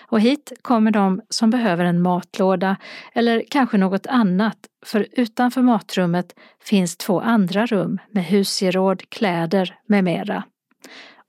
Och 0.00 0.20
hit 0.20 0.52
kommer 0.62 0.90
de 0.90 1.20
som 1.28 1.50
behöver 1.50 1.84
en 1.84 2.02
matlåda 2.02 2.76
eller 3.14 3.44
kanske 3.50 3.78
något 3.78 4.06
annat, 4.06 4.58
för 4.86 5.06
utanför 5.12 5.62
matrummet 5.62 6.34
finns 6.64 6.96
två 6.96 7.20
andra 7.20 7.66
rum 7.66 7.98
med 8.10 8.24
husgeråd, 8.24 9.02
kläder 9.08 9.74
med 9.86 10.04
mera. 10.04 10.42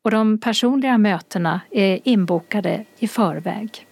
Och 0.03 0.11
de 0.11 0.39
personliga 0.39 0.97
mötena 0.97 1.61
är 1.71 1.99
inbokade 2.03 2.85
i 2.99 3.07
förväg. 3.07 3.87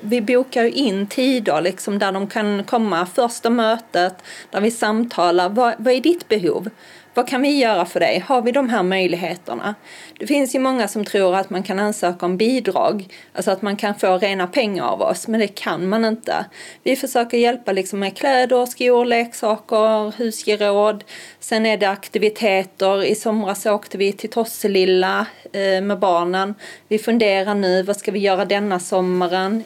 Vi 0.00 0.20
bokar 0.20 0.64
in 0.64 1.06
tider 1.06 1.60
liksom 1.60 1.98
där 1.98 2.12
de 2.12 2.26
kan 2.26 2.64
komma, 2.64 3.06
första 3.06 3.50
mötet, 3.50 4.14
där 4.50 4.60
vi 4.60 4.70
samtalar. 4.70 5.48
Vad, 5.48 5.74
vad 5.78 5.94
är 5.94 6.00
ditt 6.00 6.28
behov? 6.28 6.70
Vad 7.14 7.28
kan 7.28 7.42
vi 7.42 7.58
göra 7.58 7.84
för 7.84 8.00
dig? 8.00 8.18
Har 8.18 8.42
vi 8.42 8.52
de 8.52 8.68
här 8.68 8.82
möjligheterna? 8.82 9.74
Det 10.18 10.26
finns 10.26 10.54
ju 10.54 10.58
många 10.58 10.88
som 10.88 11.04
tror 11.04 11.36
att 11.36 11.50
man 11.50 11.62
kan 11.62 11.78
ansöka 11.78 12.26
om 12.26 12.36
bidrag, 12.36 13.08
alltså 13.32 13.50
att 13.50 13.62
man 13.62 13.76
kan 13.76 13.94
få 13.94 14.18
rena 14.18 14.46
pengar 14.46 14.84
av 14.84 15.02
oss, 15.02 15.28
men 15.28 15.40
det 15.40 15.48
kan 15.48 15.88
man 15.88 16.04
inte. 16.04 16.44
Vi 16.82 16.96
försöker 16.96 17.38
hjälpa 17.38 17.72
liksom 17.72 17.98
med 17.98 18.16
kläder, 18.16 18.66
skor, 18.66 19.04
leksaker, 19.04 20.18
husgeråd. 20.18 21.04
Sen 21.40 21.66
är 21.66 21.76
det 21.76 21.90
aktiviteter. 21.90 23.04
I 23.04 23.14
somras 23.14 23.66
åkte 23.66 23.98
vi 23.98 24.12
till 24.12 24.30
Tosselilla 24.30 25.26
eh, 25.52 25.82
med 25.82 25.98
barnen. 25.98 26.54
Vi 26.88 26.98
funderar 26.98 27.54
nu, 27.54 27.82
vad 27.82 27.96
ska 27.96 28.10
vi 28.10 28.18
göra 28.18 28.44
denna 28.44 28.80
sommaren? 28.80 29.64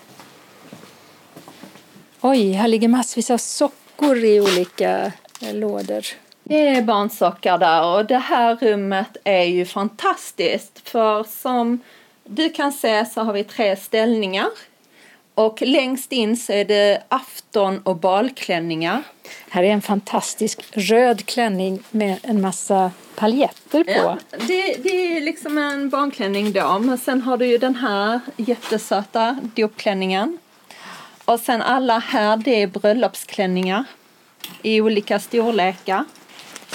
Oj, 2.21 2.53
här 2.53 2.69
ligger 2.69 2.89
massvis 2.89 3.31
av 3.31 3.39
sockor 3.39 4.25
i 4.25 4.41
olika 4.41 5.13
eh, 5.41 5.55
lådor. 5.55 6.24
Det 6.45 6.69
är 6.69 6.83
barnsockar 6.83 7.59
där 7.59 7.97
och 7.97 8.07
det 8.07 8.19
här 8.19 8.57
rummet 8.57 9.17
är 9.25 9.45
ju 9.45 9.65
fantastiskt 9.65 10.89
för 10.89 11.25
som 11.25 11.81
du 12.25 12.51
kan 12.51 12.73
se 12.73 13.07
så 13.07 13.21
har 13.21 13.33
vi 13.33 13.45
tre 13.45 13.77
ställningar 13.77 14.47
och 15.35 15.63
längst 15.63 16.13
in 16.13 16.37
så 16.37 16.53
är 16.53 16.65
det 16.65 17.03
afton 17.09 17.79
och 17.79 17.97
balklänningar. 17.97 19.03
Här 19.49 19.63
är 19.63 19.71
en 19.71 19.83
fantastisk 19.83 20.65
röd 20.73 21.27
klänning 21.27 21.83
med 21.91 22.19
en 22.23 22.41
massa 22.41 22.91
paljetter 23.15 23.85
på. 23.85 23.91
Ja, 23.91 24.19
det, 24.31 24.77
det 24.83 25.17
är 25.17 25.21
liksom 25.21 25.59
en 25.59 25.91
barnklänning 25.91 26.53
då 26.53 26.79
men 26.79 26.99
sen 26.99 27.23
har 27.23 27.37
du 27.37 27.47
ju 27.47 27.59
den 27.59 27.75
här 27.75 28.21
jättesöta 28.37 29.39
dopklänningen. 29.55 30.39
Och 31.25 31.41
sen 31.41 31.63
alla 31.63 31.99
här 31.99 32.37
det 32.37 32.63
är 32.63 32.67
bröllopsklänningar 32.67 33.85
i 34.63 34.81
olika 34.81 35.21
storlekar. 35.21 36.05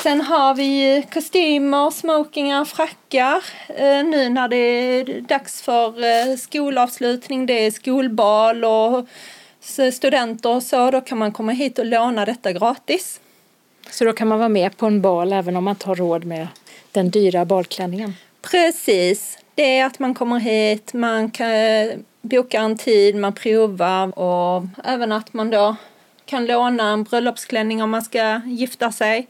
Sen 0.04 0.22
har 0.22 0.56
vi 0.56 1.04
kostymer, 1.14 1.90
smokingar, 1.90 2.66
frackar. 2.66 3.44
Eh, 3.68 4.04
nu 4.04 4.30
när 4.30 4.48
det 4.48 4.56
är 4.56 5.22
dags 5.22 5.62
för 5.62 6.04
eh, 6.04 6.36
skolavslutning, 6.38 7.46
det 7.46 7.66
är 7.66 7.72
skolbal 7.72 8.66
och 8.66 9.08
studenter 9.94 10.50
och 10.50 10.64
så, 10.64 10.92
då 10.92 11.02
kan 11.02 11.18
man 11.18 11.32
komma 11.32 11.52
hit 11.52 11.80
och 11.80 11.86
låna 11.86 12.26
detta 12.26 12.54
gratis. 12.54 13.20
Så 13.92 14.06
då 14.06 14.14
kan 14.14 14.28
man 14.28 14.40
vara 14.40 14.50
med 14.50 14.78
på 14.78 14.86
en 14.86 15.02
bal 15.02 15.34
även 15.34 15.56
om 15.56 15.64
man 15.64 15.76
tar 15.76 15.96
råd 15.96 16.26
med 16.26 16.48
den 16.92 17.10
dyra 17.10 17.46
balklänningen? 17.46 18.14
Precis. 18.42 19.38
Det 19.56 19.78
är 19.78 19.86
att 19.86 20.00
man 20.00 20.14
kommer 20.14 20.40
hit, 20.40 20.94
man 20.94 21.32
kan 21.32 21.52
boka 22.22 22.60
en 22.60 22.78
tid, 22.78 23.16
man 23.16 23.34
provar 23.34 24.20
och 24.20 24.64
även 24.84 25.12
att 25.12 25.34
man 25.34 25.50
då 25.50 25.76
kan 26.26 26.46
låna 26.46 26.90
en 26.90 27.04
bröllopsklänning 27.04 27.84
om 27.84 27.90
man 27.90 28.02
ska 28.02 28.42
gifta 28.46 28.92
sig. 28.92 29.28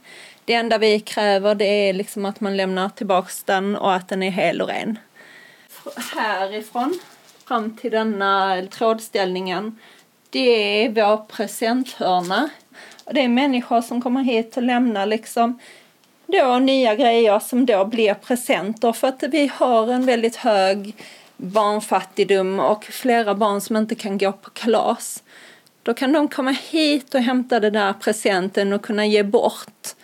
Det 0.49 0.55
enda 0.55 0.77
vi 0.77 0.99
kräver 0.99 1.55
det 1.55 1.65
är 1.65 1.93
liksom 1.93 2.25
att 2.25 2.39
man 2.39 2.57
lämnar 2.57 2.89
tillbaks 2.89 3.43
den 3.43 3.75
och 3.75 3.93
att 3.93 4.07
den 4.07 4.23
är 4.23 4.31
hel 4.31 4.61
och 4.61 4.67
ren. 4.67 4.99
Härifrån 6.15 6.99
fram 7.47 7.77
till 7.77 7.91
denna 7.91 8.61
trådställningen, 8.71 9.79
det 10.29 10.83
är 10.83 10.89
vår 10.89 11.17
presenthörna. 11.17 12.49
det 13.11 13.21
är 13.21 13.27
människor 13.27 13.81
som 13.81 14.01
kommer 14.01 14.23
hit 14.23 14.57
och 14.57 14.63
lämnar 14.63 15.05
liksom 15.05 15.59
då 16.25 16.59
nya 16.59 16.95
grejer 16.95 17.39
som 17.39 17.65
då 17.65 17.85
blir 17.85 18.13
presenter 18.13 18.93
för 18.93 19.07
att 19.07 19.23
vi 19.23 19.51
har 19.53 19.87
en 19.87 20.05
väldigt 20.05 20.35
hög 20.35 20.95
barnfattigdom 21.37 22.59
och 22.59 22.85
flera 22.85 23.35
barn 23.35 23.61
som 23.61 23.77
inte 23.77 23.95
kan 23.95 24.17
gå 24.17 24.31
på 24.31 24.49
kalas. 24.49 25.23
Då 25.83 25.93
kan 25.93 26.13
de 26.13 26.27
komma 26.27 26.51
hit 26.51 27.15
och 27.15 27.21
hämta 27.21 27.59
den 27.59 27.73
där 27.73 27.93
presenten 27.93 28.73
och 28.73 28.81
kunna 28.81 29.05
ge 29.05 29.23
bort 29.23 29.95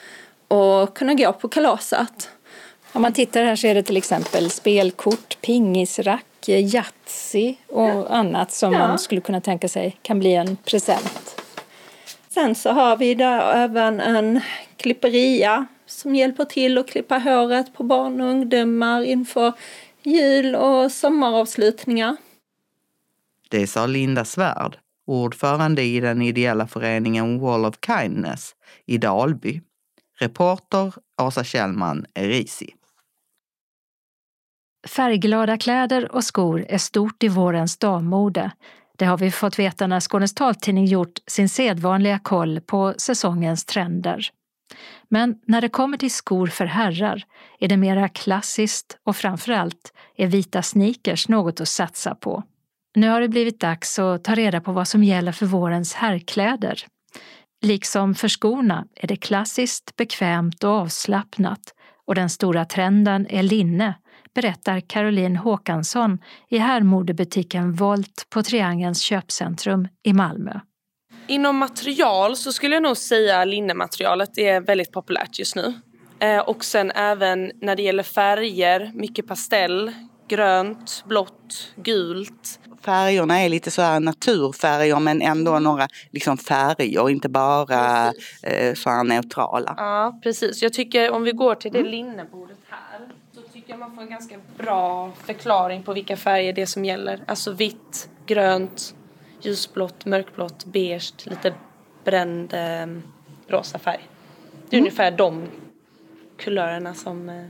och 0.48 0.98
kunna 0.98 1.14
gå 1.14 1.34
på 1.34 1.50
kalaset. 1.50 2.30
Om 2.94 3.02
man 3.02 3.14
tittar 3.14 3.44
här 3.44 3.56
så 3.56 3.68
är 3.68 3.76
det 3.76 3.84
till 3.84 3.98
exempel 3.98 4.50
spelkort, 4.50 5.38
pingisrack, 5.42 6.26
Yatzy 6.48 7.56
och 7.68 8.16
annat 8.16 8.52
som 8.52 8.74
ja. 8.74 8.80
man 8.80 9.00
skulle 9.00 9.22
kunna 9.22 9.42
tänka 9.42 9.68
sig 9.68 9.98
kan 10.02 10.20
bli 10.20 10.34
en 10.34 10.56
present. 10.56 11.42
Sen 12.30 12.56
så 12.56 12.70
har 12.70 12.98
vi 12.98 13.16
där 13.16 13.54
även 13.56 14.00
en 14.00 14.42
klipperia 14.78 15.66
som 15.86 16.16
hjälper 16.16 16.46
till 16.46 16.78
att 16.78 16.90
klippa 16.90 17.18
håret 17.18 17.74
på 17.74 17.84
barn 17.84 18.22
och 18.22 18.28
ungdomar 18.28 19.04
inför 19.04 19.54
jul 20.04 20.56
och 20.56 20.92
sommaravslutningar. 20.92 22.18
Det 23.50 23.68
sa 23.68 23.86
Linda 23.86 24.26
Svärd, 24.26 24.78
ordförande 25.08 25.84
i 25.84 26.00
den 26.00 26.22
ideella 26.22 26.68
föreningen 26.68 27.40
Wall 27.40 27.66
of 27.66 27.76
Kindness 27.86 28.56
i 28.86 28.98
Dalby. 28.98 29.62
Reporter 30.20 30.94
Åsa 31.22 31.44
Kjellman 31.44 32.06
Erisi. 32.14 32.70
Färgglada 34.88 35.58
kläder 35.58 36.12
och 36.12 36.24
skor 36.24 36.66
är 36.70 36.78
stort 36.78 37.24
i 37.24 37.28
vårens 37.28 37.78
dammode. 37.78 38.52
Det 38.98 39.06
har 39.06 39.18
vi 39.18 39.32
fått 39.32 39.60
veta 39.60 39.88
när 39.88 40.00
Skånes 40.00 40.34
taltidning 40.34 40.86
gjort 40.86 41.20
sin 41.28 41.50
sedvanliga 41.50 42.20
koll 42.20 42.62
på 42.62 42.94
säsongens 42.98 43.66
trender. 43.66 44.30
Men 45.10 45.40
när 45.48 45.62
det 45.62 45.70
kommer 45.70 45.98
till 45.98 46.12
skor 46.12 46.48
för 46.48 46.66
herrar 46.66 47.24
är 47.60 47.68
det 47.68 47.78
mera 47.78 48.10
klassiskt 48.10 48.98
och 49.04 49.16
framförallt 49.16 49.94
är 50.16 50.28
vita 50.28 50.62
sneakers 50.62 51.28
något 51.28 51.62
att 51.62 51.68
satsa 51.68 52.16
på. 52.16 52.44
Nu 52.96 53.10
har 53.10 53.22
det 53.22 53.30
blivit 53.30 53.60
dags 53.60 54.00
att 54.00 54.24
ta 54.24 54.36
reda 54.36 54.62
på 54.62 54.72
vad 54.72 54.88
som 54.88 55.04
gäller 55.04 55.32
för 55.32 55.46
vårens 55.46 55.94
herrkläder. 55.94 56.86
Liksom 57.66 58.16
för 58.16 58.28
skorna 58.28 58.86
är 58.96 59.08
det 59.08 59.16
klassiskt, 59.16 59.96
bekvämt 59.96 60.64
och 60.64 60.70
avslappnat 60.70 61.60
och 62.08 62.16
den 62.16 62.30
stora 62.30 62.66
trenden 62.66 63.28
är 63.30 63.44
linne, 63.44 63.94
berättar 64.36 64.80
Caroline 64.80 65.36
Håkansson 65.36 66.18
i 66.50 66.58
herrmodebutiken 66.58 67.74
Volt 67.74 68.28
på 68.30 68.44
Triangelns 68.44 69.02
köpcentrum 69.02 69.88
i 70.04 70.14
Malmö. 70.14 70.60
Inom 71.28 71.58
material 71.58 72.36
så 72.36 72.52
skulle 72.52 72.76
jag 72.76 72.84
nog 72.84 72.98
säga 72.98 73.46
linnematerialet 73.46 74.38
är 74.38 74.62
väldigt 74.62 74.92
populärt 74.92 75.40
just 75.40 75.56
nu. 75.56 75.74
Eh, 76.20 76.40
och 76.40 76.66
sen 76.66 76.92
även 76.92 77.52
när 77.62 77.76
det 77.76 77.84
gäller 77.84 78.04
färger, 78.04 78.92
mycket 78.94 79.28
pastell, 79.28 79.92
grönt, 80.28 81.04
blått, 81.08 81.74
gult. 81.76 82.60
Färgerna 82.82 83.42
är 83.42 83.50
lite 83.50 83.72
så 83.72 83.82
här 83.82 84.00
naturfärger 84.00 85.00
men 85.00 85.22
ändå 85.22 85.60
några 85.60 85.88
liksom 86.12 86.38
färger, 86.38 87.10
inte 87.10 87.30
bara 87.30 88.14
eh, 88.44 88.74
så 88.74 88.90
här 88.90 89.04
neutrala. 89.04 89.74
Ja 89.78 90.20
precis, 90.24 90.64
jag 90.64 90.74
tycker 90.74 91.12
om 91.12 91.24
vi 91.24 91.32
går 91.32 91.56
till 91.56 91.72
det 91.72 91.80
mm. 91.80 91.92
linnebordet 91.92 92.58
här 92.68 93.00
så 93.34 93.42
tycker 93.42 93.70
jag 93.70 93.80
man 93.80 93.96
får 93.96 94.02
en 94.02 94.10
ganska 94.10 94.36
bra 94.58 95.12
förklaring 95.26 95.84
på 95.84 95.94
vilka 95.94 96.18
färger 96.18 96.54
det 96.54 96.62
är 96.62 96.66
som 96.66 96.86
gäller. 96.86 97.24
Alltså 97.28 97.52
vitt, 97.52 98.10
grönt, 98.26 98.96
ljusblått, 99.42 100.06
mörkblått, 100.06 100.66
beige, 100.66 101.14
lite 101.24 101.54
bränd 102.04 102.54
eh, 102.54 102.88
rosa 103.48 103.80
färg. 103.80 104.10
Det 104.70 104.76
är 104.76 104.80
mm. 104.80 104.84
ungefär 104.84 105.12
de 105.12 105.48
kulörerna 106.38 106.94
som 106.94 107.30
eh, 107.30 107.46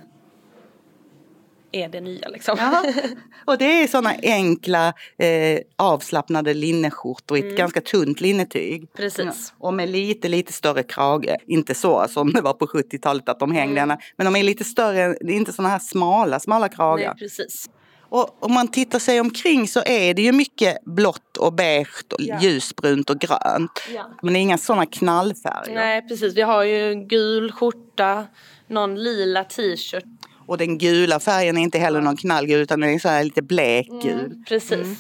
är 1.72 1.90
det 1.90 2.02
nya 2.02 2.28
liksom. 2.28 2.58
Ja. 2.60 2.84
Och 3.46 3.58
det 3.58 3.84
är 3.84 3.88
sådana 3.88 4.14
enkla 4.24 4.94
eh, 5.18 5.60
avslappnade 5.76 6.54
linneskjortor 6.54 7.38
i 7.38 7.40
ett 7.40 7.46
mm. 7.46 7.58
ganska 7.58 7.82
tunt 7.82 8.22
linnetyg. 8.22 8.94
Precis. 8.94 9.54
Och 9.60 9.74
med 9.74 9.90
lite, 9.90 10.30
lite 10.30 10.54
större 10.54 10.84
krage. 10.84 11.36
Inte 11.48 11.76
så 11.76 12.08
som 12.10 12.34
det 12.34 12.42
var 12.42 12.54
på 12.54 12.66
70-talet 12.66 13.30
att 13.30 13.40
de 13.40 13.52
hängde 13.52 13.82
mm. 13.82 13.98
Men 14.18 14.26
de 14.26 14.36
är 14.36 14.44
lite 14.44 14.64
större, 14.64 15.08
det 15.08 15.34
är 15.34 15.38
inte 15.38 15.54
sådana 15.54 15.70
här 15.70 15.80
smala, 15.80 16.40
smala 16.40 16.70
kragar. 16.70 17.08
Nej, 17.08 17.18
precis. 17.20 17.70
Och 18.10 18.44
om 18.44 18.54
man 18.54 18.68
tittar 18.68 19.00
sig 19.00 19.20
omkring 19.20 19.68
så 19.68 19.82
är 19.86 20.14
det 20.14 20.22
ju 20.22 20.32
mycket 20.32 20.78
blått 20.86 21.38
och 21.38 21.54
beige 21.54 22.04
och 22.12 22.22
ja. 22.22 22.40
ljusbrunt 22.42 23.10
och 23.10 23.20
grönt. 23.20 23.72
Ja. 23.96 24.10
Men 24.22 24.34
det 24.34 24.40
är 24.40 24.42
inga 24.42 24.58
sådana 24.58 24.86
knallfärger. 24.86 25.76
Nej 25.76 26.08
precis, 26.08 26.38
vi 26.38 26.42
har 26.42 26.64
ju 26.64 26.96
gul 26.96 27.52
skjorta, 27.52 28.28
någon 28.68 29.04
lila 29.04 29.44
t-shirt. 29.44 30.15
Och 30.46 30.58
den 30.58 30.78
gula 30.78 31.20
färgen 31.20 31.58
är 31.58 31.62
inte 31.62 31.80
heller 31.80 32.02
någon 32.02 32.18
knallgul 32.18 32.62
utan 32.62 32.80
den 32.80 32.90
är 32.90 33.00
så 33.00 33.24
lite 33.24 33.42
blekgul. 33.42 34.26
Mm, 34.26 34.44
precis. 34.48 34.72
Mm. 34.72 34.96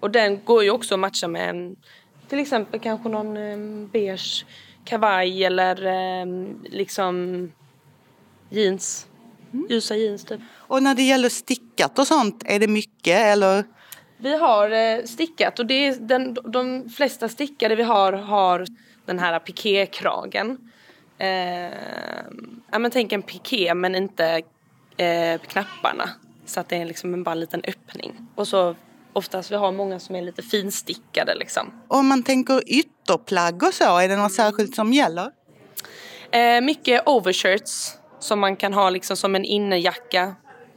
Och 0.00 0.10
den 0.10 0.40
går 0.44 0.64
ju 0.64 0.70
också 0.70 0.94
att 0.94 1.00
matcha 1.00 1.28
med 1.28 1.50
en, 1.50 1.76
till 2.28 2.38
exempel 2.38 2.80
kanske 2.80 3.08
någon 3.08 3.36
um, 3.36 3.88
beige 3.92 4.46
kavaj 4.84 5.44
eller 5.44 5.86
um, 6.22 6.64
liksom 6.64 7.52
jeans. 8.50 9.06
Mm. 9.52 9.66
Ljusa 9.70 9.96
jeans 9.96 10.24
typ. 10.24 10.40
Och 10.54 10.82
när 10.82 10.94
det 10.94 11.02
gäller 11.02 11.28
stickat 11.28 11.98
och 11.98 12.06
sånt, 12.06 12.42
är 12.46 12.58
det 12.58 12.68
mycket 12.68 13.20
eller? 13.20 13.64
Vi 14.16 14.36
har 14.36 14.70
eh, 14.70 15.04
stickat 15.04 15.58
och 15.58 15.66
det 15.66 15.86
är 15.86 15.96
den, 15.96 16.34
de 16.34 16.88
flesta 16.88 17.28
stickade 17.28 17.74
vi 17.74 17.82
har 17.82 18.12
har 18.12 18.66
den 19.06 19.18
här 19.18 19.38
pikékragen. 19.38 20.58
Eh, 21.18 21.70
ja 22.70 22.78
men 22.78 22.90
tänk 22.90 23.12
en 23.12 23.22
piké 23.22 23.74
men 23.74 23.94
inte 23.94 24.42
eh, 24.96 25.40
knapparna. 25.40 26.10
Så 26.46 26.60
att 26.60 26.68
det 26.68 26.76
är 26.76 26.84
liksom 26.84 27.22
bara 27.22 27.32
en 27.32 27.40
liten 27.40 27.62
öppning. 27.68 28.12
Och 28.34 28.48
så 28.48 28.76
oftast 29.12 29.50
vi 29.50 29.56
har 29.56 29.72
många 29.72 30.00
som 30.00 30.16
är 30.16 30.22
lite 30.22 30.42
finstickade 30.42 31.34
liksom. 31.34 31.82
Om 31.88 32.06
man 32.06 32.22
tänker 32.22 32.62
ytterplagg 32.66 33.62
och 33.62 33.74
så, 33.74 33.98
är 33.98 34.08
det 34.08 34.16
något 34.16 34.32
särskilt 34.32 34.74
som 34.74 34.92
gäller? 34.92 35.30
Eh, 36.30 36.60
mycket 36.60 37.08
overshirts 37.08 37.96
som 38.18 38.40
man 38.40 38.56
kan 38.56 38.72
ha 38.72 38.90
liksom 38.90 39.16
som 39.16 39.34
en 39.34 39.44
innerjacka 39.44 40.34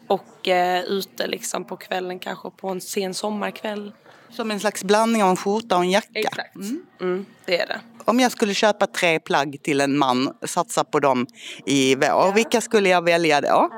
och 0.08 0.48
eh, 0.48 0.84
ute 0.84 1.28
liksom 1.28 1.66
på 1.66 1.78
kvällen 1.78 2.20
kanske 2.20 2.50
på 2.50 2.70
en 2.70 2.82
sen 2.82 3.14
sommarkväll. 3.14 3.92
Som 4.30 4.52
en 4.52 4.60
slags 4.60 4.84
blandning 4.84 5.24
av 5.24 5.30
en 5.30 5.36
skjorta 5.36 5.78
och 5.78 5.84
en 5.84 5.92
jacka? 5.92 6.20
Exakt, 6.20 6.56
mm. 6.56 6.86
Mm, 7.02 7.26
det 7.46 7.62
är 7.62 7.68
det. 7.68 7.80
Om 8.06 8.20
jag 8.20 8.32
skulle 8.32 8.54
köpa 8.54 8.88
tre 8.88 9.20
plagg 9.20 9.60
till 9.64 9.82
en 9.82 9.98
man, 9.98 10.34
satsa 10.46 10.84
på 10.84 11.00
dem 11.00 11.28
i 11.66 11.96
vår, 11.96 12.06
ja. 12.06 12.32
vilka 12.36 12.62
skulle 12.62 12.90
jag 12.90 13.04
välja 13.04 13.42
då? 13.42 13.70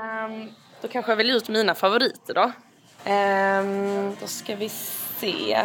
Då 0.81 0.87
kanske 0.87 1.11
jag 1.11 1.17
väljer 1.17 1.35
ut 1.35 1.49
mina 1.49 1.75
favoriter 1.75 2.33
då. 2.33 2.51
Um, 3.11 4.15
då 4.21 4.27
ska 4.27 4.55
vi 4.55 4.69
se. 5.19 5.57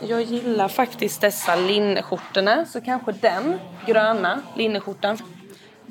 Jag 0.00 0.22
gillar 0.22 0.68
faktiskt 0.68 1.20
dessa 1.20 1.56
linneskjortorna, 1.56 2.66
så 2.66 2.80
kanske 2.80 3.12
den 3.12 3.58
gröna 3.86 4.42
linneskjortan. 4.56 5.18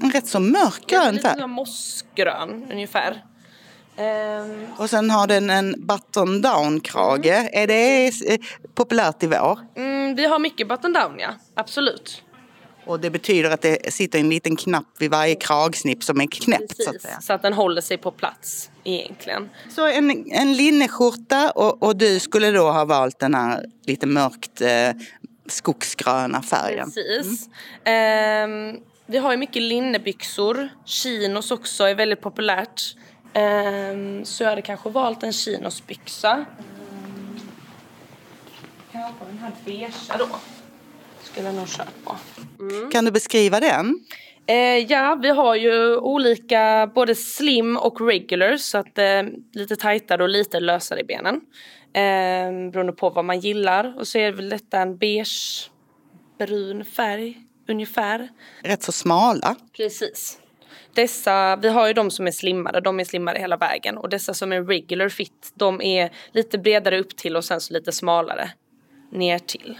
En 0.01 0.11
rätt 0.11 0.27
så 0.27 0.39
mörk 0.39 0.87
grön 0.87 1.19
färg. 1.19 1.35
Lite 1.35 1.47
mossgrön 1.47 2.67
ungefär. 2.71 3.23
Um, 3.97 4.67
och 4.77 4.89
sen 4.89 5.09
har 5.09 5.27
den 5.27 5.49
en 5.49 5.87
button 5.87 6.41
down 6.41 6.79
krage. 6.79 7.27
Mm. 7.27 7.49
Är 7.53 7.67
det 7.67 8.07
eh, 8.07 8.39
populärt 8.75 9.23
i 9.23 9.27
vår? 9.27 9.59
Mm, 9.75 10.15
vi 10.15 10.25
har 10.25 10.39
mycket 10.39 10.67
button 10.67 10.93
down 10.93 11.15
ja, 11.19 11.29
absolut. 11.53 12.21
Och 12.85 12.99
det 12.99 13.09
betyder 13.09 13.51
att 13.51 13.61
det 13.61 13.93
sitter 13.93 14.19
en 14.19 14.29
liten 14.29 14.55
knapp 14.55 14.87
vid 14.99 15.11
varje 15.11 15.35
kragsnipp 15.35 16.03
som 16.03 16.21
är 16.21 16.27
knäppt 16.27 16.67
Precis, 16.67 16.85
så 16.85 16.95
att 16.95 17.01
säga. 17.01 17.21
så 17.21 17.33
att 17.33 17.41
den 17.41 17.53
håller 17.53 17.81
sig 17.81 17.97
på 17.97 18.11
plats 18.11 18.69
egentligen. 18.83 19.49
Så 19.69 19.87
en, 19.87 20.31
en 20.31 20.53
linneskjorta 20.53 21.51
och, 21.51 21.83
och 21.83 21.95
du 21.95 22.19
skulle 22.19 22.51
då 22.51 22.71
ha 22.71 22.85
valt 22.85 23.19
den 23.19 23.35
här 23.35 23.65
lite 23.85 24.07
mörkt 24.07 24.61
eh, 24.61 24.91
skogsgröna 25.47 26.41
färgen. 26.41 26.91
Precis. 26.91 27.49
Mm. 27.83 28.73
Um, 28.73 28.81
vi 29.05 29.17
har 29.17 29.31
ju 29.31 29.37
mycket 29.37 29.61
linnebyxor. 29.61 30.69
Chinos 30.85 31.51
också 31.51 31.83
är 31.83 31.95
väldigt 31.95 32.21
populärt. 32.21 32.95
Um, 33.33 34.25
så 34.25 34.43
jag 34.43 34.49
hade 34.49 34.61
kanske 34.61 34.89
valt 34.89 35.23
en 35.23 35.33
chinosbyxa. 35.33 36.45
Um, 36.59 37.39
kanske 38.91 39.25
den 39.25 39.37
här 39.37 39.51
beigea 39.65 40.17
då. 40.19 40.27
Skulle 41.35 41.47
jag 41.47 41.55
nog 41.55 41.67
kört 41.67 42.03
på. 42.03 42.15
Mm. 42.59 42.91
Kan 42.91 43.05
du 43.05 43.11
beskriva 43.11 43.59
den? 43.59 43.99
Uh, 44.51 44.57
ja, 44.91 45.19
vi 45.21 45.29
har 45.29 45.55
ju 45.55 45.97
olika 45.97 46.91
både 46.95 47.15
slim 47.15 47.77
och 47.77 48.07
regular 48.07 48.57
så 48.57 48.77
att 48.77 48.99
uh, 48.99 49.31
lite 49.53 49.75
tajtare 49.75 50.23
och 50.23 50.29
lite 50.29 50.59
lösare 50.59 50.99
i 50.99 51.03
benen. 51.03 51.35
Uh, 51.35 52.71
beroende 52.71 52.93
på 52.93 53.09
vad 53.09 53.25
man 53.25 53.39
gillar. 53.39 53.99
Och 53.99 54.07
så 54.07 54.17
är 54.17 54.25
det 54.25 54.31
väl 54.31 54.49
detta 54.49 54.79
en 54.79 54.97
beige 54.97 55.71
brun 56.39 56.85
färg 56.85 57.37
ungefär. 57.67 58.29
Rätt 58.63 58.83
så 58.83 58.91
smala. 58.91 59.55
Precis. 59.77 60.39
Dessa, 60.93 61.55
vi 61.55 61.67
har 61.67 61.87
ju 61.87 61.93
de 61.93 62.11
som 62.11 62.27
är 62.27 62.31
slimmade, 62.31 62.81
de 62.81 62.99
är 62.99 63.03
slimmade 63.03 63.39
hela 63.39 63.57
vägen 63.57 63.97
och 63.97 64.09
dessa 64.09 64.33
som 64.33 64.51
är 64.51 64.63
regular 64.63 65.09
fit, 65.09 65.51
de 65.55 65.81
är 65.81 66.11
lite 66.31 66.57
bredare 66.57 66.99
upp 66.99 67.15
till 67.15 67.35
och 67.35 67.45
sen 67.45 67.61
så 67.61 67.73
lite 67.73 67.91
smalare 67.91 68.51
ner 69.11 69.39
till. 69.39 69.77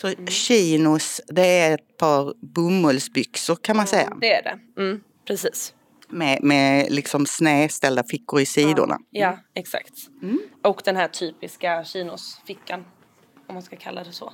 Så 0.00 0.06
mm. 0.06 0.26
chinos, 0.26 1.20
det 1.26 1.46
är 1.46 1.74
ett 1.74 1.96
par 1.96 2.34
bomullsbyxor 2.40 3.56
kan 3.56 3.76
man 3.76 3.86
säga? 3.86 4.16
Det 4.20 4.32
är 4.32 4.42
det, 4.42 4.80
mm, 4.82 5.00
precis. 5.26 5.74
Med, 6.08 6.42
med 6.42 6.92
liksom 6.92 7.26
snedställda 7.26 8.04
fickor 8.04 8.40
i 8.40 8.46
sidorna? 8.46 8.98
Ja, 9.10 9.20
ja 9.20 9.38
exakt. 9.54 9.94
Mm. 10.22 10.40
Och 10.62 10.82
den 10.84 10.96
här 10.96 11.08
typiska 11.08 11.84
chinosfickan, 11.84 12.84
om 13.46 13.54
man 13.54 13.62
ska 13.62 13.76
kalla 13.76 14.04
det 14.04 14.12
så 14.12 14.32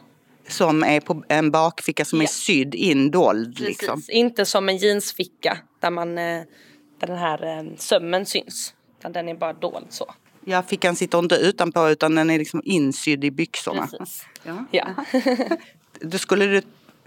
som 0.48 0.82
är 0.82 1.00
på 1.00 1.24
en 1.28 1.50
bakficka 1.50 2.04
som 2.04 2.18
ja. 2.18 2.22
är 2.22 2.28
sydd 2.28 2.74
in 2.74 3.10
dold. 3.10 3.60
Liksom. 3.60 4.02
Inte 4.08 4.44
som 4.44 4.68
en 4.68 4.76
jeansficka 4.76 5.58
där, 5.80 5.90
man, 5.90 6.18
eh, 6.18 6.42
där 7.00 7.06
den 7.06 7.18
här 7.18 7.58
eh, 7.58 7.76
sömmen 7.76 8.26
syns. 8.26 8.74
Utan 8.98 9.12
den 9.12 9.28
är 9.28 9.34
bara 9.34 9.52
dold 9.52 9.86
så. 9.88 10.14
Ja, 10.48 10.62
fickan 10.62 10.96
sitter 10.96 11.18
inte 11.18 11.34
utanpå 11.34 11.88
utan 11.88 12.14
den 12.14 12.30
är 12.30 12.38
liksom 12.38 12.62
insydd 12.64 13.24
i 13.24 13.30
byxorna. 13.30 13.86
Precis. 13.86 14.26
Ja. 14.42 14.64
ja. 14.70 14.86
Då 16.00 16.18
skulle 16.18 16.46
du 16.46 16.62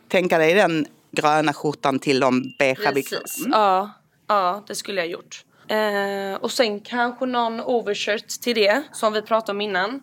tänka 0.07 0.37
dig 0.37 0.53
den 0.53 0.85
gröna 1.11 1.53
skjortan 1.53 1.99
till 1.99 2.19
de 2.19 2.53
beigea 2.59 2.91
byxorna? 2.91 3.23
Mm. 3.39 3.51
Ja, 3.51 3.91
ja, 4.27 4.63
det 4.67 4.75
skulle 4.75 5.01
jag 5.01 5.09
gjort. 5.09 5.45
Eh, 5.67 6.41
och 6.41 6.51
sen 6.51 6.79
kanske 6.79 7.25
någon 7.25 7.61
overshirt 7.61 8.41
till 8.41 8.55
det 8.55 8.83
som 8.91 9.13
vi 9.13 9.21
pratade 9.21 9.51
om 9.51 9.61
innan. 9.61 10.01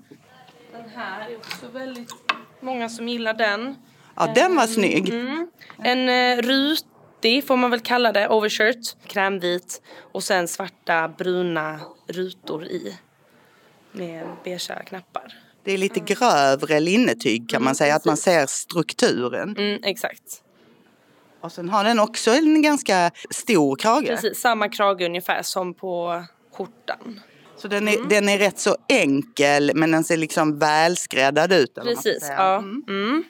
Den 0.73 0.91
här 0.95 1.31
är 1.31 1.37
också 1.37 1.69
väldigt 1.73 2.11
Många 2.61 2.89
som 2.89 3.09
gillar 3.09 3.35
den. 3.35 3.75
Ja, 4.15 4.33
den 4.35 4.57
var 4.57 4.63
um, 4.63 4.69
snygg. 4.69 5.09
Mm. 5.09 5.51
En 5.79 6.09
uh, 6.09 6.43
rutig, 6.43 7.47
får 7.47 7.57
man 7.57 7.71
väl 7.71 7.81
kalla 7.81 8.13
det, 8.13 8.29
overshirt. 8.29 8.97
Krämvit. 9.07 9.83
Och 10.13 10.23
sen 10.25 10.49
svarta, 10.49 11.09
bruna 11.09 11.81
rutor 12.09 12.65
i. 12.65 12.97
Med 13.97 14.27
beigea 14.45 14.83
knappar. 14.83 15.35
Det 15.65 15.73
är 15.73 15.79
lite 15.79 16.01
grövre 16.01 16.81
linnetyg 16.81 17.51
kan 17.51 17.57
mm, 17.57 17.65
man 17.65 17.75
säga, 17.75 17.95
precis. 17.95 18.03
att 18.03 18.05
man 18.05 18.17
ser 18.17 18.47
strukturen. 18.47 19.57
Mm, 19.59 19.81
exakt. 19.85 20.43
Och 21.41 21.53
sen 21.53 21.69
har 21.69 21.85
den 21.85 21.99
också 21.99 22.31
en 22.31 22.63
ganska 22.63 23.11
stor 23.31 23.77
krage. 23.77 24.07
Precis, 24.07 24.39
samma 24.39 24.69
krage 24.69 25.01
ungefär 25.03 25.43
som 25.43 25.75
på 25.75 26.25
skjortan. 26.53 27.21
Så 27.57 27.69
den 27.69 27.89
är, 27.89 27.97
mm. 27.97 28.09
den 28.09 28.29
är 28.29 28.39
rätt 28.39 28.59
så 28.59 28.77
enkel 28.89 29.73
men 29.75 29.91
den 29.91 30.05
ser 30.05 30.17
liksom 30.17 30.59
välskräddad 30.59 31.53
ut. 31.53 31.75
Precis, 31.75 32.27
ja. 32.37 32.57
Mm. 32.89 33.25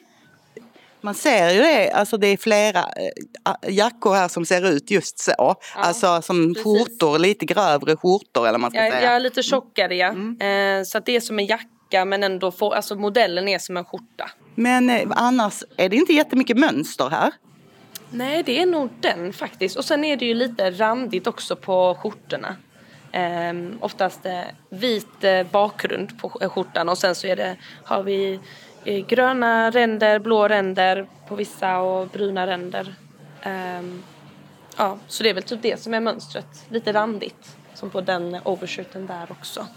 Man 1.01 1.13
ser 1.13 1.49
ju 1.49 1.59
det, 1.61 1.91
alltså 1.91 2.17
det 2.17 2.27
är 2.27 2.37
flera 2.37 2.79
äh, 2.79 3.75
jackor 3.75 4.13
här 4.13 4.27
som 4.27 4.45
ser 4.45 4.69
ut 4.69 4.91
just 4.91 5.19
så. 5.19 5.33
Ja, 5.37 5.57
alltså 5.75 6.21
som 6.21 6.53
precis. 6.53 6.63
skjortor, 6.63 7.19
lite 7.19 7.45
grövre 7.45 7.95
skjortor 7.95 8.47
eller 8.47 8.59
man 8.59 8.71
ska 8.71 8.85
ja, 8.85 8.91
säga. 8.91 9.13
Ja, 9.13 9.19
lite 9.19 9.43
tjockare 9.43 9.95
ja. 9.95 10.07
Mm. 10.07 10.79
Eh, 10.79 10.83
så 10.83 10.99
det 10.99 11.15
är 11.15 11.19
som 11.19 11.39
en 11.39 11.45
jacka 11.45 12.05
men 12.05 12.23
ändå 12.23 12.51
får, 12.51 12.75
alltså 12.75 12.95
modellen 12.95 13.47
är 13.47 13.59
som 13.59 13.77
en 13.77 13.85
skjorta. 13.85 14.29
Men 14.55 14.89
eh, 14.89 15.07
annars 15.09 15.63
är 15.77 15.89
det 15.89 15.95
inte 15.95 16.13
jättemycket 16.13 16.57
mönster 16.57 17.09
här. 17.09 17.31
Nej, 18.09 18.43
det 18.43 18.61
är 18.61 18.65
nog 18.65 18.89
den 18.99 19.33
faktiskt. 19.33 19.77
Och 19.77 19.85
sen 19.85 20.03
är 20.03 20.17
det 20.17 20.25
ju 20.25 20.33
lite 20.33 20.71
randigt 20.71 21.27
också 21.27 21.55
på 21.55 21.97
skjortorna. 22.01 22.55
Eh, 23.11 23.53
oftast 23.79 24.25
eh, 24.25 24.41
vit 24.69 25.23
eh, 25.23 25.43
bakgrund 25.51 26.19
på 26.19 26.31
eh, 26.41 26.49
skjortan 26.49 26.89
och 26.89 26.97
sen 26.97 27.15
så 27.15 27.27
är 27.27 27.35
det, 27.35 27.55
har 27.83 28.03
vi 28.03 28.33
eh, 28.33 28.39
gröna 28.83 29.69
ränder, 29.71 30.19
blå 30.19 30.47
ränder 30.47 31.07
på 31.27 31.35
vissa 31.35 31.79
och 31.79 32.07
bruna 32.07 32.47
ränder. 32.47 32.95
Ehm, 33.41 34.03
ja, 34.77 34.97
så 35.07 35.23
det 35.23 35.29
är 35.29 35.33
väl 35.33 35.43
typ 35.43 35.61
det 35.61 35.81
som 35.81 35.93
är 35.93 35.99
mönstret, 35.99 36.65
lite 36.69 36.93
randigt. 36.93 37.57
som 37.73 37.89
på 37.89 38.01
den 38.01 38.37
overshooten 38.43 39.07
där 39.07 39.27
också. 39.31 39.67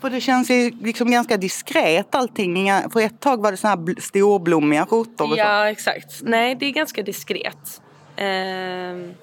För 0.00 0.10
det 0.10 0.20
känns 0.20 0.50
ju 0.50 0.70
liksom 0.70 1.10
ganska 1.10 1.36
diskret 1.36 2.14
allting. 2.14 2.70
För 2.92 3.00
ett 3.00 3.20
tag 3.20 3.42
var 3.42 3.50
det 3.50 3.56
såna 3.56 3.70
här 3.70 3.76
bl- 3.76 4.00
storblommiga 4.00 4.86
skjortor 4.86 5.24
och 5.24 5.30
så. 5.30 5.36
Ja, 5.38 5.70
exakt. 5.70 6.20
Nej, 6.22 6.54
det 6.54 6.66
är 6.66 6.70
ganska 6.70 7.02
diskret. 7.02 7.80
Ehm, 8.16 9.14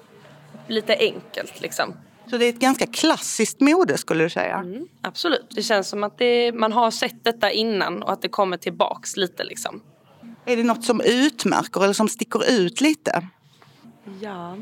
lite 0.66 0.96
enkelt 0.96 1.60
liksom. 1.60 1.94
Så 2.30 2.36
det 2.38 2.44
är 2.44 2.48
ett 2.48 2.58
ganska 2.58 2.86
klassiskt 2.86 3.60
mode 3.60 3.98
skulle 3.98 4.24
du 4.24 4.30
säga. 4.30 4.56
Mm, 4.56 4.88
absolut. 5.00 5.46
Det 5.50 5.62
känns 5.62 5.88
som 5.88 6.04
att 6.04 6.18
det, 6.18 6.52
man 6.52 6.72
har 6.72 6.90
sett 6.90 7.24
detta 7.24 7.50
innan 7.50 8.02
och 8.02 8.12
att 8.12 8.22
det 8.22 8.28
kommer 8.28 8.56
tillbaks 8.56 9.16
lite 9.16 9.44
liksom. 9.44 9.80
Är 10.46 10.56
det 10.56 10.62
något 10.62 10.84
som 10.84 11.00
utmärker 11.00 11.84
eller 11.84 11.92
som 11.92 12.08
sticker 12.08 12.50
ut 12.50 12.80
lite? 12.80 13.28
Ja. 14.20 14.56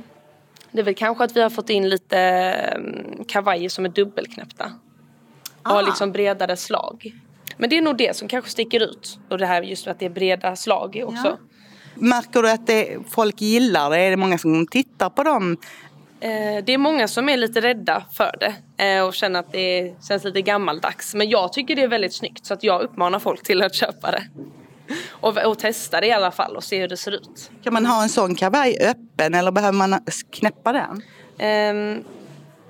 Det 0.72 0.80
är 0.80 0.84
väl 0.84 0.94
kanske 0.94 1.24
att 1.24 1.36
vi 1.36 1.40
har 1.40 1.50
fått 1.50 1.70
in 1.70 1.88
lite 1.88 2.74
um, 2.76 3.24
kavajer 3.24 3.68
som 3.68 3.84
är 3.84 3.88
dubbelknäppta. 3.88 4.72
Och 5.62 5.70
har 5.70 5.82
liksom 5.82 6.12
bredare 6.12 6.56
slag. 6.56 7.12
Men 7.56 7.70
det 7.70 7.78
är 7.78 7.82
nog 7.82 7.96
det 7.96 8.16
som 8.16 8.28
kanske 8.28 8.50
sticker 8.50 8.80
ut. 8.80 9.18
Och 9.30 9.38
det 9.38 9.46
här 9.46 9.62
just 9.62 9.86
att 9.86 9.98
det 9.98 10.06
är 10.06 10.10
breda 10.10 10.56
slag 10.56 11.02
också. 11.06 11.38
Märker 11.94 12.42
du 12.42 12.50
att 12.50 12.66
det, 12.66 12.98
folk 13.10 13.40
gillar 13.40 13.90
det? 13.90 13.98
Är 13.98 14.10
det 14.10 14.16
många 14.16 14.38
som 14.38 14.66
tittar 14.66 15.10
på 15.10 15.22
dem? 15.22 15.56
Eh, 16.22 16.64
det 16.64 16.72
är 16.72 16.78
många 16.78 17.08
som 17.08 17.28
är 17.28 17.36
lite 17.36 17.60
rädda 17.60 18.04
för 18.12 18.36
det 18.40 18.84
eh, 18.84 19.02
och 19.02 19.14
känner 19.14 19.40
att 19.40 19.52
det 19.52 19.94
känns 20.08 20.24
lite 20.24 20.42
gammaldags. 20.42 21.14
Men 21.14 21.30
jag 21.30 21.52
tycker 21.52 21.76
det 21.76 21.82
är 21.82 21.88
väldigt 21.88 22.14
snyggt 22.14 22.46
så 22.46 22.54
att 22.54 22.62
jag 22.62 22.82
uppmanar 22.82 23.18
folk 23.18 23.42
till 23.42 23.62
att 23.62 23.74
köpa 23.74 24.10
det. 24.10 24.22
Och, 25.10 25.38
och 25.38 25.58
testa 25.58 26.00
det 26.00 26.06
i 26.06 26.12
alla 26.12 26.30
fall 26.30 26.56
och 26.56 26.64
se 26.64 26.80
hur 26.80 26.88
det 26.88 26.96
ser 26.96 27.12
ut. 27.12 27.50
Kan 27.64 27.72
man 27.72 27.86
ha 27.86 28.02
en 28.02 28.08
sån 28.08 28.34
kavaj 28.34 28.78
öppen 28.80 29.34
eller 29.34 29.50
behöver 29.50 29.78
man 29.78 30.00
knäppa 30.30 30.72
den? 30.72 31.02
Ehm, 31.38 32.04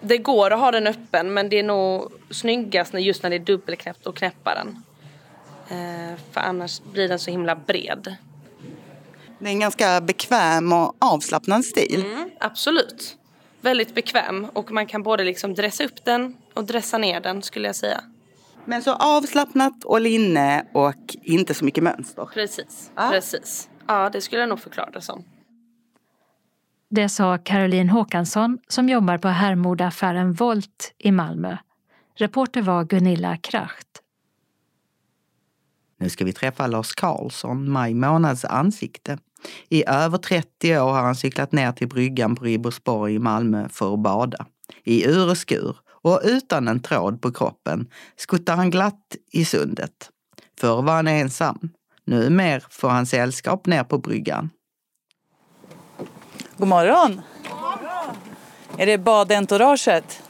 det 0.00 0.18
går 0.18 0.50
att 0.50 0.61
ha 0.61 0.70
den 0.70 0.86
öppen 0.86 1.34
men 1.34 1.48
det 1.48 1.59
är 1.59 1.62
nog 1.62 2.12
snyggast 2.30 2.94
just 2.94 3.22
när 3.22 3.30
det 3.30 3.36
är 3.36 3.44
dubbelknäppt 3.44 4.07
och 4.07 4.16
knäppa 4.16 4.55
den. 4.55 4.82
Eh, 5.68 6.18
för 6.32 6.40
annars 6.40 6.80
blir 6.92 7.09
den 7.09 7.18
så 7.18 7.30
himla 7.30 7.57
bred. 7.57 8.16
Det 9.38 9.46
är 9.46 9.50
en 9.50 9.61
ganska 9.61 10.00
bekväm 10.00 10.72
och 10.72 10.96
avslappnad 10.98 11.64
stil. 11.64 12.05
Mm, 12.07 12.30
absolut. 12.40 13.18
Väldigt 13.63 13.95
bekväm 13.95 14.45
och 14.45 14.71
man 14.73 14.87
kan 14.87 15.03
både 15.03 15.25
liksom 15.25 15.55
dressa 15.55 15.85
upp 15.85 16.05
den 16.05 16.37
och 16.55 16.65
dressa 16.65 16.99
ner 16.99 17.21
den 17.21 17.43
skulle 17.43 17.69
jag 17.69 17.77
säga. 17.77 18.05
Men 18.65 18.83
så 18.83 18.95
avslappnat 18.95 19.85
och 19.85 20.01
linne 20.01 20.67
och 20.75 21.17
inte 21.23 21.55
så 21.55 21.65
mycket 21.65 21.85
mönster. 21.85 22.29
Precis, 22.35 22.91
Ja. 22.97 23.09
precis. 23.13 23.69
Ja, 23.87 24.11
det 24.13 24.21
skulle 24.21 24.41
jag 24.41 24.49
nog 24.49 24.61
förklara 24.61 24.91
det 24.91 25.01
som. 25.01 25.25
Det 26.91 27.09
sa 27.09 27.39
Caroline 27.39 27.89
Håkansson 27.89 28.59
som 28.69 28.89
jobbar 28.89 29.19
på 29.19 29.29
herrmodeaffären 29.29 30.33
Volt 30.33 30.95
i 30.99 31.13
Malmö. 31.13 31.57
Reporter 32.15 32.63
var 32.63 32.85
Gunilla 32.85 33.37
Kracht. 33.37 33.89
Nu 35.99 36.09
ska 36.09 36.25
vi 36.25 36.33
träffa 36.33 36.67
Lars 36.67 36.95
Karlsson, 36.95 37.71
maj 37.71 37.95
månads 37.95 38.45
ansikte. 38.45 39.19
I 39.68 39.84
över 39.88 40.18
30 40.18 40.78
år 40.78 40.93
har 40.93 41.03
han 41.03 41.16
cyklat 41.16 41.53
ner 41.53 41.72
till 41.72 41.88
bryggan 41.88 42.36
på 42.36 42.45
Ribersborg 42.45 43.14
i 43.14 43.18
Malmö 43.18 43.68
för 43.68 43.95
att 43.95 44.01
bada. 44.01 44.47
I 44.84 45.05
ur 45.05 45.30
och 45.30 45.38
skur 45.38 45.76
och 46.03 46.20
utan 46.24 46.68
en 46.68 46.80
tråd 46.80 47.22
på 47.22 47.32
kroppen 47.32 47.86
skuttar 48.16 48.57
han 48.57 48.70
glatt 48.70 49.16
i 49.32 49.45
sundet. 49.45 50.11
Förr 50.61 50.82
var 50.82 50.95
han 50.95 51.09
ensam. 51.09 51.70
Nu 52.05 52.30
mer 52.30 52.64
får 52.70 52.88
han 52.88 53.07
sällskap 53.07 53.66
ner 53.66 53.84
på 53.84 53.99
bryggan. 53.99 54.51
God 56.57 56.68
morgon! 56.68 57.20
Är 58.78 58.86
det 58.86 58.99
badentouraget? 58.99 60.22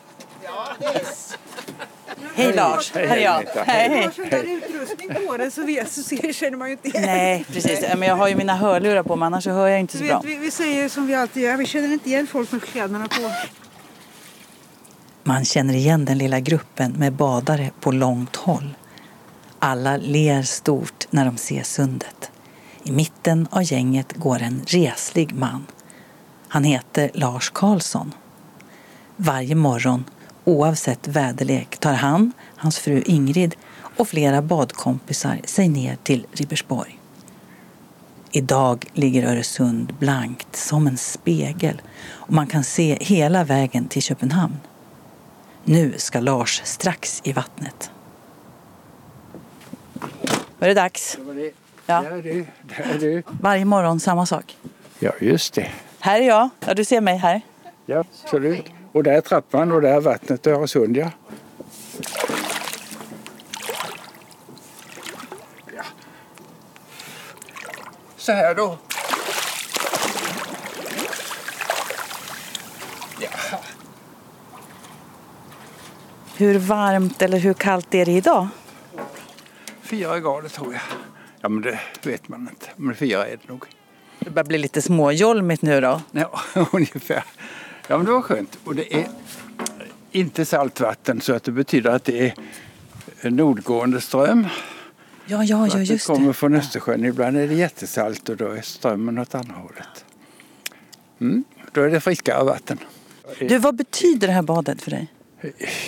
Hej 2.35 2.53
Lars, 2.53 2.93
här 2.95 3.03
är 3.03 3.17
jag. 3.17 3.43
Hej, 3.67 3.89
hej. 3.89 4.05
Lars 4.05 4.19
inte 4.19 4.37
har 4.37 4.45
utrustning 4.45 5.11
på 5.27 5.37
det 5.37 5.51
så, 5.51 5.67
vet, 5.67 5.93
så 5.93 6.03
ser, 6.03 6.33
känner 6.33 6.57
man 6.57 6.69
ju 6.69 6.73
inte 6.73 6.89
igen. 6.89 7.03
Nej, 7.03 7.45
precis. 7.53 7.85
Men 7.97 8.09
jag 8.09 8.17
har 8.17 8.29
ju 8.29 8.35
mina 8.35 8.57
hörlurar 8.57 9.03
på 9.03 9.17
mig 9.17 9.27
annars 9.27 9.45
så 9.45 9.51
hör 9.51 9.69
jag 9.69 9.81
inte 9.81 9.99
så 9.99 10.05
bra. 10.05 10.21
vet, 10.21 10.31
vi, 10.31 10.37
vi 10.37 10.51
säger 10.51 10.89
som 10.89 11.07
vi 11.07 11.15
alltid 11.15 11.43
gör, 11.43 11.57
vi 11.57 11.67
känner 11.67 11.93
inte 11.93 12.09
igen 12.09 12.27
folk 12.27 12.53
med 12.53 12.63
kläderna 12.63 13.09
på. 13.09 13.31
Man 15.25 15.45
känner 15.45 15.75
igen 15.75 16.05
den 16.05 16.19
lilla 16.19 16.41
gruppen 16.41 16.93
med 16.93 17.13
badare 17.13 17.71
på 17.81 17.93
långt 17.93 18.37
håll. 18.37 18.75
Alla 19.59 19.97
ler 19.97 20.43
stort 20.43 21.07
när 21.11 21.25
de 21.25 21.37
ser 21.37 21.63
sundet. 21.63 22.31
I 22.83 22.93
mitten 22.93 23.49
av 23.51 23.63
gänget 23.63 24.13
går 24.13 24.43
en 24.43 24.63
reslig 24.67 25.35
man. 25.35 25.67
Han 26.49 26.65
heter 26.65 27.11
Lars 27.15 27.51
Karlsson. 27.51 28.15
Varje 29.17 29.55
morgon, 29.55 30.05
oavsett 30.45 31.09
väderlek, 31.09 31.79
tar 31.79 31.93
han, 31.93 32.33
hans 32.57 32.79
fru 32.79 33.03
Ingrid 33.07 33.57
och 33.97 34.09
flera 34.09 34.43
badkompisar 34.43 35.41
sig 35.45 35.69
ner 35.69 35.97
till 36.03 36.27
Ribersborg. 36.33 36.99
Idag 38.31 38.87
ligger 38.93 39.27
Öresund 39.27 39.95
blankt 39.99 40.57
som 40.57 40.87
en 40.87 40.97
spegel 40.97 41.83
och 42.09 42.33
man 42.33 42.47
kan 42.47 42.65
se 42.65 42.99
hela 43.01 43.45
vägen 43.45 43.89
till 43.89 44.03
Köpenhamn. 44.03 44.57
Nu 45.65 45.95
ska 45.97 46.21
Lars 46.21 46.63
strax 46.65 47.21
i 47.25 47.33
vattnet. 47.33 47.91
Var 50.59 50.69
det 50.69 50.75
dags? 50.75 51.19
Ja. 51.87 52.03
Där 52.03 52.11
är 52.11 52.23
du. 52.23 52.47
Där 52.63 52.95
är 52.95 52.99
du. 52.99 53.23
Varje 53.41 53.65
morgon 53.65 54.01
samma 54.01 54.27
sak. 54.27 54.57
Ja, 54.99 55.13
just 55.21 55.55
det. 55.55 55.69
Här 56.01 56.21
är 56.21 56.27
jag. 56.27 56.49
Ja, 56.67 56.75
du 56.75 56.85
ser 56.85 57.01
mig 57.01 57.17
här. 57.17 57.41
Ja, 57.87 58.05
absolut. 58.25 58.65
Och 58.93 59.03
där 59.03 59.13
är 59.13 59.21
trappan 59.21 59.73
och 59.73 59.81
där 59.83 59.97
är 59.97 60.01
vattnet 60.01 60.47
och 60.47 60.53
Öresund, 60.53 60.97
ja. 60.97 61.11
Så 68.23 68.33
här 68.33 68.55
då. 68.55 68.79
Ja. 73.21 73.59
Hur 76.37 76.59
varmt 76.59 77.23
eller 77.23 77.39
hur 77.39 77.55
kallt 77.55 77.95
är 77.95 78.07
det 78.07 78.13
idag? 78.13 78.49
Fyra 79.83 80.21
grader 80.21 80.49
tror 80.49 80.73
jag. 80.73 80.83
Ja, 81.41 81.49
men 81.49 81.63
det 81.63 81.79
vet 82.03 82.29
man 82.29 82.41
inte. 82.41 82.67
Men 82.77 82.95
fyra 82.95 83.27
är 83.27 83.31
det 83.31 83.49
nog. 83.49 83.65
Det 84.19 84.31
börjar 84.31 84.47
bli 84.47 84.59
lite 84.59 84.83
småjolmigt 84.83 85.63
nu 85.63 85.81
då. 85.81 86.01
Ja, 86.11 86.41
ungefär. 86.73 87.25
Ja, 87.89 87.97
men 87.97 88.07
det 88.07 88.13
var 88.13 88.23
skönt. 88.23 88.59
Och 88.65 88.75
det 88.75 88.95
är 88.95 89.09
inte 90.13 90.45
saltvatten 90.45 91.21
så 91.21 91.35
att 91.35 91.45
det 91.45 91.53
betyder 91.53 91.91
att 91.91 92.05
det 92.05 92.27
är 92.27 92.35
en 93.21 93.37
nordgående 93.37 94.01
ström. 94.01 94.47
Ja, 95.27 95.45
ja, 95.45 95.69
ja, 95.73 95.79
just 95.79 96.07
kommer 96.07 96.27
det. 96.27 96.33
från 96.35 96.55
Östersjön. 96.55 97.05
Ibland 97.05 97.37
är 97.37 97.49
det 97.49 97.55
jättesalt 97.55 98.29
och 98.29 98.37
då 98.37 98.49
är 98.49 98.63
strömmen 98.63 99.19
åt 99.19 99.35
andra 99.35 99.55
hållet. 99.55 100.05
Mm, 101.21 101.45
då 101.73 101.83
är 101.83 101.91
det 101.91 102.01
friskare 102.01 102.45
vatten. 102.45 102.79
Du, 103.39 103.59
vad 103.59 103.77
betyder 103.77 104.27
det 104.27 104.33
här 104.33 104.43
badet 104.43 104.83
för 104.83 104.91
dig? 104.91 105.09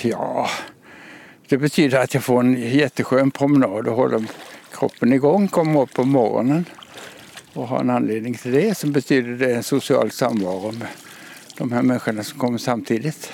Ja, 0.03 0.49
det 1.49 1.59
betyder 1.59 1.99
att 1.99 2.15
jag 2.15 2.25
får 2.25 2.41
en 2.41 2.55
jätteskön 2.55 3.31
promenad 3.31 3.89
och 3.89 3.97
håller 3.97 4.25
kroppen 4.73 5.13
igång, 5.13 5.49
kommer 5.49 5.83
upp 5.83 5.93
på 5.93 6.05
morgonen 6.05 6.65
och 7.53 7.69
har 7.69 7.81
en 7.81 7.91
anledning 7.91 8.35
till 8.35 8.53
det. 8.53 8.79
Som 8.79 8.93
betyder 8.93 9.31
det 9.31 9.55
en 9.55 9.63
social 9.63 10.11
samvaro 10.11 10.73
med 10.73 10.89
de 11.59 11.73
här 11.73 11.83
människorna 11.83 12.23
som 12.25 12.39
kommer 12.39 12.59
samtidigt. 12.59 13.33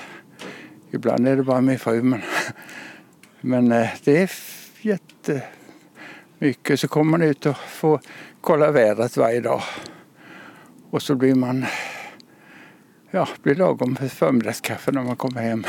Ibland 0.91 1.29
är 1.29 1.37
det 1.37 1.43
bara 1.43 1.61
min 1.61 1.79
fru 1.79 2.03
men, 2.03 2.21
men 3.41 3.73
eh, 3.73 3.89
det 4.05 4.23
är 4.23 4.31
jättemycket. 4.81 6.81
Så 6.81 6.89
kommer 6.89 7.11
man 7.11 7.23
ut 7.23 7.47
och 7.47 7.57
får 7.57 8.01
kolla 8.41 8.71
vädret 8.71 9.17
varje 9.17 9.41
dag. 9.41 9.63
Och 10.91 11.03
så 11.03 11.15
blir 11.15 11.35
man 11.35 11.65
ja, 13.11 13.29
blir 13.43 13.55
lagom 13.55 13.97
för 13.97 14.09
förmiddagskaffe 14.09 14.93
när 14.93 15.03
man 15.03 15.17
kommer 15.17 15.43
hem. 15.43 15.65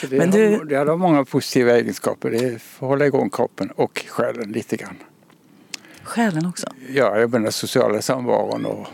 Så 0.00 0.06
det, 0.06 0.18
Men 0.18 0.30
du- 0.30 0.56
har, 0.56 0.64
det 0.64 0.76
har 0.76 0.96
många 0.96 1.24
positiva 1.24 1.72
egenskaper. 1.72 2.30
Det 2.30 2.62
får 2.62 2.86
hålla 2.86 3.06
igång 3.06 3.30
kroppen 3.30 3.70
och 3.70 4.04
själen 4.08 4.52
lite 4.52 4.76
grann. 4.76 4.96
Själen 6.02 6.46
också. 6.46 6.66
Ja, 6.88 7.18
jag 7.18 7.30
menar 7.32 7.50
sociala 7.50 8.02
samvaron 8.02 8.66
och 8.66 8.86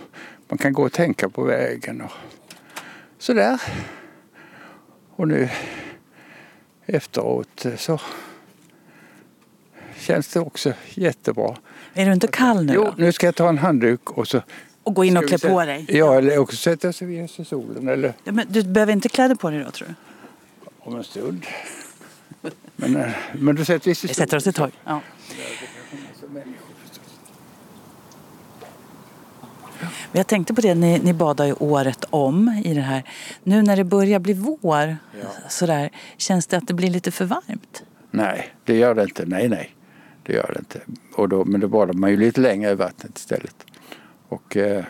man 0.52 0.58
kan 0.58 0.72
gå 0.72 0.82
och 0.82 0.92
tänka 0.92 1.28
på 1.28 1.42
vägen 1.42 2.00
och 2.00 2.10
sådär. 3.18 3.60
Och 5.16 5.28
nu 5.28 5.48
efteråt 6.86 7.64
eh, 7.64 7.76
så 7.76 8.00
känns 9.98 10.28
det 10.28 10.40
också 10.40 10.72
jättebra. 10.94 11.56
Är 11.94 12.06
du 12.06 12.12
inte 12.12 12.26
kall 12.26 12.64
nu 12.64 12.72
Jo, 12.74 12.84
då? 12.84 12.94
nu 12.96 13.12
ska 13.12 13.26
jag 13.26 13.34
ta 13.34 13.48
en 13.48 13.58
handduk 13.58 14.10
och 14.10 14.28
så 14.28 14.42
Och 14.82 14.94
gå 14.94 15.04
in 15.04 15.16
och 15.16 15.28
klä 15.28 15.38
på 15.38 15.64
dig? 15.64 15.86
Ja, 15.88 16.14
eller 16.14 16.38
också 16.38 16.56
sätta 16.56 16.92
sig 16.92 17.06
vid 17.06 17.24
i 17.24 17.44
solen 17.44 17.88
eller 17.88 18.12
Ja, 18.24 18.32
men 18.32 18.46
du 18.48 18.62
behöver 18.62 18.92
inte 18.92 19.08
kläder 19.08 19.34
på 19.34 19.50
dig 19.50 19.64
då 19.64 19.70
tror 19.70 19.88
du? 19.88 19.94
om 20.78 20.96
en 20.96 21.04
stund. 21.04 21.46
Men, 22.76 22.96
eh, 22.96 23.10
men 23.32 23.56
då 23.56 23.64
sätter 23.64 23.84
vi 23.84 23.92
oss 23.92 24.04
i 24.04 24.06
Vi 24.06 24.14
sätter 24.14 24.36
oss 24.36 24.46
ett 24.46 24.56
tag. 24.56 24.70
Ja. 24.84 25.00
Jag 30.14 30.26
tänkte 30.26 30.54
på 30.54 30.60
det, 30.60 30.74
ni, 30.74 30.98
ni 30.98 31.12
badar 31.12 31.44
ju 31.44 31.52
året 31.52 32.04
om 32.10 32.62
i 32.64 32.74
det 32.74 32.80
här. 32.80 33.02
Nu 33.42 33.62
när 33.62 33.76
det 33.76 33.84
börjar 33.84 34.18
bli 34.18 34.32
vår, 34.32 34.96
ja. 35.20 35.28
sådär, 35.48 35.90
känns 36.16 36.46
det 36.46 36.56
att 36.56 36.68
det 36.68 36.74
blir 36.74 36.90
lite 36.90 37.10
för 37.10 37.24
varmt? 37.24 37.84
Nej, 38.10 38.54
det 38.64 38.76
gör 38.76 38.94
det 38.94 39.02
inte. 39.02 39.26
Nej, 39.26 39.48
nej. 39.48 39.74
Det 40.22 40.32
gör 40.32 40.50
det 40.54 40.58
inte. 40.58 40.80
Och 41.16 41.28
då, 41.28 41.44
men 41.44 41.60
då 41.60 41.68
badar 41.68 41.94
man 41.94 42.10
ju 42.10 42.16
lite 42.16 42.40
längre 42.40 42.70
i 42.70 42.74
vattnet 42.74 43.18
istället. 43.18 43.66
Och 44.28 44.56
eh, 44.56 44.84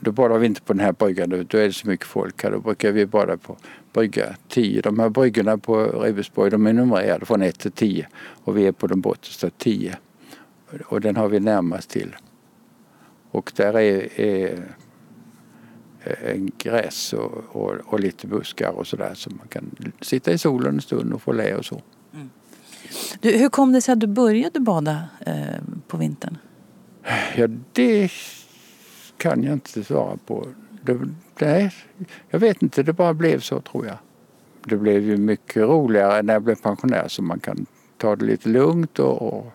då 0.00 0.12
badar 0.12 0.38
vi 0.38 0.46
inte 0.46 0.60
på 0.60 0.72
den 0.72 0.80
här 0.80 0.92
bryggan, 0.92 1.30
då, 1.30 1.36
är 1.36 1.44
det 1.64 1.72
så 1.72 1.88
mycket 1.88 2.06
folk 2.06 2.42
här. 2.42 2.50
Då 2.50 2.60
brukar 2.60 2.92
vi 2.92 3.06
bada 3.06 3.36
på 3.36 3.56
brygga 3.92 4.36
10. 4.48 4.80
De 4.80 4.98
här 4.98 5.08
bryggorna 5.08 5.58
på 5.58 5.86
Ribersborg 5.86 6.50
de 6.50 6.66
är 6.66 6.72
numrerade 6.72 7.26
från 7.26 7.42
1 7.42 7.58
till 7.58 7.72
10 7.72 8.08
och 8.44 8.56
vi 8.56 8.66
är 8.66 8.72
på 8.72 8.86
den 8.86 9.00
bortersta 9.00 9.50
10. 9.50 9.96
Och 10.86 11.00
den 11.00 11.16
har 11.16 11.28
vi 11.28 11.40
närmast 11.40 11.90
till. 11.90 12.16
Och 13.34 13.52
där 13.56 13.78
är, 13.78 14.20
är 14.20 14.74
en 16.24 16.50
gräs 16.58 17.12
och, 17.12 17.32
och, 17.48 17.72
och, 17.86 18.00
lite 18.00 18.26
buskar 18.26 18.70
och 18.70 18.86
sådär 18.86 19.14
så 19.14 19.30
man 19.30 19.48
kan 19.48 19.70
sitta 20.00 20.32
i 20.32 20.38
solen 20.38 20.74
en 20.74 20.80
stund 20.80 21.12
och 21.12 21.22
få 21.22 21.32
lä 21.32 21.56
och 21.56 21.64
så. 21.64 21.82
Mm. 22.14 22.30
Du, 23.20 23.36
hur 23.36 23.48
kom 23.48 23.72
det 23.72 23.82
sig 23.82 23.92
att 23.92 24.00
du 24.00 24.06
började 24.06 24.60
bada 24.60 25.02
eh, 25.26 25.34
på 25.88 25.96
vintern? 25.96 26.38
Ja, 27.36 27.46
det 27.72 28.10
kan 29.16 29.42
jag 29.42 29.52
inte 29.52 29.84
svara 29.84 30.16
på. 30.26 30.46
Det, 30.82 31.00
nej, 31.38 31.74
jag 32.28 32.38
vet 32.38 32.62
inte, 32.62 32.82
det 32.82 32.92
bara 32.92 33.14
blev 33.14 33.40
så 33.40 33.60
tror 33.60 33.86
jag. 33.86 33.98
Det 34.64 34.76
blev 34.76 35.02
ju 35.02 35.16
mycket 35.16 35.62
roligare 35.62 36.22
när 36.22 36.32
jag 36.32 36.42
blev 36.42 36.54
pensionär 36.54 37.08
så 37.08 37.22
man 37.22 37.40
kan 37.40 37.66
ta 37.96 38.16
det 38.16 38.24
lite 38.24 38.48
lugnt 38.48 38.98
och, 38.98 39.22
och, 39.22 39.52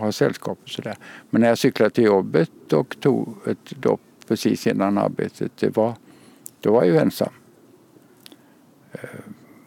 och 0.00 0.06
ha 0.06 0.12
sällskap 0.12 0.58
och 0.62 0.68
sådär. 0.68 0.96
Men 1.30 1.40
när 1.40 1.48
jag 1.48 1.58
cyklade 1.58 1.90
till 1.90 2.04
jobbet 2.04 2.72
och 2.72 2.96
tog 3.00 3.36
ett 3.46 3.70
dopp 3.70 4.00
precis 4.28 4.66
innan 4.66 4.98
arbetet, 4.98 5.52
det 5.58 5.76
var, 5.76 5.94
då 6.60 6.72
var 6.72 6.84
jag 6.84 6.94
ju 6.94 7.00
ensam. 7.00 7.32
Eh, 8.92 9.00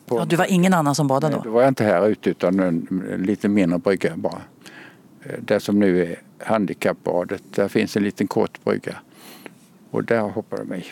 på, 0.05 0.17
ja, 0.17 0.25
du 0.25 0.35
var 0.35 0.45
ingen 0.45 0.73
annan 0.73 0.95
som 0.95 1.07
badade 1.07 1.33
då? 1.33 1.37
Nej, 1.37 1.45
då 1.45 1.51
var 1.51 1.61
jag 1.61 1.71
inte 1.71 1.83
här 1.83 2.07
ute 2.07 2.29
utan 2.29 2.59
en, 2.59 3.03
en 3.13 3.23
lite 3.23 3.47
mindre 3.47 3.79
brygga 3.79 4.13
bara. 4.15 4.41
Eh, 5.23 5.39
det 5.41 5.59
som 5.59 5.79
nu 5.79 6.01
är 6.01 6.21
handikappbadet, 6.37 7.43
där 7.55 7.67
finns 7.67 7.97
en 7.97 8.03
liten 8.03 8.27
kort 8.27 8.63
brygga. 8.63 8.95
Och 9.91 10.03
där 10.03 10.21
hoppade 10.21 10.61
jag 10.61 10.69
mig. 10.69 10.85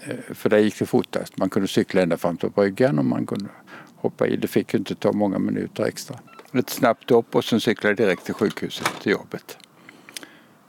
Eh, 0.00 0.34
för 0.34 0.50
där 0.50 0.58
gick 0.58 0.78
det 0.78 0.86
fortast. 0.86 1.36
Man 1.36 1.50
kunde 1.50 1.68
cykla 1.68 2.02
ända 2.02 2.16
fram 2.16 2.36
till 2.36 2.50
bryggan 2.50 2.98
och 2.98 3.04
man 3.04 3.26
kunde 3.26 3.48
hoppa 3.96 4.26
i. 4.26 4.36
Det 4.36 4.48
fick 4.48 4.74
ju 4.74 4.78
inte 4.78 4.94
ta 4.94 5.12
många 5.12 5.38
minuter 5.38 5.84
extra. 5.84 6.18
Ett 6.52 6.70
snabbt 6.70 7.10
upp 7.10 7.34
och 7.36 7.44
sen 7.44 7.60
cyklade 7.60 7.88
jag 7.88 8.08
direkt 8.08 8.24
till 8.24 8.34
sjukhuset, 8.34 8.90
till 9.02 9.12
jobbet. 9.12 9.58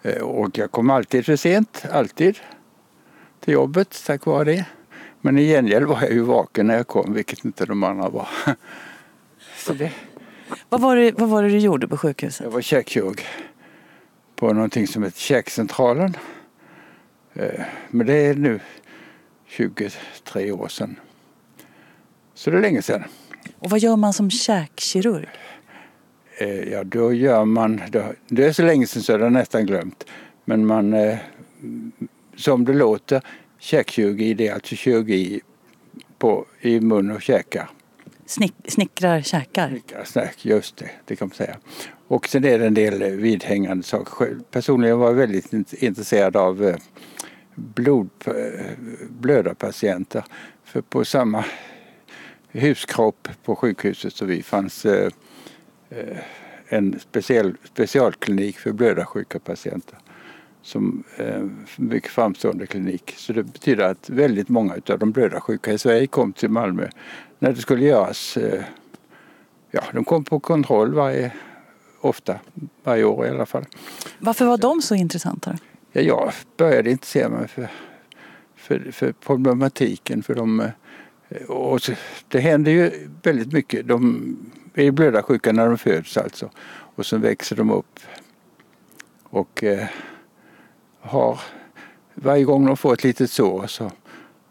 Eh, 0.01 0.21
och 0.21 0.57
jag 0.57 0.71
kom 0.71 0.89
alltid 0.89 1.25
för 1.25 1.35
sent, 1.35 1.85
alltid. 1.91 2.37
Till 3.39 3.53
jobbet 3.53 4.03
tack 4.05 4.25
vare 4.25 4.43
det. 4.43 4.65
Men 5.21 5.37
i 5.37 5.47
gengäld 5.47 5.85
var 5.85 6.01
jag 6.01 6.11
ju 6.11 6.21
vaken 6.21 6.67
när 6.67 6.75
jag 6.75 6.87
kom, 6.87 7.13
vilket 7.13 7.45
inte 7.45 7.65
de 7.65 7.83
andra 7.83 8.09
var. 8.09 8.27
Så 9.57 9.73
det. 9.73 9.91
Vad, 10.69 10.81
var 10.81 10.95
det, 10.95 11.11
vad 11.11 11.29
var 11.29 11.43
det 11.43 11.49
du 11.49 11.57
gjorde 11.57 11.87
på 11.87 11.97
sjukhuset? 11.97 12.43
Jag 12.43 12.51
var 12.51 12.61
käkkirurg 12.61 13.25
på 14.35 14.53
någonting 14.53 14.87
som 14.87 15.03
heter 15.03 15.19
Käkcentralen. 15.19 16.17
Eh, 17.33 17.61
men 17.89 18.07
det 18.07 18.13
är 18.13 18.35
nu 18.35 18.59
23 19.47 20.51
år 20.51 20.67
sedan. 20.67 20.99
Så 22.33 22.49
det 22.49 22.57
är 22.57 22.61
länge 22.61 22.81
sedan. 22.81 23.03
Och 23.59 23.69
vad 23.69 23.79
gör 23.79 23.95
man 23.95 24.13
som 24.13 24.29
käkkirurg? 24.29 25.29
Eh, 26.43 26.71
ja, 26.71 26.83
då 26.83 27.13
gör 27.13 27.45
man, 27.45 27.81
det 28.27 28.45
är 28.45 28.51
så 28.51 28.63
länge 28.63 28.87
sedan 28.87 29.03
så 29.03 29.11
jag 29.11 29.31
nästan 29.31 29.65
glömt. 29.65 30.05
Men 30.45 30.65
man, 30.65 30.93
eh, 30.93 31.17
som 32.35 32.65
det 32.65 32.73
låter, 32.73 33.21
käkkirurgi 33.59 34.33
det 34.33 34.47
är 34.47 34.53
alltså 34.53 34.75
kirurgi 34.75 35.41
på, 36.17 36.45
i 36.61 36.79
mun 36.79 37.11
och 37.11 37.21
käkar. 37.21 37.69
Snick, 38.25 38.53
snickrar 38.67 39.21
käkar? 39.21 39.69
Snickrar, 39.69 40.03
snack, 40.03 40.45
just 40.45 40.77
det, 40.77 40.89
det 41.05 41.15
kan 41.15 41.27
man 41.27 41.35
säga. 41.35 41.57
Och 42.07 42.27
sen 42.27 42.45
är 42.45 42.59
det 42.59 42.67
en 42.67 42.73
del 42.73 43.03
vidhängande 43.03 43.83
saker. 43.83 44.37
Personligen 44.51 44.99
var 44.99 45.07
jag 45.07 45.13
väldigt 45.13 45.73
intresserad 45.73 46.35
av 46.35 46.75
blod, 47.55 48.09
blödarpatienter. 49.09 50.23
För 50.63 50.81
på 50.81 51.05
samma 51.05 51.45
huskropp 52.53 53.27
på 53.43 53.55
sjukhuset 53.55 54.13
så 54.13 54.25
vi 54.25 54.43
fanns 54.43 54.85
eh, 54.85 55.05
eh, 55.05 55.11
en 56.67 56.99
speciell, 56.99 57.55
specialklinik 57.63 58.57
för 58.57 58.71
blödarsjuka 58.71 59.39
patienter. 59.39 59.97
Som 60.61 61.03
eh, 61.17 61.43
mycket 61.75 62.11
framstående 62.11 62.67
klinik. 62.67 63.13
Så 63.17 63.33
det 63.33 63.43
betyder 63.43 63.83
att 63.83 64.09
väldigt 64.09 64.49
många 64.49 64.73
av 64.73 64.99
de 64.99 65.11
blödarsjuka 65.11 65.73
i 65.73 65.77
Sverige 65.77 66.07
kom 66.07 66.33
till 66.33 66.49
Malmö 66.49 66.87
när 67.39 67.53
det 67.53 67.61
skulle 67.61 67.85
göras. 67.85 68.37
Eh, 68.37 68.63
ja, 69.71 69.83
de 69.93 70.03
kom 70.03 70.23
på 70.23 70.39
kontroll 70.39 70.93
varje, 70.93 71.31
ofta, 72.01 72.39
varje 72.83 73.03
år 73.03 73.25
i 73.25 73.29
alla 73.29 73.45
fall. 73.45 73.65
Varför 74.19 74.45
var 74.45 74.57
de 74.57 74.81
så 74.81 74.95
intressanta? 74.95 75.57
Ja, 75.91 76.01
jag 76.01 76.33
började 76.57 76.91
intressera 76.91 77.29
mig 77.29 77.47
för, 77.47 77.67
för, 78.55 78.91
för 78.91 79.11
problematiken. 79.11 80.23
För 80.23 80.35
de, 80.35 80.59
eh, 81.29 81.45
och 81.47 81.81
det 82.27 82.39
händer 82.39 82.71
ju 82.71 82.91
väldigt 83.23 83.53
mycket. 83.53 83.87
De 83.87 84.37
är 84.73 84.91
blödarsjuka 84.91 85.51
när 85.51 85.67
de 85.67 85.77
föds 85.77 86.17
alltså. 86.17 86.49
Och 86.95 87.05
sen 87.05 87.21
växer 87.21 87.55
de 87.55 87.71
upp. 87.71 87.99
Och 89.23 89.63
eh, 89.63 89.87
har 90.99 91.39
varje 92.13 92.43
gång 92.43 92.65
de 92.65 92.77
får 92.77 92.93
ett 92.93 93.03
litet 93.03 93.31
sår 93.31 93.67
så, 93.67 93.91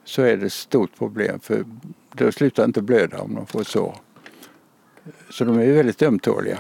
så 0.05 0.23
är 0.23 0.37
det 0.37 0.47
ett 0.47 0.53
stort 0.53 0.99
problem. 0.99 1.41
För 1.41 1.65
det 2.13 2.33
slutar 2.33 2.65
inte 2.65 2.83
blöda 2.83 3.19
om 3.19 3.35
de 3.35 3.47
får 3.47 3.61
ett 3.61 3.67
sår. 3.67 3.97
Så 5.31 5.45
de 5.45 5.59
är 5.59 5.73
väldigt 5.73 6.03
ömtåliga. 6.03 6.59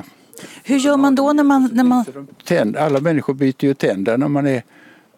Hur 0.64 0.76
gör 0.76 0.96
man 0.96 1.14
då 1.14 1.32
när 1.32 1.44
man... 1.44 1.70
När 1.72 1.84
man... 1.84 2.04
Tänd, 2.44 2.76
alla 2.76 3.00
människor 3.00 3.34
byter 3.34 3.64
ju 3.64 3.74
tänder 3.74 4.18
när 4.18 4.28
man 4.28 4.46
är 4.46 4.62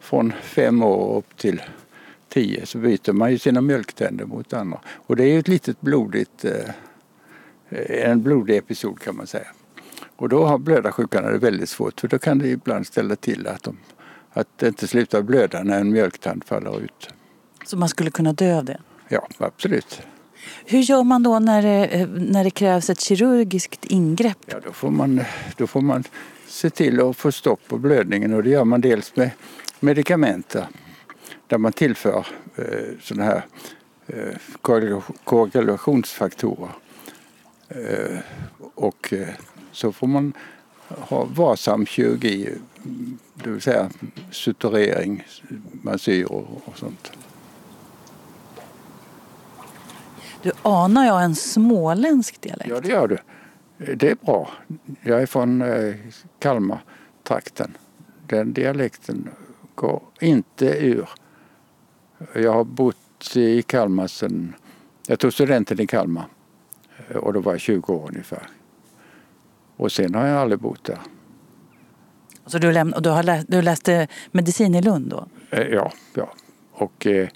från 0.00 0.32
fem 0.42 0.82
år 0.82 1.18
upp 1.18 1.36
till 1.36 1.62
tio 2.28 2.66
så 2.66 2.78
byter 2.78 3.12
man 3.12 3.30
ju 3.30 3.38
sina 3.38 3.60
mjölktänder 3.60 4.24
mot 4.24 4.52
andra. 4.52 4.78
Och 4.86 5.16
det 5.16 5.24
är 5.24 5.28
ju 5.28 5.38
ett 5.38 5.48
litet 5.48 5.80
blodigt, 5.80 6.44
eh, 6.44 6.70
en 7.88 8.22
blodig 8.22 8.56
episod 8.56 9.00
kan 9.00 9.16
man 9.16 9.26
säga. 9.26 9.46
Och 10.16 10.28
då 10.28 10.44
har 10.44 10.58
blödarsjukan 10.58 11.24
det 11.24 11.38
väldigt 11.38 11.68
svårt 11.68 12.00
för 12.00 12.08
då 12.08 12.18
kan 12.18 12.38
det 12.38 12.48
ibland 12.48 12.86
ställa 12.86 13.16
till 13.16 13.46
att, 13.46 13.62
de, 13.62 13.76
att 14.32 14.48
det 14.56 14.68
inte 14.68 14.86
slutar 14.86 15.22
blöda 15.22 15.62
när 15.62 15.80
en 15.80 15.92
mjölktand 15.92 16.44
faller 16.44 16.80
ut. 16.80 17.08
Så 17.66 17.76
man 17.76 17.88
skulle 17.88 18.10
kunna 18.10 18.32
dö 18.32 18.58
av 18.58 18.64
det? 18.64 18.80
Ja, 19.08 19.28
absolut. 19.38 20.02
Hur 20.64 20.78
gör 20.78 21.02
man 21.02 21.22
då 21.22 21.38
när 21.38 21.62
det, 21.62 21.86
eh, 21.86 22.08
när 22.08 22.44
det 22.44 22.50
krävs 22.50 22.90
ett 22.90 23.00
kirurgiskt 23.00 23.84
ingrepp? 23.84 24.38
Ja, 24.46 24.56
då, 24.64 24.72
får 24.72 24.90
man, 24.90 25.20
då 25.56 25.66
får 25.66 25.80
man 25.80 26.04
se 26.46 26.70
till 26.70 27.00
att 27.00 27.16
få 27.16 27.32
stopp 27.32 27.60
på 27.68 27.78
blödningen 27.78 28.34
och 28.34 28.42
det 28.42 28.50
gör 28.50 28.64
man 28.64 28.80
dels 28.80 29.16
med 29.16 29.30
medicament 29.80 30.56
där 31.46 31.58
man 31.58 31.72
tillför 31.72 32.26
eh, 32.56 32.64
sådana 33.00 33.24
här 33.24 33.44
eh, 34.06 34.36
koagulationsfaktorer. 35.24 36.70
Eh, 37.74 38.18
och 38.74 39.12
eh, 39.12 39.28
så 39.72 39.92
får 39.92 40.06
man 40.06 40.32
ha 40.88 41.24
varsam 41.24 41.86
kirurgi, 41.86 42.58
det 43.34 43.50
vill 43.50 43.60
säga 43.60 43.90
suturering, 44.30 45.24
massyr 45.72 46.24
och, 46.24 46.62
och 46.64 46.78
sånt. 46.78 47.12
Du 50.42 50.52
anar 50.62 51.06
jag 51.06 51.24
en 51.24 51.34
småländsk 51.34 52.40
dialekt? 52.40 52.70
Ja, 52.70 52.80
det 52.80 52.88
gör 52.88 53.08
du. 53.08 53.18
Det 53.94 54.10
är 54.10 54.14
bra. 54.14 54.50
Jag 55.02 55.22
är 55.22 55.26
från 55.26 55.62
eh, 55.62 55.94
Kalmar-trakten. 56.38 57.76
Den 58.26 58.52
dialekten 58.52 59.28
går 59.74 60.02
inte 60.20 60.66
ur. 60.66 61.08
Jag 62.34 62.52
har 62.52 62.64
bott 62.64 63.36
i 63.36 63.62
Kalmar 63.62 64.06
sedan... 64.06 64.54
Jag 65.06 65.18
tog 65.18 65.32
studenten 65.32 65.80
i 65.80 65.86
Kalmar 65.86 66.24
och 67.14 67.32
då 67.32 67.40
var 67.40 67.52
jag 67.52 67.60
20 67.60 67.92
år 67.92 68.08
ungefär. 68.08 68.42
Och 69.76 69.92
sen 69.92 70.14
har 70.14 70.26
jag 70.26 70.38
aldrig 70.38 70.60
bott 70.60 70.84
där. 70.84 70.98
Så 72.46 72.58
du, 72.58 72.72
läm- 72.72 73.00
du, 73.00 73.10
har 73.10 73.22
lä- 73.22 73.44
du 73.48 73.62
läste 73.62 74.08
medicin 74.32 74.74
i 74.74 74.82
Lund 74.82 75.08
då? 75.10 75.26
Eh, 75.50 75.60
ja, 75.62 75.92
ja. 76.14 76.32
Och, 76.72 77.06
eh, 77.06 77.28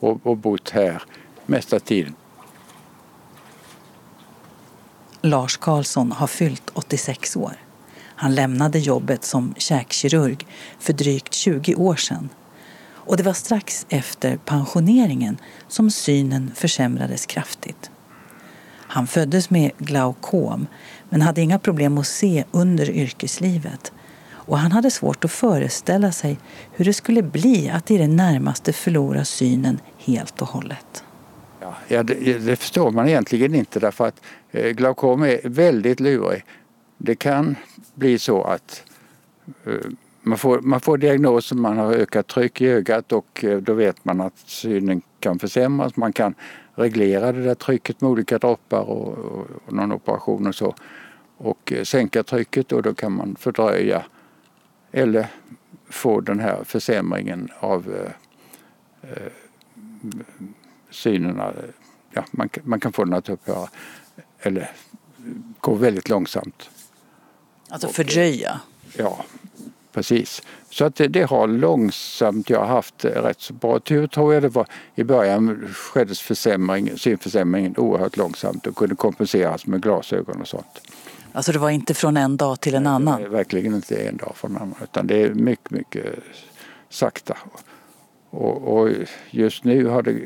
och, 0.00 0.26
och 0.26 0.36
bott 0.36 0.70
här 0.70 1.02
mesta 1.46 1.80
tiden. 1.80 2.14
Lars 5.22 5.56
Karlsson 5.56 6.12
har 6.12 6.26
fyllt 6.26 6.70
86 6.74 7.36
år. 7.36 7.52
Han 8.14 8.34
lämnade 8.34 8.78
jobbet 8.78 9.24
som 9.24 9.54
käkkirurg 9.56 10.46
för 10.78 10.92
drygt 10.92 11.34
20 11.34 11.74
år 11.74 11.96
sedan. 11.96 12.28
Och 13.08 13.16
det 13.16 13.22
var 13.22 13.32
strax 13.32 13.86
efter 13.88 14.36
pensioneringen 14.36 15.38
som 15.68 15.90
synen 15.90 16.50
försämrades 16.54 17.26
kraftigt. 17.26 17.90
Han 18.70 19.06
föddes 19.06 19.50
med 19.50 19.70
glaukom 19.78 20.66
men 21.08 21.22
hade 21.22 21.40
inga 21.40 21.58
problem 21.58 21.98
att 21.98 22.06
se 22.06 22.44
under 22.50 22.90
yrkeslivet. 22.90 23.92
och 24.30 24.58
han 24.58 24.72
hade 24.72 24.90
svårt 24.90 25.24
att 25.24 25.32
föreställa 25.32 26.12
sig 26.12 26.38
hur 26.72 26.84
det 26.84 26.92
skulle 26.92 27.22
bli 27.22 27.70
att 27.70 27.90
i 27.90 27.98
det 27.98 28.06
närmaste 28.06 28.72
förlora 28.72 29.24
synen 29.24 29.80
helt 29.98 30.42
och 30.42 30.48
hållet. 30.48 31.04
Ja, 31.88 32.02
det, 32.02 32.38
det 32.38 32.56
förstår 32.56 32.90
man 32.90 33.08
egentligen 33.08 33.54
inte 33.54 33.80
därför 33.80 34.06
att 34.06 34.20
eh, 34.50 34.70
glaukom 34.70 35.22
är 35.22 35.40
väldigt 35.44 36.00
lurig. 36.00 36.44
Det 36.98 37.14
kan 37.14 37.56
bli 37.94 38.18
så 38.18 38.42
att 38.42 38.82
eh, 39.66 39.72
man 40.28 40.38
får, 40.38 40.60
man 40.60 40.80
får 40.80 40.98
diagnosen, 40.98 41.60
man 41.60 41.78
har 41.78 41.92
ökat 41.92 42.26
tryck 42.26 42.60
i 42.60 42.66
ögat 42.66 43.12
och 43.12 43.44
eh, 43.44 43.58
då 43.58 43.74
vet 43.74 44.04
man 44.04 44.20
att 44.20 44.38
synen 44.38 45.02
kan 45.20 45.38
försämras. 45.38 45.96
Man 45.96 46.12
kan 46.12 46.34
reglera 46.74 47.32
det 47.32 47.42
där 47.42 47.54
trycket 47.54 48.00
med 48.00 48.10
olika 48.10 48.38
droppar 48.38 48.80
och, 48.80 49.18
och, 49.18 49.46
och 49.66 49.72
någon 49.72 49.92
operation 49.92 50.46
och 50.46 50.54
så. 50.54 50.74
Och 51.36 51.72
sänka 51.82 52.22
trycket 52.22 52.72
och 52.72 52.82
då 52.82 52.94
kan 52.94 53.12
man 53.12 53.36
fördröja 53.36 54.04
eller 54.92 55.26
få 55.90 56.20
den 56.20 56.40
här 56.40 56.64
försämringen 56.64 57.48
av 57.60 58.10
eh, 59.02 59.16
synen. 60.90 61.40
Ja, 62.10 62.24
man, 62.30 62.48
man 62.62 62.80
kan 62.80 62.92
få 62.92 63.04
den 63.04 63.14
att 63.14 63.28
upphöra 63.28 63.68
eller 64.40 64.70
gå 65.60 65.74
väldigt 65.74 66.08
långsamt. 66.08 66.70
Alltså 67.68 67.88
fördröja? 67.88 68.60
Ja, 68.96 69.24
precis. 69.98 70.42
Så 70.70 70.84
att 70.84 70.94
det, 70.94 71.08
det, 71.08 71.22
har 71.22 71.46
långsamt, 71.46 72.50
jag 72.50 72.60
har 72.60 72.66
haft 72.66 73.04
rätt 73.04 73.40
så 73.40 73.52
bra 73.52 73.80
tur 73.80 74.06
tror 74.06 74.34
jag 74.34 74.42
det 74.42 74.48
var. 74.48 74.66
I 74.94 75.04
början 75.04 75.68
skedde 75.74 76.14
försämring, 76.14 76.98
synförsämringen 76.98 77.74
oerhört 77.76 78.16
långsamt 78.16 78.66
och 78.66 78.76
kunde 78.76 78.94
kompenseras 78.94 79.66
med 79.66 79.82
glasögon 79.82 80.40
och 80.40 80.48
sånt. 80.48 80.80
Alltså 81.32 81.52
det 81.52 81.58
var 81.58 81.70
inte 81.70 81.94
från 81.94 82.16
en 82.16 82.36
dag 82.36 82.60
till 82.60 82.74
en 82.74 82.86
annan? 82.86 83.20
Nej, 83.20 83.30
verkligen 83.30 83.74
inte 83.74 83.96
en 83.96 84.16
dag 84.16 84.32
från 84.36 84.50
en 84.50 84.62
annan 84.62 84.74
utan 84.82 85.06
det 85.06 85.22
är 85.22 85.34
mycket, 85.34 85.70
mycket 85.70 86.14
sakta. 86.88 87.36
Och, 88.30 88.76
och 88.76 88.90
just 89.30 89.64
nu 89.64 89.86
har 89.86 90.02
det 90.02 90.16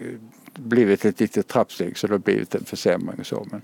blivit 0.55 1.05
ett 1.05 1.21
litet 1.21 1.49
trappsteg 1.49 1.99
så 1.99 2.07
det 2.07 2.15
har 2.15 2.19
blivit 2.19 2.55
en 2.55 2.65
försämring 2.65 3.25
så. 3.25 3.47
Men, 3.51 3.63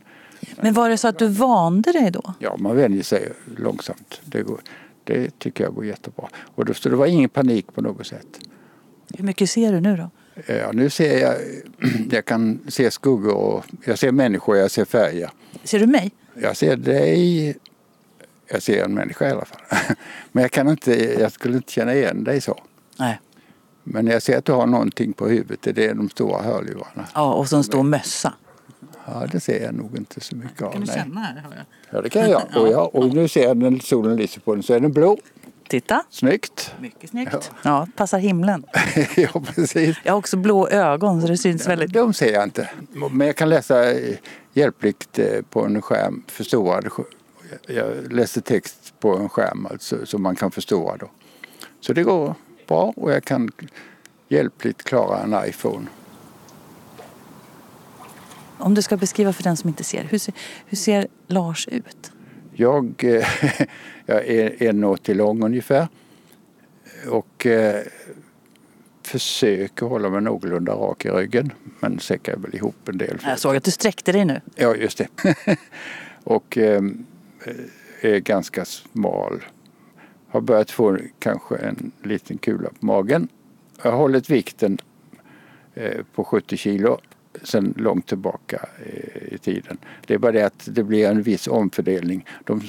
men 0.62 0.74
var 0.74 0.88
det 0.88 0.98
så 0.98 1.08
att 1.08 1.18
du 1.18 1.28
vande 1.28 1.92
dig 1.92 2.10
då? 2.10 2.34
Ja, 2.38 2.56
man 2.56 2.76
vänjer 2.76 3.02
sig 3.02 3.32
långsamt. 3.56 4.20
Det, 4.24 4.42
går, 4.42 4.60
det 5.08 5.38
tycker 5.38 5.64
jag 5.64 5.74
går 5.74 5.84
jättebra. 5.84 6.28
Och 6.54 6.64
då, 6.64 6.74
så 6.74 6.88
det 6.88 6.96
var 6.96 7.06
ingen 7.06 7.28
panik 7.28 7.74
på 7.74 7.80
något 7.80 8.06
sätt. 8.06 8.40
Hur 9.16 9.24
mycket 9.24 9.50
ser 9.50 9.72
du 9.72 9.80
nu 9.80 9.96
då? 9.96 10.10
Ja, 10.54 10.72
nu 10.72 10.90
ser 10.90 11.18
jag, 11.18 11.36
jag 12.10 12.24
kan 12.24 12.60
se 12.68 12.90
skuggor 12.90 13.34
och 13.34 13.64
jag 13.84 13.98
ser 13.98 14.12
människor, 14.12 14.56
jag 14.56 14.70
ser 14.70 14.84
färger. 14.84 15.30
Ser 15.64 15.78
du 15.78 15.86
mig? 15.86 16.10
Jag 16.34 16.56
ser 16.56 16.76
dig, 16.76 17.56
jag 18.50 18.62
ser 18.62 18.84
en 18.84 18.94
människa 18.94 19.28
i 19.28 19.30
alla 19.30 19.44
fall. 19.44 19.60
Men 20.32 20.42
jag 20.42 20.50
kan 20.50 20.68
inte, 20.68 21.20
jag 21.20 21.32
skulle 21.32 21.56
inte 21.56 21.72
känna 21.72 21.94
igen 21.94 22.24
dig 22.24 22.40
så. 22.40 22.60
Nej. 22.98 23.20
Men 23.84 24.06
jag 24.06 24.22
ser 24.22 24.38
att 24.38 24.44
du 24.44 24.52
har 24.52 24.66
någonting 24.66 25.12
på 25.12 25.28
huvudet, 25.28 25.74
det 25.76 25.86
är 25.86 25.94
de 25.94 26.10
stora 26.10 26.42
hörlurarna. 26.42 27.08
Ja, 27.14 27.34
och 27.34 27.48
så 27.48 27.56
en 27.56 27.64
stor 27.64 27.82
mössa. 27.82 28.34
Ja, 29.14 29.26
det 29.32 29.40
ser 29.40 29.64
jag 29.64 29.74
nog 29.74 29.96
inte 29.96 30.20
så 30.20 30.36
mycket 30.36 30.62
av. 30.62 30.72
Kan 30.72 30.80
du 30.80 30.86
känna 30.86 31.20
här? 31.20 31.64
Ja, 31.90 32.00
det 32.00 32.10
kan 32.10 32.30
jag. 32.30 32.42
Och, 32.56 32.68
jag. 32.68 32.94
och 32.94 33.14
nu 33.14 33.28
ser 33.28 33.42
jag 33.42 33.56
när 33.56 33.78
solen 33.78 34.16
lyser 34.16 34.40
på 34.40 34.54
den 34.54 34.62
så 34.62 34.74
är 34.74 34.80
den 34.80 34.92
blå. 34.92 35.18
Titta! 35.68 36.04
Snyggt! 36.10 36.74
Mycket 36.80 37.10
snyggt. 37.10 37.32
Ja, 37.32 37.40
ja 37.62 37.86
passar 37.96 38.18
himlen. 38.18 38.64
ja, 39.16 39.42
precis. 39.54 39.96
Jag 40.04 40.12
har 40.12 40.18
också 40.18 40.36
blå 40.36 40.68
ögon 40.68 41.22
så 41.22 41.28
det 41.28 41.36
syns 41.36 41.62
ja, 41.64 41.68
väldigt. 41.68 41.92
De 41.92 42.12
ser 42.12 42.32
jag 42.32 42.44
inte. 42.44 42.70
Men 43.10 43.26
jag 43.26 43.36
kan 43.36 43.48
läsa 43.48 43.84
hjälpligt 44.52 45.18
på 45.50 45.64
en 45.64 45.82
skärm, 45.82 46.22
förstorad. 46.26 46.88
Jag 47.66 48.12
läser 48.12 48.40
text 48.40 48.94
på 49.00 49.16
en 49.16 49.28
skärm 49.28 49.66
alltså, 49.70 50.06
som 50.06 50.22
man 50.22 50.36
kan 50.36 50.50
förstora 50.50 50.96
då. 50.96 51.10
Så 51.80 51.92
det 51.92 52.02
går 52.02 52.34
bra 52.66 52.92
och 52.96 53.12
jag 53.12 53.24
kan 53.24 53.50
hjälpligt 54.28 54.82
klara 54.82 55.22
en 55.22 55.48
iPhone. 55.48 55.86
Om 58.58 58.74
du 58.74 58.82
ska 58.82 58.96
beskriva 58.96 59.32
för 59.32 59.42
den 59.42 59.56
som 59.56 59.68
inte 59.68 59.84
ser, 59.84 60.04
hur 60.04 60.18
ser, 60.18 60.34
hur 60.66 60.76
ser 60.76 61.06
Lars 61.26 61.68
ut? 61.68 62.12
Jag, 62.52 62.94
jag 64.06 64.26
är 64.26 64.62
en 64.62 64.84
år 64.84 65.14
lång 65.14 65.42
ungefär 65.42 65.88
och 67.08 67.46
eh, 67.46 67.82
försöker 69.02 69.86
hålla 69.86 70.10
mig 70.10 70.20
någorlunda 70.22 70.72
rak 70.72 71.04
i 71.04 71.08
ryggen 71.08 71.52
men 71.80 71.98
säckar 71.98 72.36
väl 72.36 72.54
ihop 72.54 72.88
en 72.88 72.98
del. 72.98 73.18
Jag 73.24 73.38
såg 73.38 73.56
att 73.56 73.64
du 73.64 73.70
sträckte 73.70 74.12
dig 74.12 74.24
nu. 74.24 74.40
Ja, 74.54 74.74
just 74.74 74.98
det. 74.98 75.08
och 76.24 76.58
eh, 76.58 76.82
är 78.00 78.18
ganska 78.18 78.64
smal. 78.64 79.44
Har 80.28 80.40
börjat 80.40 80.70
få 80.70 80.98
kanske 81.18 81.56
en 81.56 81.92
liten 82.02 82.38
kula 82.38 82.68
på 82.80 82.86
magen. 82.86 83.28
Jag 83.82 83.90
har 83.90 83.98
hållit 83.98 84.30
vikten 84.30 84.78
eh, 85.74 86.02
på 86.14 86.24
70 86.24 86.56
kilo 86.56 87.00
sedan 87.42 87.74
långt 87.76 88.06
tillbaka 88.06 88.68
eh, 88.86 89.34
i 89.34 89.38
tiden. 89.38 89.78
Det 90.06 90.14
är 90.14 90.18
bara 90.18 90.32
det 90.32 90.42
att 90.42 90.68
det 90.72 90.82
blir 90.82 91.08
en 91.08 91.22
viss 91.22 91.46
omfördelning. 91.46 92.26
De, 92.44 92.62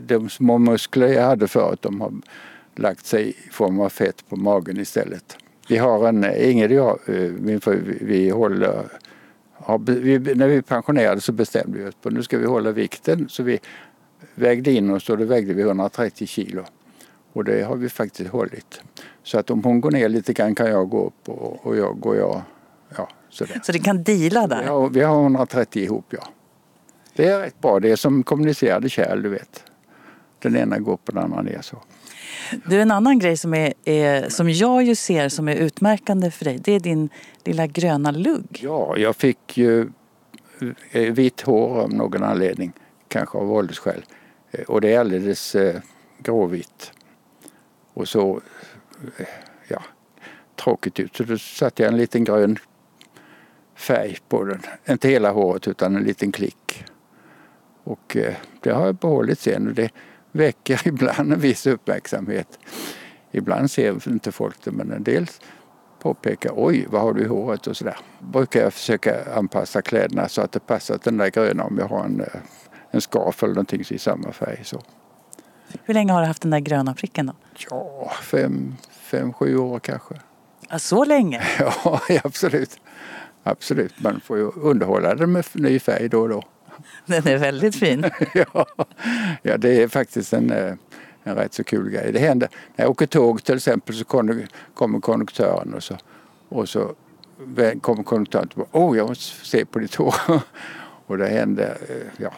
de 0.00 0.28
små 0.28 0.58
muskler 0.58 1.08
jag 1.08 1.22
hade 1.22 1.48
förut 1.48 1.82
de 1.82 2.00
har 2.00 2.12
lagt 2.74 3.06
sig 3.06 3.28
i 3.28 3.50
form 3.50 3.80
av 3.80 3.88
fett 3.88 4.28
på 4.28 4.36
magen 4.36 4.80
istället. 4.80 5.36
Vi 5.68 5.76
har 5.76 6.08
en, 6.08 6.24
Ingrid 6.24 6.80
och 6.80 6.98
jag, 7.06 7.16
eh, 7.16 7.30
min 7.30 7.60
fru, 7.60 7.98
vi 8.00 8.30
håller 8.30 8.84
vi, 9.78 10.18
när 10.18 10.48
vi 10.48 10.62
pensionerade 10.62 11.20
så 11.20 11.32
bestämde 11.32 11.78
vi 11.78 11.88
oss 11.88 11.94
på 12.02 12.10
nu 12.10 12.22
ska 12.22 12.38
vi 12.38 12.46
hålla 12.46 12.72
vikten. 12.72 13.28
Så 13.28 13.42
vi 13.42 13.58
vägde 14.34 14.72
in 14.72 14.90
oss 14.90 15.10
och 15.10 15.18
då 15.18 15.24
vägde 15.24 15.54
vi 15.54 15.62
130 15.62 16.26
kilo. 16.26 16.64
Och 17.32 17.44
det 17.44 17.62
har 17.62 17.76
vi 17.76 17.88
faktiskt 17.88 18.30
hållit. 18.30 18.82
Så 19.22 19.38
att 19.38 19.50
om 19.50 19.64
hon 19.64 19.80
går 19.80 19.90
ner 19.90 20.08
lite 20.08 20.32
grann 20.32 20.54
kan 20.54 20.70
jag 20.70 20.88
gå 20.88 21.06
upp 21.06 21.28
och, 21.28 21.66
och 21.66 21.76
jag 21.76 22.00
går 22.00 22.16
jag. 22.16 22.42
Ja, 22.96 23.08
sådär. 23.30 23.60
Så 23.62 23.72
det 23.72 23.78
kan 23.78 24.02
dela 24.02 24.46
där? 24.46 24.62
Ja, 24.62 24.86
vi 24.86 25.02
har 25.02 25.22
130 25.22 25.82
ihop 25.82 26.06
ja. 26.08 26.28
Det 27.14 27.26
är 27.26 27.38
rätt 27.38 27.60
bra. 27.60 27.80
Det 27.80 27.90
är 27.90 27.96
som 27.96 28.22
kommunicerade 28.22 28.88
kärl 28.88 29.22
du 29.22 29.28
vet. 29.28 29.64
Den 30.38 30.56
ena 30.56 30.78
går 30.78 30.96
på 30.96 31.12
den 31.12 31.24
andra 31.24 31.42
ner 31.42 31.60
så. 31.62 31.82
Du, 32.66 32.80
en 32.80 32.90
annan 32.90 33.18
grej 33.18 33.36
som, 33.36 33.54
är, 33.54 33.72
är, 33.84 34.28
som 34.28 34.50
jag 34.50 34.82
ju 34.82 34.94
ser 34.94 35.28
som 35.28 35.48
är 35.48 35.54
utmärkande 35.54 36.30
för 36.30 36.44
dig, 36.44 36.58
det 36.58 36.72
är 36.72 36.80
din 36.80 37.08
lilla 37.44 37.66
gröna 37.66 38.10
lugg. 38.10 38.60
Ja, 38.62 38.96
jag 38.96 39.16
fick 39.16 39.58
ju 39.58 39.88
eh, 40.90 41.12
vitt 41.12 41.40
hår 41.40 41.80
av 41.80 41.92
någon 41.92 42.22
anledning, 42.22 42.72
kanske 43.08 43.38
av 43.38 43.52
åldersskäl. 43.52 44.04
Eh, 44.50 44.64
och 44.64 44.80
det 44.80 44.94
är 44.94 45.00
alldeles 45.00 45.54
eh, 45.54 45.80
gråvitt. 46.18 46.92
Och 47.94 48.08
så, 48.08 48.40
ja, 49.68 49.82
tråkigt 50.56 51.00
ut. 51.00 51.16
Så 51.16 51.22
då 51.22 51.38
satte 51.38 51.82
jag 51.82 51.92
en 51.92 51.98
liten 51.98 52.24
grön 52.24 52.58
färg 53.80 54.18
på 54.28 54.44
den. 54.44 54.62
Inte 54.88 55.08
hela 55.08 55.30
håret 55.30 55.68
utan 55.68 55.96
en 55.96 56.02
liten 56.02 56.32
klick. 56.32 56.84
Och 57.84 58.16
eh, 58.16 58.34
det 58.60 58.70
har 58.70 58.86
jag 58.86 58.94
behållit 58.94 59.38
sen 59.38 59.68
och 59.68 59.74
det 59.74 59.90
väcker 60.32 60.80
ibland 60.88 61.32
en 61.32 61.40
viss 61.40 61.66
uppmärksamhet. 61.66 62.58
Ibland 63.30 63.70
ser 63.70 64.08
inte 64.08 64.32
folk 64.32 64.64
det 64.64 64.70
men 64.70 64.92
en 64.92 65.02
del 65.02 65.26
påpekar 66.00 66.52
oj 66.56 66.86
vad 66.88 67.02
har 67.02 67.14
du 67.14 67.22
i 67.22 67.26
håret 67.26 67.66
och 67.66 67.76
sådär. 67.76 67.96
Brukar 68.18 68.60
jag 68.60 68.72
försöka 68.72 69.34
anpassa 69.34 69.82
kläderna 69.82 70.28
så 70.28 70.42
att 70.42 70.52
det 70.52 70.60
passar 70.60 70.98
till 70.98 71.12
den 71.12 71.18
där 71.18 71.30
gröna 71.30 71.64
om 71.64 71.78
jag 71.78 71.88
har 71.88 72.04
en, 72.04 72.20
eh, 72.20 72.26
en 72.90 73.00
scarf 73.00 73.42
eller 73.42 73.54
någonting 73.54 73.84
i 73.90 73.98
samma 73.98 74.32
färg. 74.32 74.60
Så. 74.64 74.80
Hur 75.84 75.94
länge 75.94 76.12
har 76.12 76.20
du 76.20 76.26
haft 76.26 76.42
den 76.42 76.50
där 76.50 76.58
gröna 76.58 76.94
pricken 76.94 77.26
då? 77.26 77.32
Ja, 77.70 78.12
fem, 78.22 78.76
fem 78.90 79.32
sju 79.32 79.56
år 79.56 79.78
kanske. 79.78 80.14
Ja, 80.68 80.78
så 80.78 81.04
länge? 81.04 81.42
Ja, 81.84 82.00
absolut. 82.24 82.80
Absolut, 83.42 84.00
man 84.00 84.20
får 84.20 84.38
ju 84.38 84.50
underhålla 84.50 85.14
den 85.14 85.32
med 85.32 85.44
ny 85.52 85.78
färg 85.78 86.08
då 86.08 86.20
och 86.20 86.28
då. 86.28 86.44
Den 87.06 87.28
är 87.28 87.38
väldigt 87.38 87.76
fin. 87.76 88.04
ja, 88.34 88.66
ja, 89.42 89.58
det 89.58 89.82
är 89.82 89.88
faktiskt 89.88 90.32
en, 90.32 90.50
eh, 90.50 90.74
en 91.22 91.34
rätt 91.34 91.54
så 91.54 91.64
kul 91.64 91.90
grej. 91.90 92.12
Det 92.12 92.18
händer 92.18 92.48
när 92.76 92.84
jag 92.84 92.90
åker 92.90 93.06
tåg 93.06 93.44
till 93.44 93.56
exempel 93.56 93.94
så 93.94 94.04
kommer 94.04 95.00
konduktören 95.00 95.74
och 95.74 95.82
så, 95.82 95.96
och 96.48 96.68
så 96.68 96.94
kommer 97.80 98.02
konduktören 98.02 98.48
och 98.54 98.68
åh 98.72 98.96
jag 98.96 99.08
måste 99.08 99.46
se 99.46 99.64
på 99.64 99.78
ditt 99.78 99.94
hår. 99.94 100.14
och 101.06 101.18
det 101.18 101.26
hände, 101.26 101.76
eh, 101.88 102.24
ja. 102.24 102.32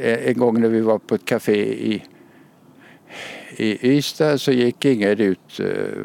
En 0.00 0.38
gång 0.38 0.60
när 0.60 0.68
vi 0.68 0.80
var 0.80 0.98
på 0.98 1.14
ett 1.14 1.24
café 1.24 1.54
i, 1.94 2.04
i 3.56 3.96
Ystad 3.96 4.38
så 4.38 4.52
gick 4.52 4.84
Ingrid 4.84 5.20
ut 5.20 5.60
eh, 5.60 6.02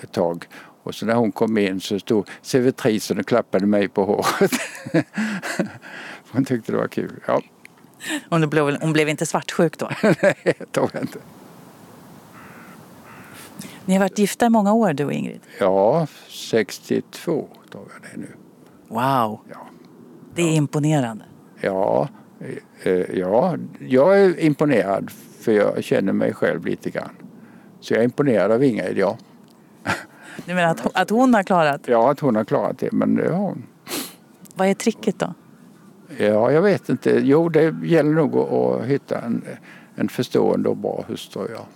ett 0.00 0.12
tag 0.12 0.46
och 0.86 0.94
så 0.94 1.06
när 1.06 1.14
hon 1.14 1.32
kom 1.32 1.58
in 1.58 1.80
så 1.80 1.98
stod 1.98 2.28
servitrisen 2.42 3.18
och 3.18 3.26
klappade 3.26 3.66
mig 3.66 3.88
på 3.88 4.04
håret. 4.04 4.52
hon 6.30 6.44
tyckte 6.44 6.72
det 6.72 6.78
var 6.78 6.88
kul. 6.88 7.20
Ja. 7.26 7.42
Hon 8.30 8.50
blev, 8.50 8.76
hon 8.80 8.92
blev 8.92 9.08
inte 9.08 9.26
svartsjuk 9.26 9.78
då? 9.78 9.90
Nej, 10.02 10.34
det 10.44 10.72
tror 10.72 10.90
jag 10.92 11.02
inte. 11.02 11.18
Ni 13.84 13.94
har 13.94 14.00
varit 14.00 14.18
gifta 14.18 14.46
i 14.46 14.50
många 14.50 14.72
år 14.72 14.92
du 14.92 15.04
och 15.04 15.12
Ingrid? 15.12 15.40
Ja, 15.60 16.06
62 16.28 17.48
tror 17.70 17.84
jag 17.92 18.02
det 18.02 18.08
är 18.14 18.18
nu. 18.18 18.28
Wow! 18.88 19.40
Ja. 19.50 19.66
Det 20.34 20.42
är 20.42 20.52
imponerande. 20.56 21.24
Ja, 21.60 22.08
Eh, 22.82 23.18
ja, 23.18 23.56
jag 23.78 24.20
är 24.20 24.40
imponerad 24.40 25.10
för 25.40 25.52
jag 25.52 25.84
känner 25.84 26.12
mig 26.12 26.34
själv 26.34 26.66
lite 26.66 26.90
grann. 26.90 27.10
Så 27.80 27.94
jag 27.94 28.00
är 28.00 28.04
imponerad 28.04 28.52
av 28.52 28.64
Ingrid, 28.64 28.98
ja. 28.98 29.18
Du 30.44 30.54
menar 30.54 30.70
att, 30.70 30.96
att 30.96 31.10
hon 31.10 31.34
har 31.34 31.42
klarat? 31.42 31.80
Ja, 31.86 32.10
att 32.10 32.20
hon 32.20 32.36
har 32.36 32.44
klarat 32.44 32.78
det, 32.78 32.92
men 32.92 33.14
det 33.14 33.32
har 33.32 33.38
hon. 33.38 33.66
Vad 34.54 34.68
är 34.68 34.74
tricket 34.74 35.18
då? 35.18 35.34
Ja, 36.18 36.52
jag 36.52 36.62
vet 36.62 36.88
inte. 36.88 37.20
Jo, 37.22 37.48
det 37.48 37.74
gäller 37.82 38.12
nog 38.12 38.36
att 38.36 38.86
hitta 38.86 39.20
en, 39.20 39.44
en 39.94 40.08
förstående 40.08 40.68
och 40.68 40.76
bra 40.76 41.04
hustru, 41.08 41.46
ja. 41.54 41.66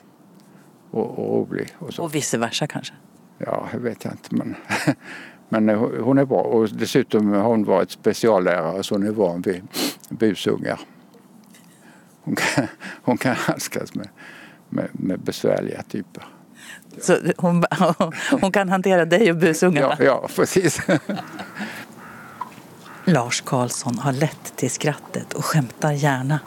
Och, 0.91 1.19
och 1.19 1.49
rolig 1.51 1.77
och 1.79 1.95
så. 1.95 2.03
Och 2.03 2.15
vice 2.15 2.39
versa 2.39 2.67
kanske? 2.67 2.95
Ja, 3.39 3.69
det 3.73 3.79
vet 3.79 4.05
jag 4.05 4.13
inte, 4.13 4.35
men, 4.35 4.57
men 5.49 5.69
hon 5.79 6.19
är 6.19 6.25
bra. 6.25 6.41
Och 6.41 6.69
dessutom 6.69 7.33
har 7.33 7.43
hon 7.43 7.65
varit 7.65 7.91
speciallärare 7.91 8.83
så 8.83 8.95
hon 8.95 9.07
är 9.07 9.11
van 9.11 9.41
vid 9.41 9.63
busungar. 10.09 10.81
Hon 12.23 12.37
kan, 12.37 12.67
hon 13.03 13.17
kan 13.17 13.35
handskas 13.35 13.95
med, 13.95 14.09
med, 14.69 14.89
med 14.93 15.21
besvärliga 15.21 15.83
typer. 15.83 16.25
Så 17.01 17.19
hon, 17.37 17.65
hon 18.41 18.53
kan 18.53 18.69
hantera 18.69 19.05
dig 19.05 19.31
och 19.31 19.37
busungarna? 19.37 19.97
Ja, 19.99 20.05
ja 20.05 20.29
precis. 20.37 20.81
Lars 23.05 23.41
Karlsson 23.41 23.99
har 23.99 24.13
lätt 24.13 24.57
till 24.57 24.71
skrattet 24.71 25.33
och 25.33 25.45
skämtar 25.45 25.93
gärna. 25.93 26.41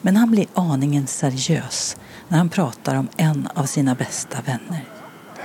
Men 0.00 0.16
han 0.16 0.30
blir 0.30 0.46
aningen 0.54 1.06
seriös 1.06 1.96
när 2.28 2.38
han 2.38 2.48
pratar 2.48 2.96
om 2.96 3.08
en 3.16 3.48
av 3.54 3.64
sina 3.64 3.94
bästa 3.94 4.38
vänner. 4.46 4.84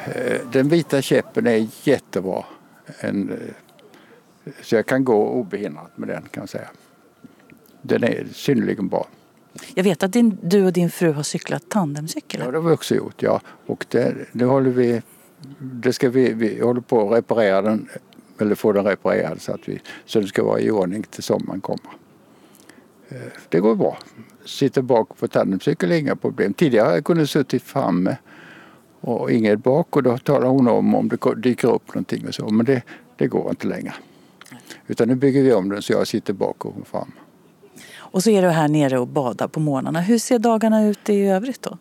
Eh, 0.06 0.48
den 0.52 0.70
vita 0.70 1.02
käppen 1.02 1.48
är 1.48 1.68
jättebra. 1.84 2.46
En, 3.00 3.32
eh, 3.32 3.38
så 4.62 4.76
jag 4.76 4.86
kan 4.86 5.04
gå 5.04 5.28
obehindrat 5.28 5.98
med 5.98 6.10
den 6.10 6.24
kan 6.32 6.42
jag 6.42 6.50
säga. 6.50 6.68
Den 7.82 8.04
är 8.04 8.28
synnerligen 8.34 8.88
bra. 8.88 9.08
Jag 9.74 9.84
vet 9.84 10.04
att 10.04 10.14
din, 10.14 10.38
du 10.42 10.66
och 10.66 10.74
din 10.74 10.90
fru 10.90 11.12
har 11.12 11.24
cyklat 11.24 11.70
tandemcykel. 11.70 12.42
Ja, 12.46 12.52
det 12.52 12.58
har 12.58 12.70
vi 12.70 12.76
också 12.76 12.96
gjort. 12.96 13.22
Ja. 13.22 13.42
Och 13.66 13.86
det, 13.90 14.16
det 14.32 14.46
håller 14.46 14.70
vi, 14.70 15.02
det 15.60 15.94
ska 15.94 16.10
vi, 16.10 16.34
vi 16.34 16.62
håller 16.62 16.82
på 16.82 17.08
att 17.08 17.18
reparera 17.18 17.62
den, 17.62 17.90
eller 18.40 18.56
få 18.56 18.72
den 18.72 18.86
reparerad 18.86 19.42
så 19.42 19.54
att 19.54 19.70
vi, 19.70 19.80
så 20.06 20.20
den 20.20 20.28
ska 20.28 20.44
vara 20.44 20.60
i 20.60 20.72
ordning 20.72 21.04
till 21.04 21.24
sommaren 21.24 21.62
kommer. 21.62 21.92
Eh, 23.10 23.18
det 23.50 23.60
går 23.60 23.76
bra. 23.76 23.98
Sitter 24.46 24.82
bak 24.82 25.18
på 25.18 25.28
tandemcykel, 25.28 25.92
inga 25.92 26.16
problem. 26.16 26.54
Tidigare 26.54 26.94
jag 26.94 27.06
kunde 27.06 27.22
jag 27.22 27.30
suttit 27.30 27.64
framme 27.64 28.18
och 29.02 29.32
Ingrid 29.32 29.60
bak 29.60 29.96
och 29.96 30.04
då 30.04 30.18
talar 30.18 30.48
hon 30.48 30.68
om 30.68 30.96
om 30.96 31.10
det 31.10 31.36
dyker 31.36 31.74
upp 31.74 31.88
någonting 31.88 32.28
och 32.28 32.36
så. 32.36 32.50
Men 32.50 32.66
det, 32.66 32.82
det 33.16 33.28
går 33.28 33.50
inte 33.50 33.68
längre. 33.68 33.94
Utan 34.88 35.08
nu 35.08 35.16
bygger 35.16 35.44
vi 35.44 35.54
om 35.54 35.70
den 35.70 35.82
så 35.82 35.94
jag 35.94 36.08
sitter 36.08 36.34
bak 36.34 36.66
och 36.66 36.74
hon 36.74 36.86
fram. 36.86 37.12
Och 38.18 38.24
så 38.24 38.30
är 38.30 38.42
du 38.42 38.48
här 38.48 38.68
nere 38.68 39.00
och 39.00 39.08
badar 39.08 39.48
på 39.48 39.60
morgnarna. 39.60 40.02
Hur 40.02 40.18
ser 40.18 40.40
dagarna 40.40 40.88
ut 40.88 41.10
i 41.10 41.26
övrigt 41.26 41.62
då? 41.62 41.78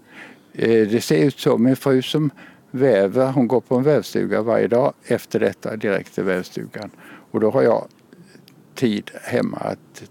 Eh, 0.53 0.89
det 0.89 1.01
ser 1.01 1.25
ut 1.25 1.39
så. 1.39 1.59
Min 1.59 1.77
fru 1.77 2.03
som 2.03 2.31
väver, 2.71 3.33
hon 3.33 3.49
går 3.49 3.61
på 3.61 3.77
en 3.77 3.83
vävstuga 3.83 4.43
varje 4.43 4.69
dag. 4.69 4.93
Efter 5.05 5.41
detta 5.41 5.77
direkt 5.77 6.15
till 6.15 6.25
vävstugan. 6.25 6.91
Och 7.31 7.41
då 7.41 7.51
har 7.51 7.63
jag 7.63 7.89
tid 8.75 9.11
hemma 9.23 9.57
att 9.57 10.03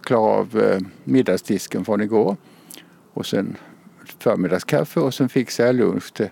klara 0.00 0.20
av 0.20 0.60
eh, 0.60 0.80
middagsdisken 1.04 1.84
från 1.84 2.00
igår. 2.00 2.36
Och 3.12 3.26
sen 3.26 3.56
förmiddagskaffe 4.18 5.00
och 5.00 5.14
sen 5.14 5.28
fixar 5.28 5.66
jag 5.66 5.74
lunch 5.74 6.12
till, 6.12 6.28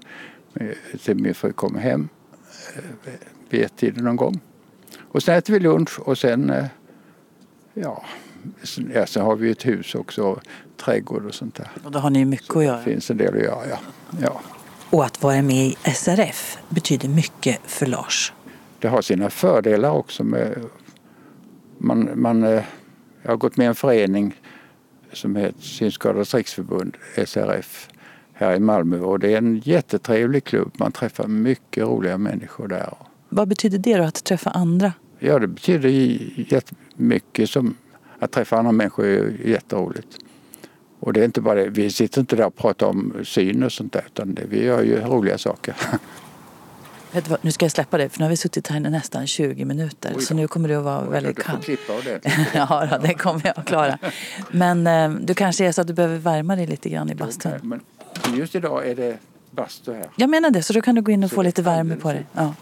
till 1.04 1.16
min 1.16 1.34
fru 1.34 1.52
kommer 1.52 1.80
hem 1.80 2.08
eh, 2.76 2.82
vid 3.50 3.62
ett-tiden 3.62 4.04
någon 4.04 4.16
gång. 4.16 4.40
Och 5.00 5.22
sen 5.22 5.34
äter 5.34 5.52
vi 5.52 5.60
lunch 5.60 6.00
och 6.00 6.18
sen 6.18 6.52
ja, 7.74 8.04
ja, 8.94 9.06
sen 9.06 9.22
har 9.24 9.36
vi 9.36 9.50
ett 9.50 9.66
hus 9.66 9.94
också, 9.94 10.40
trädgård 10.76 11.26
och 11.26 11.34
sånt 11.34 11.54
där. 11.54 11.68
Och 11.84 11.90
då 11.90 11.98
har 11.98 12.10
ni 12.10 12.24
mycket 12.24 12.56
att 12.56 12.64
göra? 12.64 12.76
Det 12.76 12.82
finns 12.82 13.10
en 13.10 13.16
del 13.16 13.34
att 13.34 13.42
göra, 13.42 13.68
ja. 13.70 13.78
ja. 14.20 14.40
Och 14.90 15.04
att 15.04 15.22
vara 15.22 15.42
med 15.42 15.66
i 15.66 15.76
SRF 15.94 16.58
betyder 16.68 17.08
mycket 17.08 17.60
för 17.64 17.86
Lars. 17.86 18.32
Det 18.78 18.88
har 18.88 19.02
sina 19.02 19.30
fördelar 19.30 19.90
också. 19.90 20.24
Med, 20.24 20.58
man, 21.78 22.10
man, 22.14 22.42
eh, 22.42 22.64
jag 23.22 23.30
har 23.30 23.36
gått 23.36 23.56
med 23.56 23.64
i 23.64 23.68
en 23.68 23.74
förening 23.74 24.34
som 25.12 25.36
heter 25.36 25.62
Synskadades 25.62 26.34
riksförbund, 26.34 26.96
SRF, 27.26 27.88
här 28.32 28.54
i 28.54 28.60
Malmö 28.60 28.98
och 28.98 29.18
det 29.18 29.32
är 29.32 29.38
en 29.38 29.58
jättetrevlig 29.64 30.44
klubb. 30.44 30.72
Man 30.74 30.92
träffar 30.92 31.26
mycket 31.26 31.84
roliga 31.84 32.18
människor 32.18 32.68
där. 32.68 32.94
Vad 33.28 33.48
betyder 33.48 33.78
det 33.78 33.96
då, 33.96 34.04
att 34.04 34.24
träffa 34.24 34.50
andra? 34.50 34.92
Ja, 35.18 35.38
det 35.38 35.46
betyder 35.46 35.88
jättemycket 36.52 37.50
som 37.50 37.76
att 38.22 38.32
träffa 38.32 38.56
andra 38.56 38.72
människor 38.72 39.04
är 39.04 39.36
jätteroligt. 39.44 40.18
Och 41.00 41.12
det 41.12 41.20
är 41.20 41.24
inte 41.24 41.40
bara 41.40 41.54
det, 41.54 41.68
vi 41.68 41.90
sitter 41.90 42.20
inte 42.20 42.36
där 42.36 42.46
och 42.46 42.56
pratar 42.56 42.86
om 42.86 43.14
syn 43.24 43.62
och 43.62 43.72
sånt 43.72 43.92
där 43.92 44.04
utan 44.06 44.34
det, 44.34 44.42
vi 44.48 44.64
gör 44.64 44.82
ju 44.82 45.00
roliga 45.00 45.38
saker. 45.38 45.74
Vet 47.12 47.24
du 47.24 47.30
vad, 47.30 47.44
nu 47.44 47.52
ska 47.52 47.64
jag 47.64 47.72
släppa 47.72 47.98
det 47.98 48.08
för 48.08 48.18
nu 48.18 48.24
har 48.24 48.30
vi 48.30 48.36
suttit 48.36 48.68
här 48.68 48.76
i 48.76 48.80
nästan 48.80 49.26
20 49.26 49.64
minuter 49.64 50.20
så 50.20 50.34
nu 50.34 50.48
kommer 50.48 50.68
det 50.68 50.78
att 50.78 50.84
vara 50.84 51.02
Oj, 51.02 51.10
väldigt 51.10 51.42
kallt. 51.42 51.66
Du 51.66 51.76
får 51.76 52.10
klippa 52.10 52.48
ja, 52.58 52.98
det 53.02 53.14
kommer 53.14 53.42
jag 53.44 53.58
att 53.58 53.66
klara. 53.66 53.98
Men 54.50 54.86
eh, 54.86 55.10
du 55.10 55.34
kanske 55.34 55.66
är 55.66 55.72
så 55.72 55.80
att 55.80 55.86
du 55.86 55.92
behöver 55.92 56.18
värma 56.18 56.56
dig 56.56 56.66
lite 56.66 56.88
grann 56.88 57.10
i 57.10 57.14
bastun. 57.14 57.52
Men 57.62 57.80
just 58.36 58.54
idag 58.54 58.88
är 58.88 58.94
det 58.94 59.18
bastu 59.50 59.92
här. 59.92 60.06
Jag 60.16 60.30
menar 60.30 60.50
det, 60.50 60.62
så 60.62 60.72
då 60.72 60.80
kan 60.80 60.94
du 60.94 61.02
gå 61.02 61.12
in 61.12 61.24
och 61.24 61.30
så 61.30 61.36
få 61.36 61.42
lite 61.42 61.62
värme 61.62 61.96
på 61.96 62.12
dig. 62.12 62.26
Ja. 62.32 62.54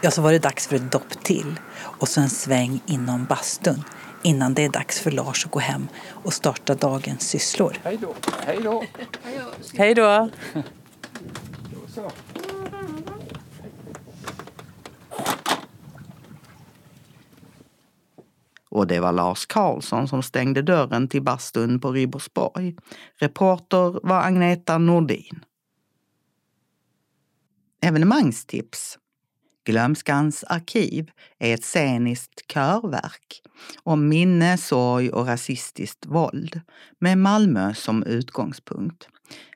ja, 0.00 0.10
så 0.10 0.22
var 0.22 0.32
det 0.32 0.38
dags 0.38 0.66
för 0.66 0.76
ett 0.76 0.92
dopp 0.92 1.22
till 1.22 1.54
och 1.78 2.08
så 2.08 2.20
en 2.20 2.30
sväng 2.30 2.80
inom 2.86 3.24
bastun 3.24 3.84
innan 4.26 4.54
det 4.54 4.64
är 4.64 4.68
dags 4.68 5.00
för 5.00 5.10
Lars 5.10 5.46
att 5.46 5.50
gå 5.50 5.58
hem 5.58 5.88
och 6.08 6.32
starta 6.32 6.74
dagens 6.74 7.28
sysslor. 7.28 7.76
Hej 7.82 7.98
då! 8.00 8.14
Hej 8.46 8.60
då! 8.62 8.84
Hej 9.76 9.94
då! 9.94 10.30
Och 18.70 18.86
det 18.86 19.00
var 19.00 19.12
Lars 19.12 19.46
Karlsson 19.46 20.08
som 20.08 20.22
stängde 20.22 20.62
dörren 20.62 21.08
till 21.08 21.22
bastun 21.22 21.80
på 21.80 21.92
Ribersborg. 21.92 22.76
Reporter 23.16 24.06
var 24.06 24.22
Agneta 24.22 24.78
Nordin. 24.78 25.44
Evenemangstips 27.82 28.98
Glömskans 29.66 30.44
arkiv 30.44 31.10
är 31.38 31.54
ett 31.54 31.64
sceniskt 31.64 32.46
körverk 32.52 33.42
om 33.82 34.08
minne, 34.08 34.58
sorg 34.58 35.10
och 35.10 35.26
rasistiskt 35.26 36.06
våld 36.06 36.60
med 37.00 37.18
Malmö 37.18 37.74
som 37.74 38.02
utgångspunkt. 38.02 39.08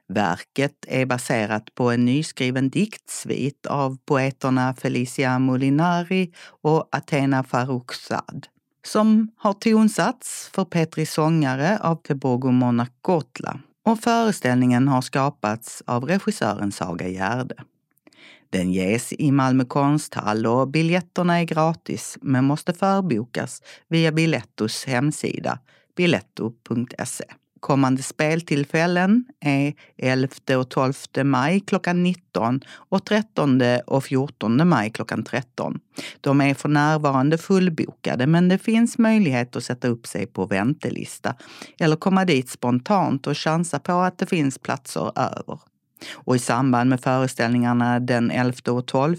Verket 0.08 0.84
är 0.88 1.06
baserat 1.06 1.74
på 1.74 1.90
en 1.90 2.04
nyskriven 2.04 2.70
diktsvit 2.70 3.66
av 3.66 3.98
poeterna 4.04 4.74
Felicia 4.74 5.38
Molinari 5.38 6.32
och 6.62 6.88
Athena 6.92 7.44
Farrokhzad 7.44 8.46
som 8.86 9.30
har 9.36 9.52
tonsatts 9.52 10.50
för 10.54 10.64
Petri 10.64 11.06
sångare 11.06 11.78
av 11.78 11.96
Tebogo 11.96 12.50
Monacotla 12.50 13.60
och 13.84 14.00
föreställningen 14.00 14.88
har 14.88 15.02
skapats 15.02 15.82
av 15.86 16.04
regissören 16.04 16.72
Saga 16.72 17.08
Gärde. 17.08 17.54
Den 18.50 18.72
ges 18.72 19.12
i 19.12 19.32
Malmö 19.32 19.64
konsthall 19.64 20.46
och 20.46 20.68
biljetterna 20.68 21.40
är 21.40 21.44
gratis 21.44 22.18
men 22.22 22.44
måste 22.44 22.72
förbokas 22.72 23.62
via 23.88 24.12
Bilettos 24.12 24.84
hemsida 24.84 25.58
biletto.se. 25.96 27.24
Kommande 27.60 28.02
speltillfällen 28.02 29.24
är 29.40 29.74
11 29.96 30.58
och 30.58 30.68
12 30.68 30.94
maj 31.24 31.60
klockan 31.60 32.02
19 32.02 32.60
och 32.70 33.04
13 33.04 33.60
och 33.86 34.04
14 34.04 34.68
maj 34.68 34.90
klockan 34.90 35.24
13. 35.24 35.80
De 36.20 36.40
är 36.40 36.54
för 36.54 36.68
närvarande 36.68 37.38
fullbokade 37.38 38.26
men 38.26 38.48
det 38.48 38.58
finns 38.58 38.98
möjlighet 38.98 39.56
att 39.56 39.64
sätta 39.64 39.88
upp 39.88 40.06
sig 40.06 40.26
på 40.26 40.46
väntelista 40.46 41.34
eller 41.78 41.96
komma 41.96 42.24
dit 42.24 42.48
spontant 42.48 43.26
och 43.26 43.38
chansa 43.38 43.78
på 43.78 43.92
att 43.92 44.18
det 44.18 44.26
finns 44.26 44.58
platser 44.58 45.12
över. 45.18 45.58
Och 46.12 46.36
i 46.36 46.38
samband 46.38 46.90
med 46.90 47.00
föreställningarna 47.00 48.00
den 48.00 48.30
11 48.30 48.72
och 48.72 48.86
12 48.86 49.16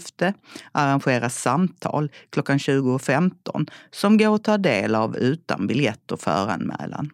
arrangeras 0.72 1.36
samtal 1.42 2.10
klockan 2.30 2.58
20.15 2.58 3.70
som 3.90 4.18
går 4.18 4.34
att 4.34 4.44
ta 4.44 4.58
del 4.58 4.94
av 4.94 5.16
utan 5.16 5.66
biljett 5.66 6.12
och 6.12 6.20
föranmälan. 6.20 7.10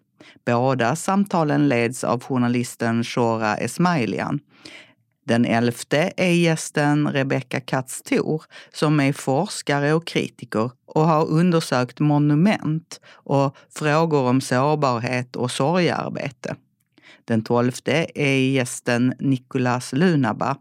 Båda 0.47 0.97
samtalen 0.97 1.69
leds 1.69 2.05
av 2.05 2.23
journalisten 2.23 3.05
Shora 3.05 3.57
Esmailian. 3.57 4.41
Den 5.27 5.45
elfte 5.45 6.12
är 6.16 6.33
gästen 6.33 7.09
Rebecka 7.09 7.61
Katz 7.61 8.03
Thor 8.03 8.43
som 8.73 9.01
är 9.01 9.12
forskare 9.12 9.93
och 9.93 10.07
kritiker 10.07 10.71
och 10.87 11.03
har 11.03 11.27
undersökt 11.27 12.01
monument 12.01 13.01
och 13.11 13.57
frågor 13.75 14.29
om 14.29 14.41
sårbarhet 14.41 15.37
och 15.37 15.51
sorgearbete. 15.51 16.57
Den 17.25 17.43
12 17.43 17.73
är 18.15 18.51
gästen 18.53 19.15
Nicolas 19.19 19.93
Lunaba, 19.93 20.57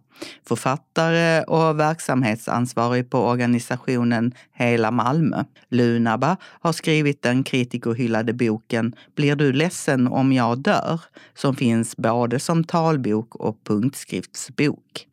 författare 0.48 1.44
och 1.44 1.80
verksamhetsansvarig 1.80 3.10
på 3.10 3.20
organisationen 3.20 4.34
Hela 4.54 4.92
Malmö. 4.92 5.44
Lunaba 5.70 6.38
har 6.42 6.74
skrivit 6.74 7.22
den 7.22 7.44
kritikerhyllade 7.44 8.34
boken 8.34 8.96
Blir 9.16 9.36
du 9.36 9.54
ledsen 9.54 10.08
om 10.08 10.34
jag 10.34 10.60
dör? 10.60 11.02
som 11.34 11.56
finns 11.56 11.98
både 11.98 12.40
som 12.40 12.64
talbok 12.64 13.36
och 13.36 13.64
punktskriftsbok. 13.64 15.08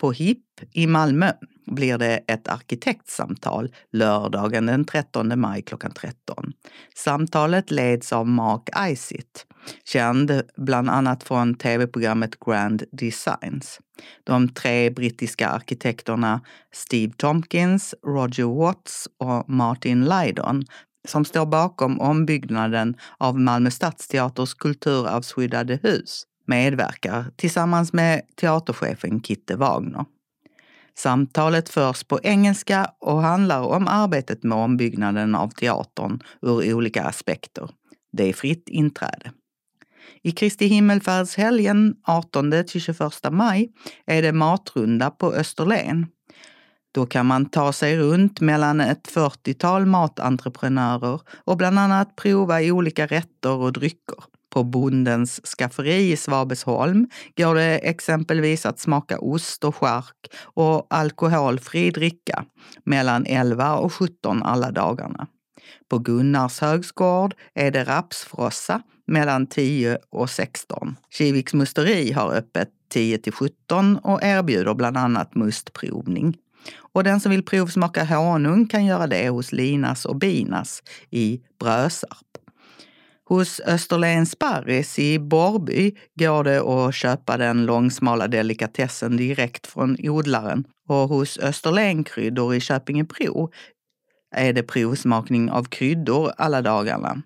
På 0.00 0.12
HIP 0.12 0.44
i 0.72 0.86
Malmö 0.86 1.32
blir 1.74 1.98
det 1.98 2.20
ett 2.26 2.48
arkitektsamtal 2.48 3.74
lördagen 3.92 4.66
den 4.66 4.84
13 4.84 5.40
maj 5.40 5.62
klockan 5.62 5.92
13. 5.92 6.52
Samtalet 6.94 7.70
leds 7.70 8.12
av 8.12 8.28
Mark 8.28 8.68
Isitt, 8.90 9.46
känd 9.84 10.42
bland 10.56 10.90
annat 10.90 11.24
från 11.24 11.54
tv-programmet 11.54 12.40
Grand 12.40 12.82
Designs. 12.92 13.80
De 14.24 14.48
tre 14.48 14.90
brittiska 14.90 15.48
arkitekterna 15.48 16.40
Steve 16.72 17.12
Tompkins, 17.16 17.94
Roger 18.06 18.58
Watts 18.58 19.08
och 19.18 19.48
Martin 19.50 20.04
Lydon 20.04 20.64
som 21.08 21.24
står 21.24 21.46
bakom 21.46 22.00
ombyggnaden 22.00 22.96
av 23.18 23.40
Malmö 23.40 23.70
stadsteaters 23.70 24.54
kulturarvsskyddade 24.54 25.78
hus 25.82 26.24
medverkar 26.48 27.24
tillsammans 27.36 27.92
med 27.92 28.22
teaterchefen 28.40 29.22
Kitte 29.22 29.56
Wagner. 29.56 30.04
Samtalet 30.98 31.68
förs 31.68 32.04
på 32.04 32.20
engelska 32.22 32.90
och 33.00 33.22
handlar 33.22 33.62
om 33.62 33.88
arbetet 33.88 34.42
med 34.42 34.58
ombyggnaden 34.58 35.34
av 35.34 35.48
teatern 35.48 36.22
ur 36.42 36.74
olika 36.74 37.04
aspekter. 37.04 37.70
Det 38.12 38.28
är 38.28 38.32
fritt 38.32 38.68
inträde. 38.68 39.32
I 40.22 40.30
Kristi 40.30 40.66
himmelfärdshelgen 40.66 41.94
18-21 42.06 43.30
maj 43.30 43.68
är 44.06 44.22
det 44.22 44.32
matrunda 44.32 45.10
på 45.10 45.32
Österlen. 45.32 46.06
Då 46.92 47.06
kan 47.06 47.26
man 47.26 47.46
ta 47.46 47.72
sig 47.72 47.98
runt 47.98 48.40
mellan 48.40 48.80
ett 48.80 49.08
40-tal 49.08 49.86
matentreprenörer 49.86 51.20
och 51.44 51.56
bland 51.56 51.78
annat 51.78 52.16
prova 52.16 52.60
olika 52.60 53.06
rätter 53.06 53.50
och 53.50 53.72
drycker. 53.72 54.24
På 54.50 54.64
Bondens 54.64 55.40
skafferi 55.46 56.12
i 56.12 56.16
Svabesholm 56.16 57.06
går 57.36 57.54
det 57.54 57.78
exempelvis 57.78 58.66
att 58.66 58.78
smaka 58.78 59.18
ost 59.18 59.64
och 59.64 59.76
skärk 59.76 60.34
och 60.42 60.86
alkoholfri 60.90 61.90
dricka 61.90 62.44
mellan 62.84 63.26
11 63.26 63.76
och 63.76 63.92
17 63.92 64.42
alla 64.42 64.70
dagarna. 64.70 65.26
På 65.88 65.98
Gunnars 65.98 66.60
högsgård 66.60 67.34
är 67.54 67.70
det 67.70 67.84
rapsfrossa 67.84 68.82
mellan 69.06 69.46
10 69.46 69.98
och 70.10 70.30
16. 70.30 70.96
Kiviks 71.10 71.54
musteri 71.54 72.12
har 72.12 72.32
öppet 72.32 72.68
10 72.88 73.18
till 73.18 73.32
17 73.32 73.96
och 73.96 74.22
erbjuder 74.22 74.74
bland 74.74 74.96
annat 74.96 75.34
mustprovning. 75.34 76.36
Och 76.92 77.04
den 77.04 77.20
som 77.20 77.30
vill 77.30 77.42
provsmaka 77.42 78.04
honung 78.04 78.66
kan 78.66 78.86
göra 78.86 79.06
det 79.06 79.28
hos 79.28 79.52
Linas 79.52 80.04
och 80.04 80.16
Binas 80.16 80.82
i 81.10 81.40
Brösarp. 81.60 82.27
Hos 83.28 83.60
Österlens 83.60 84.30
Sparris 84.30 84.98
i 84.98 85.18
Borrby 85.18 85.96
går 86.14 86.44
det 86.44 86.60
att 86.60 86.94
köpa 86.94 87.36
den 87.36 87.66
långsmala 87.66 88.28
delikatessen 88.28 89.16
direkt 89.16 89.66
från 89.66 89.96
odlaren 90.02 90.64
och 90.88 91.08
hos 91.08 91.38
Österlen 91.38 92.04
Kryddor 92.04 92.54
i 92.54 92.60
Köpingebro 92.60 93.50
är 94.34 94.52
det 94.52 94.62
provsmakning 94.62 95.50
av 95.50 95.64
kryddor 95.64 96.32
alla 96.36 96.62
dagarna. 96.62 97.22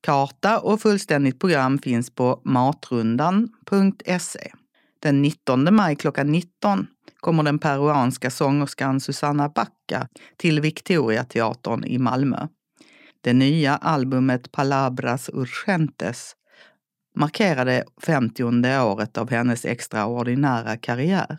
Karta 0.00 0.58
och 0.58 0.80
fullständigt 0.80 1.40
program 1.40 1.78
finns 1.78 2.10
på 2.10 2.40
matrundan.se. 2.44 4.52
Den 5.02 5.22
19 5.22 5.74
maj 5.74 5.96
klockan 5.96 6.32
19 6.32 6.86
kommer 7.20 7.42
den 7.42 7.58
peruanska 7.58 8.30
sångerskan 8.30 9.00
Susanna 9.00 9.48
Backa 9.48 10.08
till 10.36 10.60
Victoriateatern 10.60 11.84
i 11.84 11.98
Malmö. 11.98 12.46
Det 13.24 13.32
nya 13.32 13.76
albumet 13.76 14.52
Palabras 14.52 15.30
Urgentes 15.32 16.36
markerade 17.16 17.84
50 18.02 18.44
året 18.82 19.18
av 19.18 19.30
hennes 19.30 19.64
extraordinära 19.64 20.76
karriär 20.76 21.38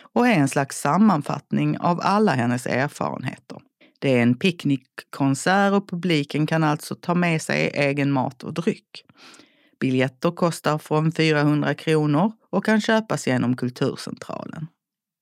och 0.00 0.28
är 0.28 0.34
en 0.34 0.48
slags 0.48 0.80
sammanfattning 0.80 1.78
av 1.78 2.00
alla 2.02 2.32
hennes 2.32 2.66
erfarenheter. 2.66 3.58
Det 3.98 4.18
är 4.18 4.22
en 4.22 4.38
picknickkonsert 4.38 5.72
och 5.72 5.88
publiken 5.88 6.46
kan 6.46 6.64
alltså 6.64 6.94
ta 6.94 7.14
med 7.14 7.42
sig 7.42 7.70
egen 7.74 8.12
mat 8.12 8.42
och 8.42 8.54
dryck. 8.54 9.04
Biljetter 9.80 10.30
kostar 10.30 10.78
från 10.78 11.12
400 11.12 11.74
kronor 11.74 12.32
och 12.50 12.64
kan 12.64 12.80
köpas 12.80 13.26
genom 13.26 13.56
Kulturcentralen. 13.56 14.66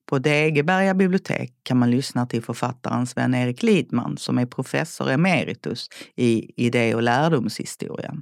På 0.05 0.19
Degeberga 0.19 0.93
bibliotek 0.93 1.53
kan 1.63 1.77
man 1.77 1.91
lyssna 1.91 2.25
till 2.25 2.43
författaren 2.43 3.07
Sven-Erik 3.07 3.63
Lidman 3.63 4.17
som 4.17 4.37
är 4.37 4.45
professor 4.45 5.11
emeritus 5.11 5.89
i 6.15 6.51
idé 6.65 6.95
och 6.95 7.03
lärdomshistoria. 7.03 8.15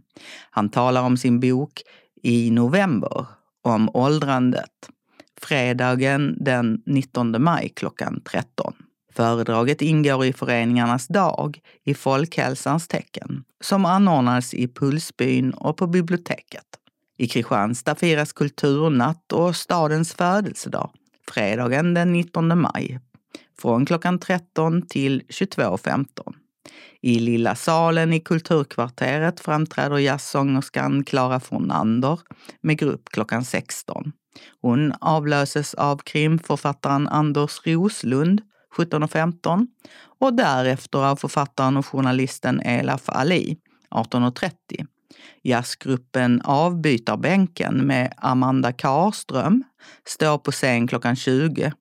Han 0.50 0.70
talar 0.70 1.02
om 1.02 1.18
sin 1.18 1.40
bok 1.40 1.82
i 2.24 2.52
november 2.52 3.26
om 3.62 3.90
åldrandet. 3.94 4.90
Fredagen 5.42 6.38
den 6.40 6.82
19 6.86 7.44
maj 7.44 7.70
klockan 7.76 8.22
13. 8.32 8.74
Föredraget 9.14 9.82
ingår 9.82 10.26
i 10.26 10.34
Föreningarnas 10.34 11.08
dag 11.08 11.60
i 11.84 11.94
folkhälsans 11.94 12.88
tecken 12.88 13.44
som 13.62 13.86
anordnas 13.86 14.54
i 14.54 14.68
Pulsbyn 14.68 15.52
och 15.52 15.78
på 15.78 15.88
biblioteket. 15.88 16.66
I 17.18 17.28
Kristianstad 17.28 17.96
firas 17.96 18.34
kulturnatt 18.34 19.32
och 19.34 19.56
stadens 19.56 20.14
födelsedag 20.14 20.90
fredagen 21.32 21.94
den 21.94 22.14
19 22.14 22.62
maj 22.62 23.00
från 23.62 23.86
klockan 23.86 24.20
13 24.20 24.82
till 24.82 25.22
22.15. 25.22 26.34
I 27.02 27.20
Lilla 27.20 27.56
salen 27.56 28.14
i 28.14 28.20
Kulturkvarteret 28.20 29.40
framträder 29.40 29.98
jazzsångerskan 29.98 31.04
Clara 31.04 31.40
Fornander 31.40 32.20
med 32.62 32.78
grupp 32.78 33.10
klockan 33.10 33.46
16. 33.46 34.12
Hon 34.62 34.94
avlöses 35.00 35.74
av 35.74 35.98
krimförfattaren 35.98 37.08
Anders 37.08 37.62
Roslund 37.66 38.42
17.15 38.78 39.68
och 40.20 40.34
därefter 40.34 41.00
av 41.00 41.16
författaren 41.16 41.78
och 41.78 41.86
journalisten 41.86 42.62
Elaf 42.62 43.10
Ali 43.10 43.58
18.30. 43.92 44.52
Jazzgruppen 45.42 46.42
Avbytarbänken 46.42 47.88
med 47.88 48.14
Amanda 48.18 48.72
Karström 48.72 49.64
står 50.06 50.38
på 50.38 50.52
scen 50.52 50.88
klockan 50.88 51.16
20 51.16 51.74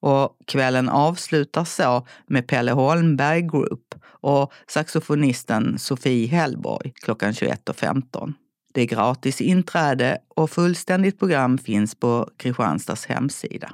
och 0.00 0.36
kvällen 0.46 0.88
avslutas 0.88 1.74
så 1.74 2.06
med 2.26 2.46
Pelle 2.46 2.72
Holmberg 2.72 3.42
Group 3.42 3.94
och 4.04 4.52
saxofonisten 4.68 5.78
Sofie 5.78 6.28
Hellborg 6.28 6.92
klockan 6.94 7.32
21.15. 7.32 8.32
Det 8.74 8.80
är 8.80 8.86
gratis 8.86 9.40
inträde 9.40 10.18
och 10.28 10.50
fullständigt 10.50 11.18
program 11.18 11.58
finns 11.58 11.94
på 11.94 12.30
Kristianstads 12.36 13.06
hemsida. 13.06 13.70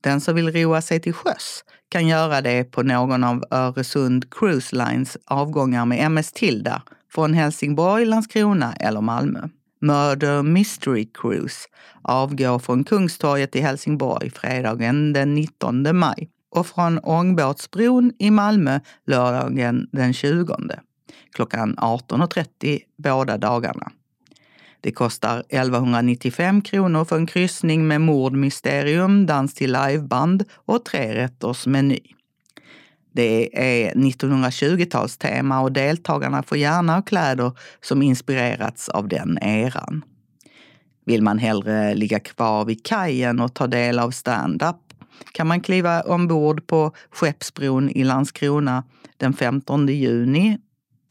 Den 0.00 0.20
som 0.20 0.34
vill 0.34 0.52
roa 0.52 0.82
sig 0.82 1.00
till 1.00 1.12
sjöss 1.12 1.64
kan 1.88 2.06
göra 2.06 2.40
det 2.40 2.64
på 2.64 2.82
någon 2.82 3.24
av 3.24 3.44
Öresund 3.50 4.34
Cruise 4.34 4.76
Lines 4.76 5.16
avgångar 5.24 5.86
med 5.86 6.06
MS 6.06 6.32
Tilda 6.32 6.82
från 7.14 7.34
Helsingborg, 7.34 8.04
Landskrona 8.04 8.72
eller 8.72 9.00
Malmö. 9.00 9.48
Murder 9.80 10.42
Mystery 10.42 11.08
Cruise 11.14 11.68
avgår 12.02 12.58
från 12.58 12.84
Kungstorget 12.84 13.56
i 13.56 13.60
Helsingborg 13.60 14.30
fredagen 14.30 15.12
den 15.12 15.34
19 15.34 15.98
maj 15.98 16.28
och 16.50 16.66
från 16.66 16.98
Ångbåtsbron 16.98 18.12
i 18.18 18.30
Malmö 18.30 18.80
lördagen 19.06 19.88
den 19.92 20.12
20 20.12 20.56
klockan 21.34 21.76
18.30 21.76 22.80
båda 22.98 23.38
dagarna. 23.38 23.92
Det 24.80 24.92
kostar 24.92 25.38
1195 25.38 26.62
kronor 26.62 27.04
för 27.04 27.16
en 27.16 27.26
kryssning 27.26 27.88
med 27.88 28.00
mordmysterium, 28.00 29.26
dans 29.26 29.54
till 29.54 29.72
liveband 29.72 30.44
och 30.54 30.84
trerätters 30.84 31.66
meny. 31.66 32.00
Det 33.12 33.58
är 33.84 33.94
1920-talstema 33.94 35.60
och 35.60 35.72
deltagarna 35.72 36.42
får 36.42 36.58
gärna 36.58 36.94
ha 36.94 37.02
kläder 37.02 37.52
som 37.80 38.02
inspirerats 38.02 38.88
av 38.88 39.08
den 39.08 39.38
eran. 39.42 40.04
Vill 41.04 41.22
man 41.22 41.38
hellre 41.38 41.94
ligga 41.94 42.20
kvar 42.20 42.64
vid 42.64 42.86
kajen 42.86 43.40
och 43.40 43.54
ta 43.54 43.66
del 43.66 43.98
av 43.98 44.10
stand-up 44.10 44.76
kan 45.32 45.46
man 45.46 45.60
kliva 45.60 46.00
ombord 46.00 46.66
på 46.66 46.92
Skeppsbron 47.10 47.90
i 47.90 48.04
Landskrona 48.04 48.84
den 49.16 49.32
15 49.32 49.88
juni, 49.88 50.58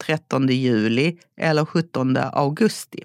13 0.06 0.48
juli 0.48 1.18
eller 1.36 1.64
17 1.64 2.16
augusti. 2.16 3.04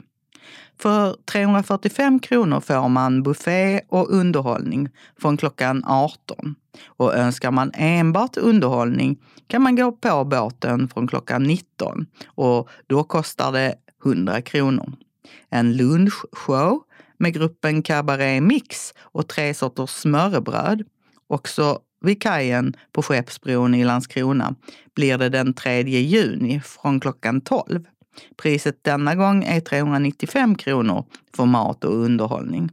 För 0.80 1.16
345 1.32 2.20
kronor 2.20 2.60
får 2.60 2.90
man 2.90 3.24
buffé 3.24 3.82
och 3.90 4.14
underhållning 4.14 4.90
från 5.22 5.38
klockan 5.38 5.84
18. 5.86 6.56
Och 6.88 7.16
önskar 7.16 7.52
man 7.52 7.72
enbart 7.74 8.38
underhållning 8.38 9.18
kan 9.48 9.62
man 9.62 9.76
gå 9.76 9.92
på 9.92 10.24
båten 10.24 10.90
från 10.90 11.08
klockan 11.08 11.44
19 11.44 12.06
och 12.28 12.70
då 12.88 13.04
kostar 13.04 13.52
det 13.52 13.76
100 14.06 14.42
kronor. 14.42 14.94
En 15.50 15.78
lunchshow 15.78 16.82
med 17.18 17.34
gruppen 17.34 17.84
Cabaret 17.84 18.44
Mix 18.44 18.94
och 19.00 19.28
tre 19.28 19.54
sorters 19.54 19.90
smörrebröd. 19.90 20.84
Också 21.28 21.80
vid 22.02 22.22
kajen 22.22 22.74
på 22.92 23.02
Skeppsbron 23.02 23.76
i 23.76 23.84
Landskrona 23.84 24.56
blir 24.96 25.18
det 25.18 25.30
den 25.30 25.54
3 25.54 25.82
juni 25.82 26.62
från 26.66 27.00
klockan 27.00 27.42
12. 27.42 27.86
Priset 28.38 28.84
denna 28.84 29.16
gång 29.16 29.44
är 29.44 29.60
395 29.60 30.56
kronor 30.56 31.06
för 31.36 31.46
mat 31.46 31.84
och 31.84 31.96
underhållning. 31.96 32.70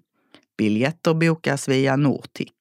Biljetter 0.59 1.15
bokas 1.15 1.69
via 1.69 1.97
Nortic. 1.97 2.53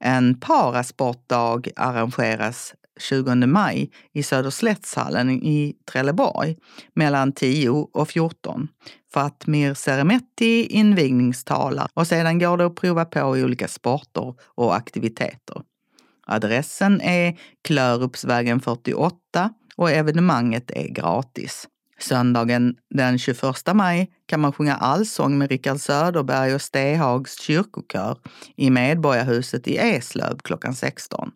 En 0.00 0.40
parasportdag 0.40 1.68
arrangeras 1.76 2.74
20 3.00 3.34
maj 3.34 3.90
i 4.12 4.22
Söderslättshallen 4.22 5.30
i 5.30 5.76
Trelleborg 5.92 6.56
mellan 6.94 7.32
10 7.32 7.68
och 7.70 8.08
14. 8.08 8.68
Fatmir 9.12 9.74
Seremetti 9.74 10.66
invigningstalar 10.66 11.88
och 11.94 12.06
sedan 12.06 12.38
går 12.38 12.56
det 12.56 12.66
att 12.66 12.74
prova 12.74 13.04
på 13.04 13.36
i 13.36 13.44
olika 13.44 13.68
sporter 13.68 14.34
och 14.44 14.76
aktiviteter. 14.76 15.62
Adressen 16.26 17.00
är 17.00 17.38
Klörupsvägen 17.62 18.60
48 18.60 19.50
och 19.76 19.90
evenemanget 19.90 20.70
är 20.70 20.88
gratis. 20.88 21.68
Söndagen 22.00 22.76
den 22.94 23.18
21 23.18 23.74
maj 23.74 24.10
kan 24.26 24.40
man 24.40 24.52
sjunga 24.52 24.74
allsång 24.74 25.38
med 25.38 25.50
Rickard 25.50 25.80
Söderberg 25.80 26.54
och 26.54 26.62
Stehags 26.62 27.40
kyrkokör 27.40 28.18
i 28.56 28.70
Medborgarhuset 28.70 29.68
i 29.68 29.76
Eslöv 29.76 30.38
klockan 30.38 30.74
16. 30.74 31.30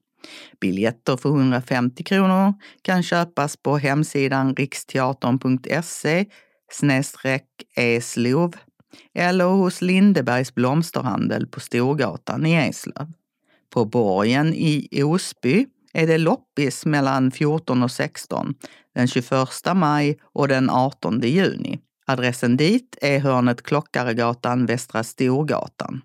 Biljetter 0.60 1.16
för 1.16 1.28
150 1.28 2.04
kronor 2.04 2.54
kan 2.82 3.02
köpas 3.02 3.56
på 3.56 3.78
hemsidan 3.78 4.54
riksteatern.se 4.54 6.26
snedstreck 6.70 7.46
eslov 7.76 8.54
eller 9.14 9.44
hos 9.44 9.82
Lindebergs 9.82 10.54
blomsterhandel 10.54 11.46
på 11.46 11.60
Storgatan 11.60 12.46
i 12.46 12.54
Eslöv. 12.54 13.12
På 13.70 13.84
Borgen 13.84 14.54
i 14.54 15.02
Osby 15.02 15.66
är 15.92 16.06
det 16.06 16.18
loppis 16.18 16.86
mellan 16.86 17.30
14 17.30 17.82
och 17.82 17.90
16 17.90 18.54
den 18.94 19.06
21 19.06 19.48
maj 19.74 20.18
och 20.22 20.48
den 20.48 20.70
18 20.70 21.20
juni. 21.20 21.78
Adressen 22.06 22.56
dit 22.56 22.98
är 23.00 23.18
hörnet 23.18 23.62
Klockaregatan 23.62 24.66
Västra 24.66 25.04
Storgatan. 25.04 26.00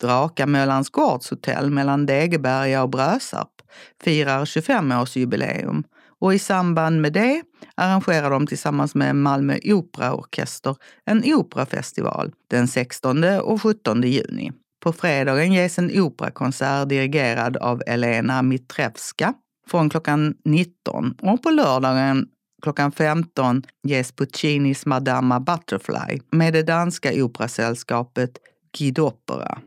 Drakamölans 0.00 0.90
gårdshotell 0.90 1.70
mellan 1.70 2.06
Degeberga 2.06 2.82
och 2.82 2.90
Brösarp 2.90 3.62
firar 4.04 4.44
25-årsjubileum 4.44 5.84
och 6.20 6.34
i 6.34 6.38
samband 6.38 7.00
med 7.00 7.12
det 7.12 7.42
arrangerar 7.74 8.30
de 8.30 8.46
tillsammans 8.46 8.94
med 8.94 9.16
Malmö 9.16 9.58
Operaorkester 9.64 10.76
en 11.04 11.34
operafestival 11.34 12.32
den 12.50 12.68
16 12.68 13.24
och 13.24 13.62
17 13.62 14.02
juni. 14.02 14.52
På 14.84 14.92
fredagen 14.92 15.52
ges 15.52 15.78
en 15.78 16.00
operakonsert 16.00 16.88
dirigerad 16.88 17.56
av 17.56 17.82
Elena 17.86 18.42
Mitrevska 18.42 19.34
från 19.66 19.90
klockan 19.90 20.34
19 20.44 21.14
och 21.22 21.42
på 21.42 21.50
lördagen 21.50 22.28
klockan 22.62 22.92
15 22.92 23.62
ges 23.82 24.12
Puccinis 24.12 24.86
Madama 24.86 25.40
Butterfly 25.40 26.20
med 26.30 26.52
det 26.52 26.62
danska 26.62 27.24
operasällskapet 27.24 28.30
Gidopera. 28.76 29.58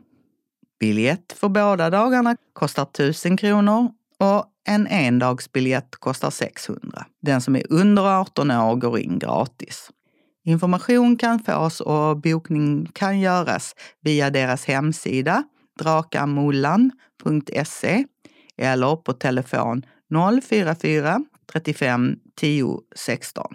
Biljett 0.80 1.32
för 1.32 1.48
båda 1.48 1.90
dagarna 1.90 2.36
kostar 2.52 2.82
1000 2.82 3.36
kronor 3.36 3.90
och 4.18 4.44
en 4.68 4.86
endagsbiljett 4.86 5.96
kostar 5.96 6.30
600. 6.30 7.06
Den 7.22 7.40
som 7.40 7.56
är 7.56 7.62
under 7.70 8.20
18 8.20 8.50
år 8.50 8.76
går 8.76 8.98
in 8.98 9.18
gratis. 9.18 9.90
Information 10.48 11.16
kan 11.16 11.38
fås 11.38 11.80
och 11.80 12.16
bokning 12.16 12.86
kan 12.92 13.20
göras 13.20 13.74
via 14.00 14.30
deras 14.30 14.64
hemsida 14.64 15.44
drakamullan.se 15.78 18.04
eller 18.56 18.96
på 18.96 19.12
telefon 19.12 19.82
044 20.42 21.24
35 21.52 22.16
10 22.36 22.80
16. 22.96 23.54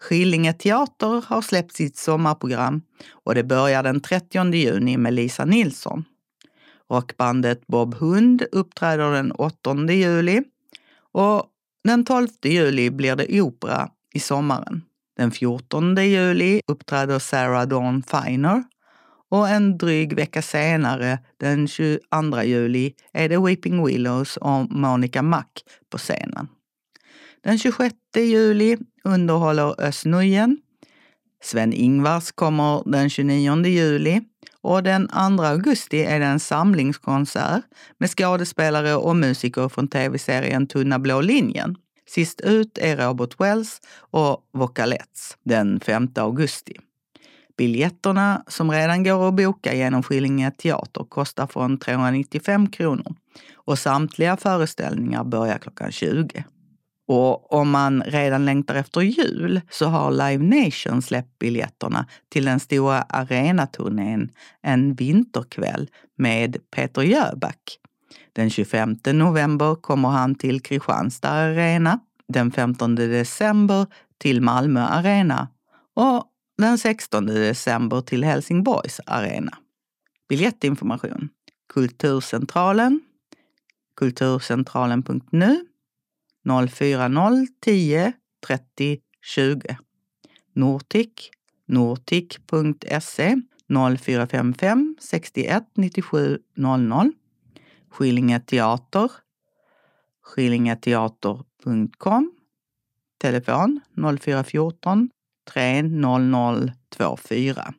Skillinge 0.00 0.52
teater 0.52 1.24
har 1.26 1.42
släppt 1.42 1.72
sitt 1.72 1.96
sommarprogram 1.96 2.82
och 3.12 3.34
det 3.34 3.44
börjar 3.44 3.82
den 3.82 4.00
30 4.00 4.54
juni 4.54 4.96
med 4.96 5.14
Lisa 5.14 5.44
Nilsson. 5.44 6.04
Rockbandet 6.90 7.66
Bob 7.66 7.94
Hund 7.94 8.42
uppträder 8.52 9.10
den 9.10 9.32
8 9.32 9.76
juli 9.88 10.42
och 11.12 11.46
den 11.84 12.04
12 12.04 12.28
juli 12.44 12.90
blir 12.90 13.16
det 13.16 13.40
opera 13.40 13.88
i 14.14 14.20
sommaren. 14.20 14.82
Den 15.16 15.30
14 15.30 15.96
juli 15.96 16.60
uppträder 16.66 17.18
Sarah 17.18 17.68
Dawn 17.68 18.02
Finer 18.02 18.64
och 19.30 19.48
en 19.48 19.78
dryg 19.78 20.16
vecka 20.16 20.42
senare, 20.42 21.18
den 21.36 21.68
22 21.68 22.42
juli, 22.42 22.94
är 23.12 23.28
det 23.28 23.38
Weeping 23.38 23.86
Willows 23.86 24.36
och 24.36 24.70
Monica 24.70 25.22
Mack 25.22 25.64
på 25.90 25.98
scenen. 25.98 26.48
Den 27.44 27.58
26 27.58 27.94
juli 28.16 28.76
underhåller 29.04 29.80
Özz 29.80 30.04
Nujen. 30.04 30.58
Sven-Ingvars 31.42 32.32
kommer 32.32 32.82
den 32.86 33.10
29 33.10 33.66
juli 33.66 34.20
och 34.60 34.82
den 34.82 35.08
2 35.08 35.14
augusti 35.42 36.02
är 36.02 36.20
det 36.20 36.26
en 36.26 36.40
samlingskonsert 36.40 37.62
med 37.98 38.10
skådespelare 38.10 38.94
och 38.94 39.16
musiker 39.16 39.68
från 39.68 39.88
tv-serien 39.88 40.66
Tunna 40.66 40.98
blå 40.98 41.20
linjen. 41.20 41.76
Sist 42.14 42.40
ut 42.40 42.78
är 42.78 42.96
Robert 42.96 43.40
Wells 43.40 43.80
och 43.98 44.48
Vocalettes 44.52 45.36
den 45.44 45.80
5 45.80 46.08
augusti. 46.16 46.76
Biljetterna 47.56 48.44
som 48.46 48.70
redan 48.70 49.04
går 49.04 49.28
att 49.28 49.34
boka 49.34 49.74
genom 49.74 50.02
Skillinge 50.02 50.50
teater 50.50 51.04
kostar 51.04 51.46
från 51.46 51.78
395 51.78 52.70
kronor 52.70 53.14
och 53.54 53.78
samtliga 53.78 54.36
föreställningar 54.36 55.24
börjar 55.24 55.58
klockan 55.58 55.92
20. 55.92 56.44
Och 57.08 57.52
om 57.52 57.70
man 57.70 58.02
redan 58.02 58.44
längtar 58.44 58.74
efter 58.74 59.00
jul 59.00 59.60
så 59.70 59.86
har 59.86 60.10
Live 60.10 60.64
Nation 60.64 61.02
släppt 61.02 61.38
biljetterna 61.38 62.06
till 62.28 62.44
den 62.44 62.60
stora 62.60 63.02
arenaturnén 63.02 64.30
En 64.62 64.94
vinterkväll 64.94 65.88
med 66.18 66.56
Peter 66.70 67.02
Jöback. 67.02 67.78
Den 68.32 68.50
25 68.50 68.96
november 69.12 69.74
kommer 69.74 70.08
han 70.08 70.34
till 70.34 70.60
Kristianstad 70.60 71.30
Arena, 71.30 72.00
den 72.28 72.50
15 72.50 72.94
december 72.94 73.86
till 74.18 74.40
Malmö 74.40 74.80
Arena. 74.80 75.48
Och 75.94 76.24
den 76.58 76.78
16 76.78 77.26
december 77.26 78.00
till 78.00 78.24
Helsingborgs 78.24 79.00
Arena. 79.06 79.58
Biljettinformation. 80.28 81.28
Kulturcentralen. 81.72 83.00
Kulturcentralen.nu 83.96 85.66
040 86.68 87.46
10 87.60 88.12
30 88.46 88.98
20. 89.22 89.76
Nortic, 90.54 91.30
nortic.se 91.66 93.36
0455 93.68 94.96
61 95.00 95.64
97 95.74 96.38
00. 96.56 97.12
Skillinge 97.92 98.40
Teater, 98.40 99.10
skillingeteater.com. 100.22 102.32
Telefon 103.20 103.80
0414 104.20 105.10
300 105.52 106.72
24. 106.96 107.74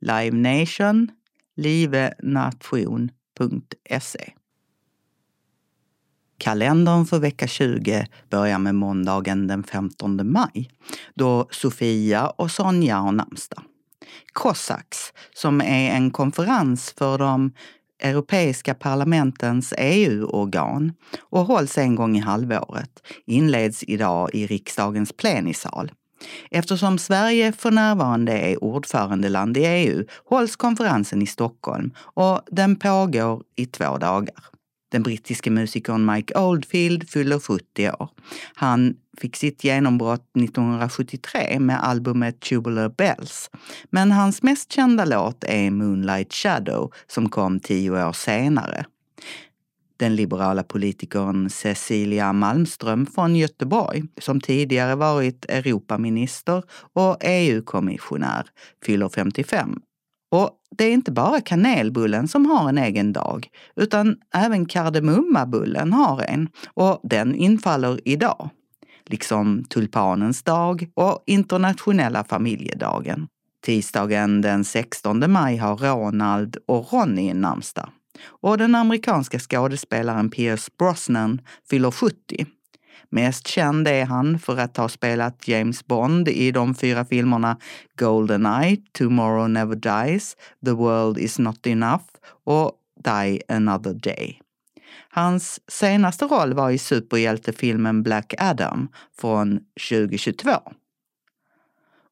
Live 0.00 0.36
Nation, 0.36 1.10
livenation.se. 1.56 4.32
Kalendern 6.38 7.06
för 7.06 7.18
vecka 7.18 7.46
20 7.46 8.06
börjar 8.30 8.58
med 8.58 8.74
måndagen 8.74 9.46
den 9.46 9.64
15 9.64 10.32
maj 10.32 10.70
då 11.14 11.48
Sofia 11.50 12.30
och 12.30 12.50
Sonja 12.50 12.96
har 12.96 13.12
namnsdag. 13.12 13.62
Cossacks, 14.32 15.12
som 15.34 15.60
är 15.60 15.90
en 15.90 16.10
konferens 16.10 16.94
för 16.98 17.18
de 17.18 17.52
europeiska 17.98 18.74
parlamentens 18.74 19.74
EU-organ 19.78 20.92
och 21.20 21.44
hålls 21.44 21.78
en 21.78 21.94
gång 21.94 22.16
i 22.16 22.20
halvåret, 22.20 23.02
inleds 23.26 23.84
idag 23.86 24.30
i 24.34 24.46
riksdagens 24.46 25.12
plenisal. 25.12 25.92
Eftersom 26.50 26.98
Sverige 26.98 27.52
för 27.52 27.70
närvarande 27.70 28.32
är 28.32 28.64
ordförandeland 28.64 29.56
i 29.56 29.60
EU 29.60 30.04
hålls 30.24 30.56
konferensen 30.56 31.22
i 31.22 31.26
Stockholm 31.26 31.90
och 31.98 32.40
den 32.50 32.76
pågår 32.76 33.42
i 33.56 33.66
två 33.66 33.98
dagar. 33.98 34.44
Den 34.90 35.02
brittiske 35.02 35.50
musikern 35.50 36.12
Mike 36.12 36.38
Oldfield 36.38 37.10
fyller 37.10 37.38
70 37.38 37.90
år. 37.90 38.08
Han 38.54 38.94
fick 39.20 39.36
sitt 39.36 39.64
genombrott 39.64 40.36
1973 40.36 41.58
med 41.60 41.84
albumet 41.84 42.40
Tubular 42.40 42.88
Bells. 42.88 43.50
Men 43.90 44.12
hans 44.12 44.42
mest 44.42 44.72
kända 44.72 45.04
låt 45.04 45.44
är 45.44 45.70
Moonlight 45.70 46.32
Shadow 46.32 46.92
som 47.06 47.28
kom 47.28 47.60
tio 47.60 48.06
år 48.08 48.12
senare. 48.12 48.84
Den 49.96 50.16
liberala 50.16 50.62
politikern 50.62 51.50
Cecilia 51.50 52.32
Malmström 52.32 53.06
från 53.06 53.36
Göteborg, 53.36 54.02
som 54.20 54.40
tidigare 54.40 54.94
varit 54.94 55.44
Europaminister 55.44 56.62
och 56.92 57.16
EU-kommissionär, 57.20 58.46
fyller 58.84 59.08
55. 59.08 59.80
Och 60.30 60.50
det 60.70 60.84
är 60.84 60.92
inte 60.92 61.12
bara 61.12 61.40
kanelbullen 61.40 62.28
som 62.28 62.46
har 62.46 62.68
en 62.68 62.78
egen 62.78 63.12
dag, 63.12 63.48
utan 63.76 64.16
även 64.34 64.66
kardemummabullen 64.66 65.92
har 65.92 66.22
en 66.22 66.48
och 66.74 67.00
den 67.02 67.34
infaller 67.34 68.00
idag. 68.04 68.50
Liksom 69.10 69.64
tulpanens 69.64 70.42
dag 70.42 70.88
och 70.94 71.22
internationella 71.26 72.24
familjedagen. 72.24 73.28
Tisdagen 73.64 74.40
den 74.40 74.64
16 74.64 75.32
maj 75.32 75.56
har 75.56 75.76
Ronald 75.76 76.56
och 76.66 76.92
Ronny 76.92 77.34
namnsdag. 77.34 77.90
Och 78.26 78.58
den 78.58 78.74
amerikanska 78.74 79.38
skådespelaren 79.38 80.30
Pierce 80.30 80.70
Brosnan 80.78 81.40
fyller 81.70 81.90
70. 81.90 82.46
Mest 83.10 83.46
känd 83.46 83.88
är 83.88 84.04
han 84.04 84.38
för 84.38 84.56
att 84.56 84.76
ha 84.76 84.88
spelat 84.88 85.48
James 85.48 85.86
Bond 85.86 86.28
i 86.28 86.50
de 86.50 86.74
fyra 86.74 87.04
filmerna 87.04 87.56
Goldeneye, 87.98 88.76
Tomorrow 88.92 89.50
Never 89.50 89.76
Dies, 89.76 90.36
The 90.64 90.72
World 90.72 91.18
Is 91.18 91.38
Not 91.38 91.66
Enough 91.66 92.04
och 92.44 92.72
Die 93.04 93.40
Another 93.48 93.94
Day. 93.94 94.40
Hans 95.10 95.60
senaste 95.70 96.24
roll 96.24 96.52
var 96.52 96.70
i 96.70 96.78
superhjältefilmen 96.78 98.02
Black 98.02 98.34
Adam 98.38 98.88
från 99.20 99.60
2022. 99.90 100.50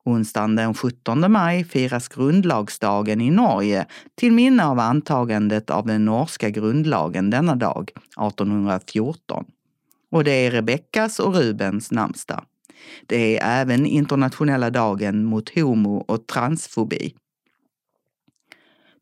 Onsdagen 0.04 0.56
den 0.56 0.74
17 0.74 1.32
maj 1.32 1.64
firas 1.64 2.08
grundlagsdagen 2.08 3.20
i 3.20 3.30
Norge 3.30 3.86
till 4.14 4.32
minne 4.32 4.66
av 4.66 4.78
antagandet 4.78 5.70
av 5.70 5.86
den 5.86 6.04
norska 6.04 6.50
grundlagen 6.50 7.30
denna 7.30 7.54
dag, 7.54 7.90
1814. 7.90 9.44
Och 10.10 10.24
det 10.24 10.46
är 10.46 10.50
Rebeckas 10.50 11.18
och 11.20 11.34
Rubens 11.34 11.90
namnsdag. 11.90 12.44
Det 13.06 13.38
är 13.38 13.60
även 13.60 13.86
internationella 13.86 14.70
dagen 14.70 15.24
mot 15.24 15.58
homo 15.58 15.96
och 16.08 16.26
transfobi. 16.26 17.14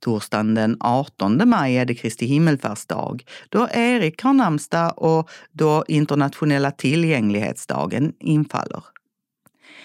Torsdagen 0.04 0.54
den 0.54 0.76
18 0.80 1.48
maj 1.48 1.76
är 1.76 1.84
det 1.84 1.94
Kristi 1.94 2.26
himmelfärdsdag, 2.26 3.24
då 3.48 3.68
Erik 3.72 4.22
har 4.22 4.32
namnsdag 4.32 4.92
och 4.96 5.30
då 5.52 5.84
internationella 5.88 6.70
tillgänglighetsdagen 6.70 8.12
infaller. 8.20 8.84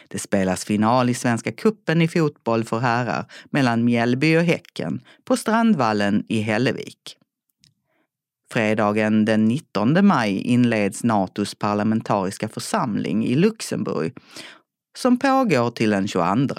Det 0.07 0.19
spelas 0.19 0.65
final 0.65 1.09
i 1.09 1.13
Svenska 1.13 1.51
kuppen 1.51 2.01
i 2.01 2.07
fotboll 2.07 2.63
för 2.63 2.79
herrar 2.79 3.25
mellan 3.51 3.85
Mjällby 3.85 4.37
och 4.37 4.43
Häcken 4.43 5.01
på 5.25 5.37
Strandvallen 5.37 6.23
i 6.27 6.41
Hällevik. 6.41 7.17
Fredagen 8.51 9.25
den 9.25 9.45
19 9.45 10.07
maj 10.07 10.41
inleds 10.41 11.03
Natos 11.03 11.55
parlamentariska 11.55 12.49
församling 12.49 13.25
i 13.25 13.35
Luxemburg 13.35 14.13
som 14.97 15.19
pågår 15.19 15.71
till 15.71 15.89
den 15.89 16.07
22. 16.07 16.55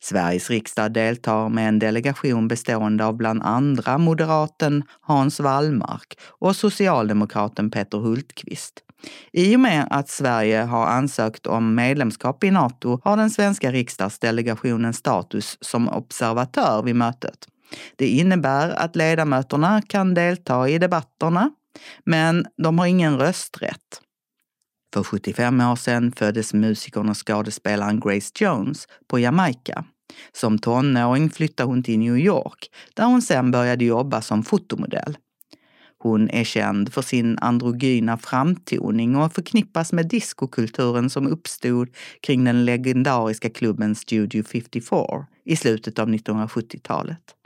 Sveriges 0.00 0.50
riksdag 0.50 0.92
deltar 0.92 1.48
med 1.48 1.68
en 1.68 1.78
delegation 1.78 2.48
bestående 2.48 3.04
av 3.04 3.16
bland 3.16 3.42
andra 3.42 3.98
moderaten 3.98 4.82
Hans 5.00 5.40
Wallmark 5.40 6.18
och 6.28 6.56
socialdemokraten 6.56 7.70
Peter 7.70 7.98
Hultqvist. 7.98 8.82
I 9.32 9.56
och 9.56 9.60
med 9.60 9.88
att 9.90 10.08
Sverige 10.08 10.62
har 10.62 10.86
ansökt 10.86 11.46
om 11.46 11.74
medlemskap 11.74 12.44
i 12.44 12.50
Nato 12.50 13.00
har 13.04 13.16
den 13.16 13.30
svenska 13.30 13.72
riksdagsdelegationen 13.72 14.94
status 14.94 15.58
som 15.60 15.88
observatör 15.88 16.82
vid 16.82 16.96
mötet. 16.96 17.48
Det 17.96 18.08
innebär 18.08 18.70
att 18.70 18.96
ledamöterna 18.96 19.82
kan 19.82 20.14
delta 20.14 20.68
i 20.68 20.78
debatterna, 20.78 21.50
men 22.04 22.46
de 22.62 22.78
har 22.78 22.86
ingen 22.86 23.18
rösträtt. 23.18 24.02
För 24.94 25.02
75 25.02 25.60
år 25.60 25.76
sedan 25.76 26.12
föddes 26.12 26.54
musikern 26.54 27.08
och 27.08 27.26
skådespelaren 27.26 28.00
Grace 28.00 28.32
Jones 28.44 28.88
på 29.08 29.18
Jamaica. 29.18 29.84
Som 30.32 30.58
tonåring 30.58 31.30
flyttade 31.30 31.68
hon 31.68 31.82
till 31.82 31.98
New 31.98 32.18
York 32.18 32.70
där 32.94 33.04
hon 33.04 33.22
sen 33.22 33.50
började 33.50 33.84
jobba 33.84 34.22
som 34.22 34.42
fotomodell. 34.42 35.16
Hon 35.98 36.30
är 36.30 36.44
känd 36.44 36.92
för 36.92 37.02
sin 37.02 37.38
androgyna 37.38 38.18
framtoning 38.18 39.16
och 39.16 39.32
förknippas 39.32 39.92
med 39.92 40.08
diskokulturen 40.08 41.10
som 41.10 41.26
uppstod 41.26 41.88
kring 42.20 42.44
den 42.44 42.64
legendariska 42.64 43.50
klubben 43.50 43.94
Studio 43.94 44.42
54 44.42 45.26
i 45.44 45.56
slutet 45.56 45.98
av 45.98 46.08
1970-talet. 46.08 47.37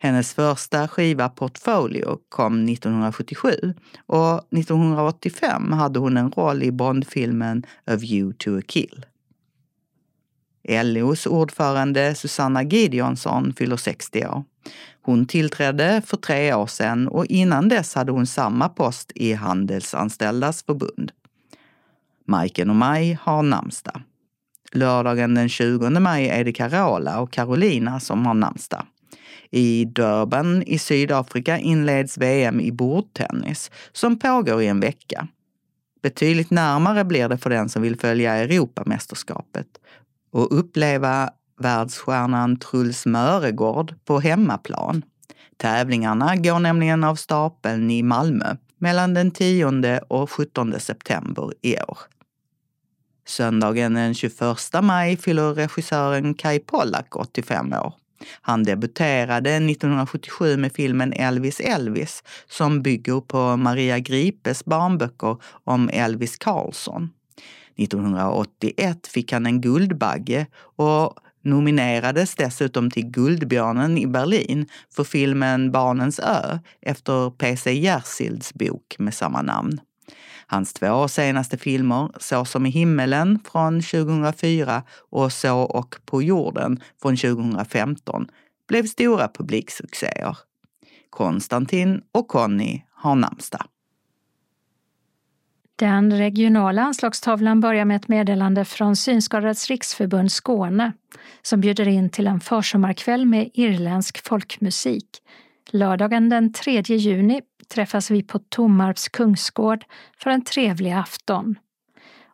Hennes 0.00 0.34
första 0.34 0.88
skiva 0.88 1.28
Portfolio 1.28 2.18
kom 2.28 2.68
1977 2.68 3.74
och 4.06 4.52
1985 4.58 5.72
hade 5.72 5.98
hon 5.98 6.16
en 6.16 6.30
roll 6.30 6.62
i 6.62 6.72
Bondfilmen 6.72 7.66
A 7.86 7.96
View 7.96 8.36
to 8.38 8.58
a 8.58 8.62
Kill. 8.68 9.06
LOs 10.68 11.26
ordförande 11.26 12.14
Susanna 12.14 12.62
Gideonsson 12.62 13.52
fyller 13.52 13.76
60 13.76 14.26
år. 14.26 14.44
Hon 15.02 15.26
tillträdde 15.26 16.02
för 16.06 16.16
tre 16.16 16.54
år 16.54 16.66
sedan 16.66 17.08
och 17.08 17.26
innan 17.26 17.68
dess 17.68 17.94
hade 17.94 18.12
hon 18.12 18.26
samma 18.26 18.68
post 18.68 19.12
i 19.14 19.32
Handelsanställdas 19.32 20.62
förbund. 20.62 21.12
Majken 22.26 22.70
och 22.70 22.76
Maj 22.76 23.18
har 23.22 23.42
namnsdag. 23.42 24.02
Lördagen 24.72 25.34
den 25.34 25.48
20 25.48 25.90
maj 25.90 26.28
är 26.28 26.44
det 26.44 26.52
Carola 26.52 27.20
och 27.20 27.32
Carolina 27.32 28.00
som 28.00 28.26
har 28.26 28.34
namnsdag. 28.34 28.86
I 29.50 29.84
Durban 29.84 30.62
i 30.62 30.78
Sydafrika 30.78 31.58
inleds 31.58 32.18
VM 32.18 32.60
i 32.60 32.72
bordtennis 32.72 33.70
som 33.92 34.18
pågår 34.18 34.62
i 34.62 34.66
en 34.66 34.80
vecka. 34.80 35.28
Betydligt 36.02 36.50
närmare 36.50 37.04
blir 37.04 37.28
det 37.28 37.38
för 37.38 37.50
den 37.50 37.68
som 37.68 37.82
vill 37.82 37.98
följa 37.98 38.34
Europamästerskapet 38.34 39.66
och 40.32 40.58
uppleva 40.58 41.30
världsstjärnan 41.60 42.56
Truls 42.56 43.06
Möregård 43.06 43.94
på 44.04 44.20
hemmaplan. 44.20 45.02
Tävlingarna 45.56 46.36
går 46.36 46.58
nämligen 46.58 47.04
av 47.04 47.14
stapeln 47.14 47.90
i 47.90 48.02
Malmö 48.02 48.56
mellan 48.78 49.14
den 49.14 49.30
10 49.30 50.00
och 50.08 50.30
17 50.30 50.80
september 50.80 51.52
i 51.62 51.76
år. 51.76 51.98
Söndagen 53.26 53.94
den 53.94 54.14
21 54.14 54.42
maj 54.82 55.16
fyller 55.16 55.54
regissören 55.54 56.34
Kai 56.34 56.58
Pollak 56.58 57.16
85 57.16 57.72
år. 57.72 57.94
Han 58.40 58.64
debuterade 58.64 59.50
1977 59.50 60.56
med 60.56 60.72
filmen 60.72 61.12
Elvis 61.12 61.60
Elvis 61.60 62.22
som 62.46 62.82
bygger 62.82 63.20
på 63.20 63.56
Maria 63.56 63.98
Gripes 63.98 64.64
barnböcker 64.64 65.36
om 65.64 65.90
Elvis 65.92 66.36
Karlsson. 66.36 67.10
1981 67.76 69.06
fick 69.06 69.32
han 69.32 69.46
en 69.46 69.60
Guldbagge 69.60 70.46
och 70.76 71.14
nominerades 71.44 72.34
dessutom 72.34 72.90
till 72.90 73.06
Guldbjörnen 73.06 73.98
i 73.98 74.06
Berlin 74.06 74.66
för 74.90 75.04
filmen 75.04 75.72
Barnens 75.72 76.18
ö 76.18 76.58
efter 76.80 77.30
P.C. 77.30 77.72
Jersilds 77.72 78.54
bok 78.54 78.96
med 78.98 79.14
samma 79.14 79.42
namn. 79.42 79.80
Hans 80.50 80.72
två 80.72 81.08
senaste 81.08 81.58
filmer, 81.58 82.10
Så 82.20 82.44
som 82.44 82.66
i 82.66 82.70
himmelen 82.70 83.38
från 83.52 83.82
2004 83.82 84.82
och 85.10 85.32
Så 85.32 85.58
och 85.58 85.96
på 86.04 86.22
jorden 86.22 86.80
från 87.02 87.16
2015, 87.16 88.28
blev 88.68 88.86
stora 88.86 89.28
publiksuccéer. 89.28 90.38
Konstantin 91.10 92.02
och 92.12 92.28
Conny 92.28 92.82
har 92.90 93.14
namnsdag. 93.14 93.66
Den 95.76 96.12
regionala 96.12 96.82
anslagstavlan 96.82 97.60
börjar 97.60 97.84
med 97.84 97.96
ett 97.96 98.08
meddelande 98.08 98.64
från 98.64 98.96
Synskadades 98.96 99.66
riksförbund 99.70 100.32
Skåne 100.32 100.92
som 101.42 101.60
bjuder 101.60 101.88
in 101.88 102.10
till 102.10 102.26
en 102.26 102.40
försommarkväll 102.40 103.26
med 103.26 103.50
irländsk 103.54 104.26
folkmusik. 104.28 105.06
Lördagen 105.70 106.28
den 106.28 106.52
3 106.52 106.82
juni 106.82 107.42
träffas 107.74 108.10
vi 108.10 108.22
på 108.22 108.38
Tomarps 108.38 109.08
kungsgård 109.08 109.84
för 110.18 110.30
en 110.30 110.44
trevlig 110.44 110.92
afton. 110.92 111.58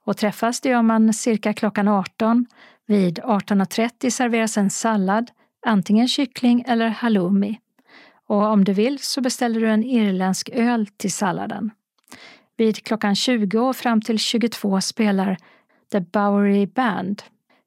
Och 0.05 0.16
träffas 0.16 0.61
det 0.61 0.69
gör 0.69 0.82
man 0.82 1.12
cirka 1.12 1.52
klockan 1.52 1.89
18. 1.89 2.47
Vid 2.86 3.19
18.30 3.19 4.11
serveras 4.11 4.56
en 4.56 4.70
sallad, 4.70 5.31
antingen 5.66 6.09
kyckling 6.09 6.65
eller 6.66 6.89
halloumi. 6.89 7.61
Och 8.27 8.47
om 8.47 8.65
du 8.65 8.73
vill 8.73 8.98
så 8.98 9.20
beställer 9.20 9.61
du 9.61 9.70
en 9.70 9.85
irländsk 9.85 10.51
öl 10.52 10.86
till 10.86 11.12
salladen. 11.12 11.70
Vid 12.56 12.85
klockan 12.85 13.15
20 13.15 13.59
och 13.59 13.77
fram 13.77 14.01
till 14.01 14.19
22 14.19 14.81
spelar 14.81 15.36
The 15.93 16.01
Bowery 16.01 16.66
Band 16.66 17.23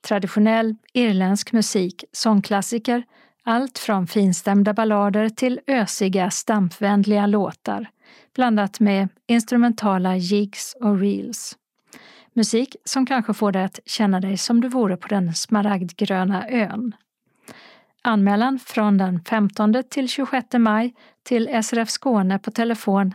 traditionell 0.08 0.76
irländsk 0.94 1.52
musik, 1.52 2.04
sångklassiker, 2.12 3.04
allt 3.48 3.80
från 3.80 4.08
finstämda 4.08 4.74
ballader 4.74 5.30
till 5.30 5.60
ösiga, 5.68 6.30
stampvänliga 6.30 7.28
låtar, 7.28 7.90
blandat 8.36 8.80
med 8.80 9.10
instrumentala 9.28 10.16
jigs 10.16 10.76
och 10.82 11.00
reels. 11.00 11.58
Musik 12.34 12.76
som 12.84 13.06
kanske 13.06 13.34
får 13.34 13.52
dig 13.52 13.64
att 13.64 13.80
känna 13.86 14.20
dig 14.20 14.38
som 14.38 14.62
du 14.62 14.70
vore 14.70 14.98
på 14.98 15.08
den 15.08 15.34
smaragdgröna 15.34 16.50
ön. 16.50 16.96
Anmälan 18.02 18.60
från 18.60 18.98
den 18.98 19.24
15 19.24 19.84
till 19.90 20.10
26 20.10 20.48
maj 20.54 20.94
till 21.24 21.64
SRF 21.64 21.90
Skåne 21.90 22.40
på 22.40 22.52
telefon 22.52 23.14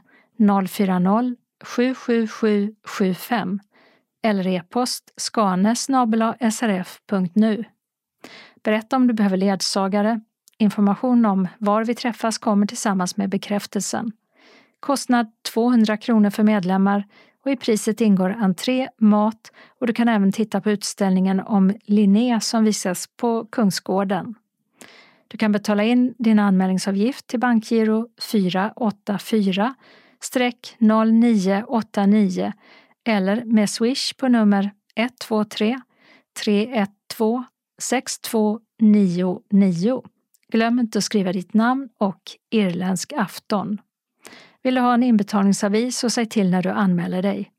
040 0.68 1.36
777 1.64 2.74
75 2.84 3.60
eller 4.22 4.46
e-post 4.46 5.12
skane 5.16 5.76
srf.nu. 6.50 7.64
Berätta 8.64 8.96
om 8.96 9.06
du 9.06 9.14
behöver 9.14 9.36
ledsagare. 9.36 10.20
Information 10.58 11.26
om 11.26 11.48
var 11.58 11.84
vi 11.84 11.94
träffas 11.94 12.38
kommer 12.38 12.66
tillsammans 12.66 13.16
med 13.16 13.30
bekräftelsen. 13.30 14.12
Kostnad 14.80 15.26
200 15.52 15.96
kronor 15.96 16.30
för 16.30 16.42
medlemmar 16.42 17.04
och 17.44 17.50
i 17.50 17.56
priset 17.56 18.00
ingår 18.00 18.30
entré, 18.30 18.88
mat 18.98 19.52
och 19.80 19.86
du 19.86 19.92
kan 19.92 20.08
även 20.08 20.32
titta 20.32 20.60
på 20.60 20.70
utställningen 20.70 21.40
om 21.40 21.74
Linné 21.84 22.40
som 22.40 22.64
visas 22.64 23.06
på 23.16 23.44
Kungsgården. 23.44 24.34
Du 25.28 25.38
kan 25.38 25.52
betala 25.52 25.84
in 25.84 26.14
din 26.18 26.38
anmälningsavgift 26.38 27.26
till 27.26 27.40
bankgiro 27.40 28.08
484 28.30 29.74
0989 30.78 32.52
eller 33.04 33.44
med 33.44 33.70
swish 33.70 34.16
på 34.16 34.28
nummer 34.28 34.70
123 34.94 35.80
312 36.44 37.44
6299. 37.78 40.02
Glöm 40.48 40.78
inte 40.78 40.98
att 40.98 41.04
skriva 41.04 41.32
ditt 41.32 41.54
namn 41.54 41.88
och 41.98 42.20
irländsk 42.50 43.12
afton. 43.16 43.80
Vill 44.62 44.74
du 44.74 44.80
ha 44.80 44.94
en 44.94 45.02
inbetalningsavi 45.02 45.92
så 45.92 46.10
säg 46.10 46.26
till 46.26 46.50
när 46.50 46.62
du 46.62 46.68
anmäler 46.68 47.22
dig. 47.22 47.52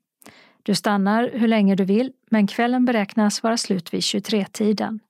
Du 0.62 0.74
stannar 0.74 1.30
hur 1.32 1.48
länge 1.48 1.74
du 1.74 1.84
vill, 1.84 2.12
men 2.30 2.46
kvällen 2.46 2.84
beräknas 2.84 3.42
vara 3.42 3.56
slut 3.56 3.94
vid 3.94 4.00
23-tiden. 4.00 5.00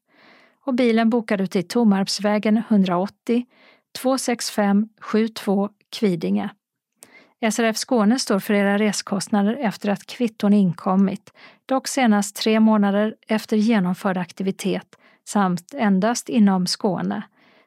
Och 0.65 0.75
bilen 0.75 1.11
bokar 1.11 1.37
du 1.37 1.47
till 1.47 1.69
Tomarpsvägen 1.69 2.63
180 2.69 3.47
265 3.99 4.89
72 5.01 5.71
Kvidinge. 5.91 6.51
SRF 7.53 7.77
Skåne 7.77 8.19
står 8.19 8.39
för 8.39 8.55
era 8.55 8.79
reskostnader 8.79 9.57
efter 9.61 9.89
att 9.89 10.07
kvitton 10.07 10.53
inkommit, 10.53 11.33
dock 11.66 11.89
senast 11.89 12.37
tre 12.37 12.61
månader 12.61 13.15
efter 13.29 13.57
genomförd 13.57 14.16
aktivitet 14.16 14.97
samt 15.25 15.75
endast 15.75 16.29
inom 16.29 16.66
Skåne. 16.66 17.23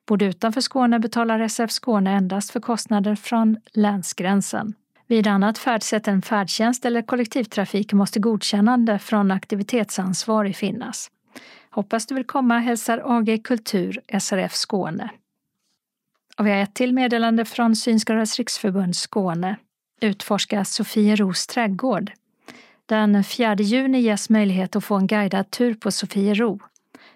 Bor 0.08 0.18
du 0.18 0.26
utanför 0.26 0.62
Skåne 0.62 1.00
betalar 1.00 1.48
SRF 1.48 1.72
Skåne 1.72 2.12
endast 2.12 2.52
för 2.52 2.60
kostnader 2.60 3.16
från 3.16 3.58
länsgränsen. 3.74 4.74
Vid 5.08 5.28
annat 5.28 5.58
färdsätt 5.58 6.08
än 6.08 6.22
färdtjänst 6.22 6.86
eller 6.86 7.02
kollektivtrafik 7.02 7.94
måste 7.94 8.20
godkännande 8.20 9.00
från 9.00 9.32
aktivitetsansvarig 9.32 10.56
finnas. 10.56 11.12
Hoppas 11.70 12.06
du 12.06 12.16
vill 12.16 12.26
komma 12.26 12.60
hälsar 12.60 13.02
AG 13.06 13.44
Kultur 13.44 14.02
SRF 14.20 14.54
Skåne. 14.54 15.10
Och 16.38 16.46
vi 16.46 16.52
har 16.52 16.58
ett 16.58 16.74
till 16.74 16.94
meddelande 16.94 17.46
från 17.46 17.76
Synskadades 17.76 18.38
riksförbund 18.38 18.96
Skåne. 18.96 19.58
Utforska 20.02 20.66
Sofieros 20.66 21.48
trädgård. 21.48 22.12
Den 22.86 23.24
4 23.24 23.56
juni 23.56 24.00
ges 24.00 24.30
möjlighet 24.30 24.76
att 24.76 24.84
få 24.84 24.96
en 24.96 25.08
guidad 25.08 25.52
tur 25.52 25.74
på 25.74 25.92
Sofiero. 25.92 26.60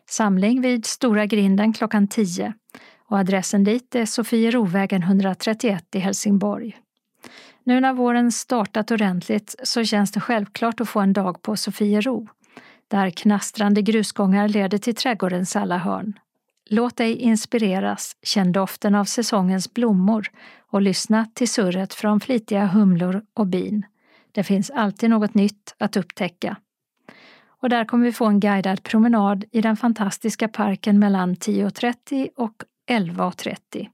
Samling 0.10 0.62
vid 0.62 0.86
Stora 0.86 1.26
grinden 1.26 1.74
klockan 1.74 2.08
10 2.08 2.54
och 3.08 3.18
adressen 3.18 3.64
dit 3.64 3.96
är 3.96 4.06
Sofierovägen 4.06 5.04
131 5.04 5.96
i 5.96 6.00
Helsingborg. 6.00 6.78
Nu 7.64 7.80
när 7.80 7.94
våren 7.94 8.32
startat 8.32 8.92
ordentligt 8.92 9.56
så 9.64 9.84
känns 9.84 10.12
det 10.12 10.20
självklart 10.20 10.82
att 10.82 10.90
få 10.90 11.00
en 11.00 11.14
dag 11.14 11.42
på 11.42 11.58
Sofiero, 11.58 12.28
där 12.88 13.10
knastrande 13.10 13.82
grusgångar 13.82 14.48
leder 14.48 14.78
till 14.78 14.96
trädgårdens 14.96 15.56
alla 15.56 15.78
hörn. 15.78 16.20
Låt 16.74 16.98
dig 16.98 17.16
inspireras, 17.16 18.16
känn 18.24 18.52
doften 18.52 18.96
av 18.96 19.06
säsongens 19.06 19.74
blommor 19.74 20.28
och 20.70 20.82
lyssna 20.82 21.26
till 21.34 21.50
surret 21.50 21.94
från 21.94 22.20
flitiga 22.20 22.66
humlor 22.66 23.22
och 23.34 23.48
bin. 23.48 23.86
Det 24.32 24.44
finns 24.44 24.70
alltid 24.70 25.10
något 25.10 25.34
nytt 25.34 25.76
att 25.78 25.98
upptäcka. 25.98 26.58
Och 27.62 27.70
där 27.70 27.86
kommer 27.86 28.06
vi 28.06 28.12
få 28.12 28.26
en 28.26 28.40
guidad 28.40 28.84
promenad 28.84 29.46
i 29.52 29.62
den 29.62 29.78
fantastiska 29.78 30.48
parken 30.48 31.00
mellan 31.00 31.36
10.30 31.36 32.30
och 32.38 32.64
11.30. 32.90 33.88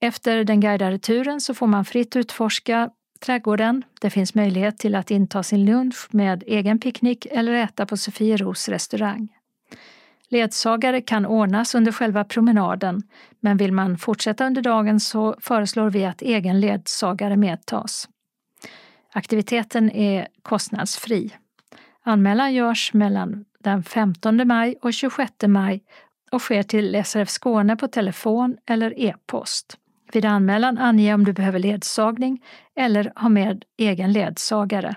Efter 0.00 0.44
den 0.44 0.60
guidade 0.60 0.98
turen 0.98 1.40
så 1.40 1.54
får 1.54 1.66
man 1.66 1.84
fritt 1.84 2.16
utforska 2.16 2.90
trädgården. 3.20 3.82
Det 4.00 4.10
finns 4.10 4.34
möjlighet 4.34 4.78
till 4.78 4.94
att 4.94 5.10
inta 5.10 5.42
sin 5.42 5.64
lunch 5.64 6.08
med 6.10 6.44
egen 6.46 6.78
picknick 6.78 7.26
eller 7.26 7.52
äta 7.52 7.86
på 7.86 7.96
Sofieros 7.96 8.68
restaurang. 8.68 9.28
Ledsagare 10.30 11.00
kan 11.00 11.26
ordnas 11.26 11.74
under 11.74 11.92
själva 11.92 12.24
promenaden, 12.24 13.02
men 13.40 13.56
vill 13.56 13.72
man 13.72 13.98
fortsätta 13.98 14.46
under 14.46 14.62
dagen 14.62 15.00
så 15.00 15.36
föreslår 15.40 15.90
vi 15.90 16.04
att 16.04 16.22
egen 16.22 16.60
ledsagare 16.60 17.36
medtas. 17.36 18.08
Aktiviteten 19.12 19.90
är 19.90 20.28
kostnadsfri. 20.42 21.30
Anmälan 22.02 22.54
görs 22.54 22.92
mellan 22.92 23.44
den 23.58 23.82
15 23.82 24.48
maj 24.48 24.78
och 24.82 24.92
26 24.92 25.32
maj 25.46 25.82
och 26.32 26.42
sker 26.42 26.62
till 26.62 27.04
SRF 27.04 27.28
Skåne 27.28 27.76
på 27.76 27.88
telefon 27.88 28.56
eller 28.66 29.00
e-post. 29.00 29.76
Vid 30.12 30.24
anmälan 30.24 30.78
ange 30.78 31.14
om 31.14 31.24
du 31.24 31.32
behöver 31.32 31.58
ledsagning 31.58 32.44
eller 32.76 33.12
ha 33.16 33.28
med 33.28 33.64
egen 33.78 34.12
ledsagare. 34.12 34.94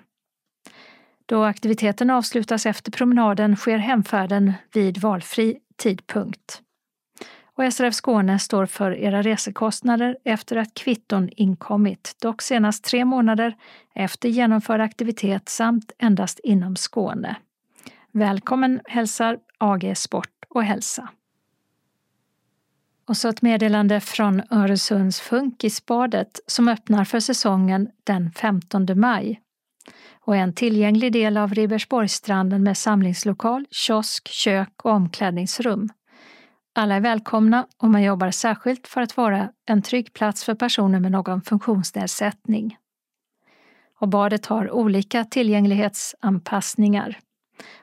Då 1.34 1.44
aktiviteten 1.44 2.10
avslutas 2.10 2.66
efter 2.66 2.92
promenaden 2.92 3.56
sker 3.56 3.78
hemfärden 3.78 4.54
vid 4.74 4.98
valfri 4.98 5.58
tidpunkt. 5.76 6.62
Och 7.56 7.74
SRF 7.74 7.94
Skåne 7.94 8.40
står 8.40 8.66
för 8.66 8.92
era 8.92 9.22
resekostnader 9.22 10.18
efter 10.24 10.56
att 10.56 10.74
kvitton 10.74 11.30
inkommit, 11.30 12.16
dock 12.22 12.42
senast 12.42 12.84
tre 12.84 13.06
månader 13.06 13.56
efter 13.96 14.30
genomförd 14.30 14.82
aktivitet 14.82 15.50
samt 15.50 15.92
endast 15.98 16.40
inom 16.44 16.76
Skåne. 16.76 17.36
Välkommen 18.12 18.82
hälsar 18.86 19.38
AG 19.58 19.94
Sport 19.98 20.46
och 20.50 20.64
Hälsa. 20.64 21.10
Och 23.08 23.18
så 23.18 23.30
ett 23.30 23.42
meddelande 23.42 24.00
från 24.00 24.42
Öresunds 24.50 25.20
Funkisbadet 25.22 26.40
som 26.48 26.68
öppnar 26.68 27.06
för 27.06 27.20
säsongen 27.20 27.90
den 28.04 28.32
15 28.32 28.88
maj 28.96 29.43
och 30.26 30.36
är 30.36 30.40
en 30.40 30.54
tillgänglig 30.54 31.14
del 31.14 31.38
av 31.38 31.54
Ribersborgsstranden 31.54 32.64
med 32.64 32.78
samlingslokal, 32.78 33.66
kiosk, 33.72 34.28
kök 34.28 34.74
och 34.84 34.92
omklädningsrum. 34.92 35.90
Alla 36.76 36.96
är 36.96 37.02
välkomna 37.02 37.68
och 37.78 37.90
man 37.90 38.04
jobbar 38.04 38.32
särskilt 38.32 38.88
för 38.88 39.02
att 39.02 39.18
vara 39.18 39.50
en 39.66 39.82
trygg 39.82 40.14
plats 40.14 40.44
för 40.44 40.56
personer 40.56 41.00
med 41.00 41.12
någon 41.12 41.42
funktionsnedsättning. 41.42 42.78
Och 44.00 44.08
badet 44.08 44.46
har 44.46 44.72
olika 44.72 45.26
tillgänglighetsanpassningar. 45.26 47.20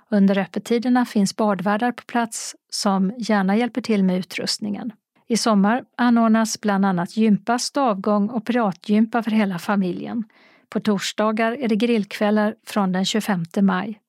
Under 0.09 0.39
öppettiderna 0.39 1.07
finns 1.07 1.37
badvärdar 1.37 1.93
på 1.93 2.03
plats 2.03 2.57
som 2.71 3.13
gärna 3.19 3.57
hjälper 3.57 3.81
till 3.81 4.05
med 4.05 4.19
utrustningen. 4.19 4.93
I 5.29 5.37
sommar 5.37 5.85
anordnas 5.97 6.61
bland 6.61 6.87
annat 6.87 7.17
gympa, 7.17 7.59
stavgång 7.59 8.29
och 8.29 8.47
piratgympa 8.47 9.23
för 9.23 9.31
hela 9.31 9.59
familjen. 9.59 10.25
På 10.71 10.81
torsdagar 10.81 11.53
är 11.53 11.69
det 11.69 11.77
grillkvällar 11.77 12.55
från 12.67 12.93
den 12.93 13.05
25 13.05 13.45
maj. 13.61 14.01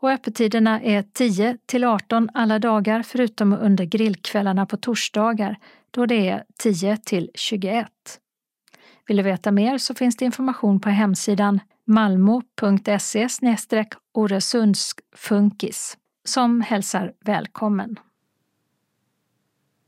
Och 0.00 0.10
öppettiderna 0.10 0.80
är 0.80 1.02
10 1.02 1.56
till 1.66 1.84
18 1.84 2.30
alla 2.34 2.58
dagar 2.58 3.02
förutom 3.02 3.52
under 3.52 3.84
grillkvällarna 3.84 4.66
på 4.66 4.76
torsdagar 4.76 5.56
då 5.90 6.06
det 6.06 6.28
är 6.28 6.44
10 6.58 6.96
till 6.96 7.30
21. 7.34 7.88
Vill 9.06 9.16
du 9.16 9.22
veta 9.22 9.52
mer 9.52 9.78
så 9.78 9.94
finns 9.94 10.16
det 10.16 10.24
information 10.24 10.80
på 10.80 10.88
hemsidan 10.88 11.60
malmo.se 11.84 13.28
oresundsfunkis 14.12 15.96
som 16.24 16.60
hälsar 16.60 17.12
välkommen. 17.24 17.96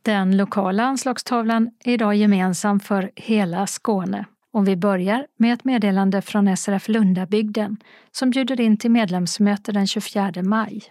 Den 0.02 0.36
lokala 0.36 0.84
anslagstavlan 0.84 1.70
är 1.84 1.92
idag 1.92 2.14
gemensam 2.14 2.80
för 2.80 3.10
hela 3.16 3.66
Skåne. 3.66 4.24
Och 4.52 4.68
vi 4.68 4.76
börjar 4.76 5.26
med 5.36 5.54
ett 5.54 5.64
meddelande 5.64 6.22
från 6.22 6.56
SRF 6.56 6.88
Lundabygden 6.88 7.76
som 8.10 8.30
bjuder 8.30 8.60
in 8.60 8.76
till 8.76 8.90
medlemsmöte 8.90 9.72
den 9.72 9.86
24 9.86 10.32
maj. 10.42 10.82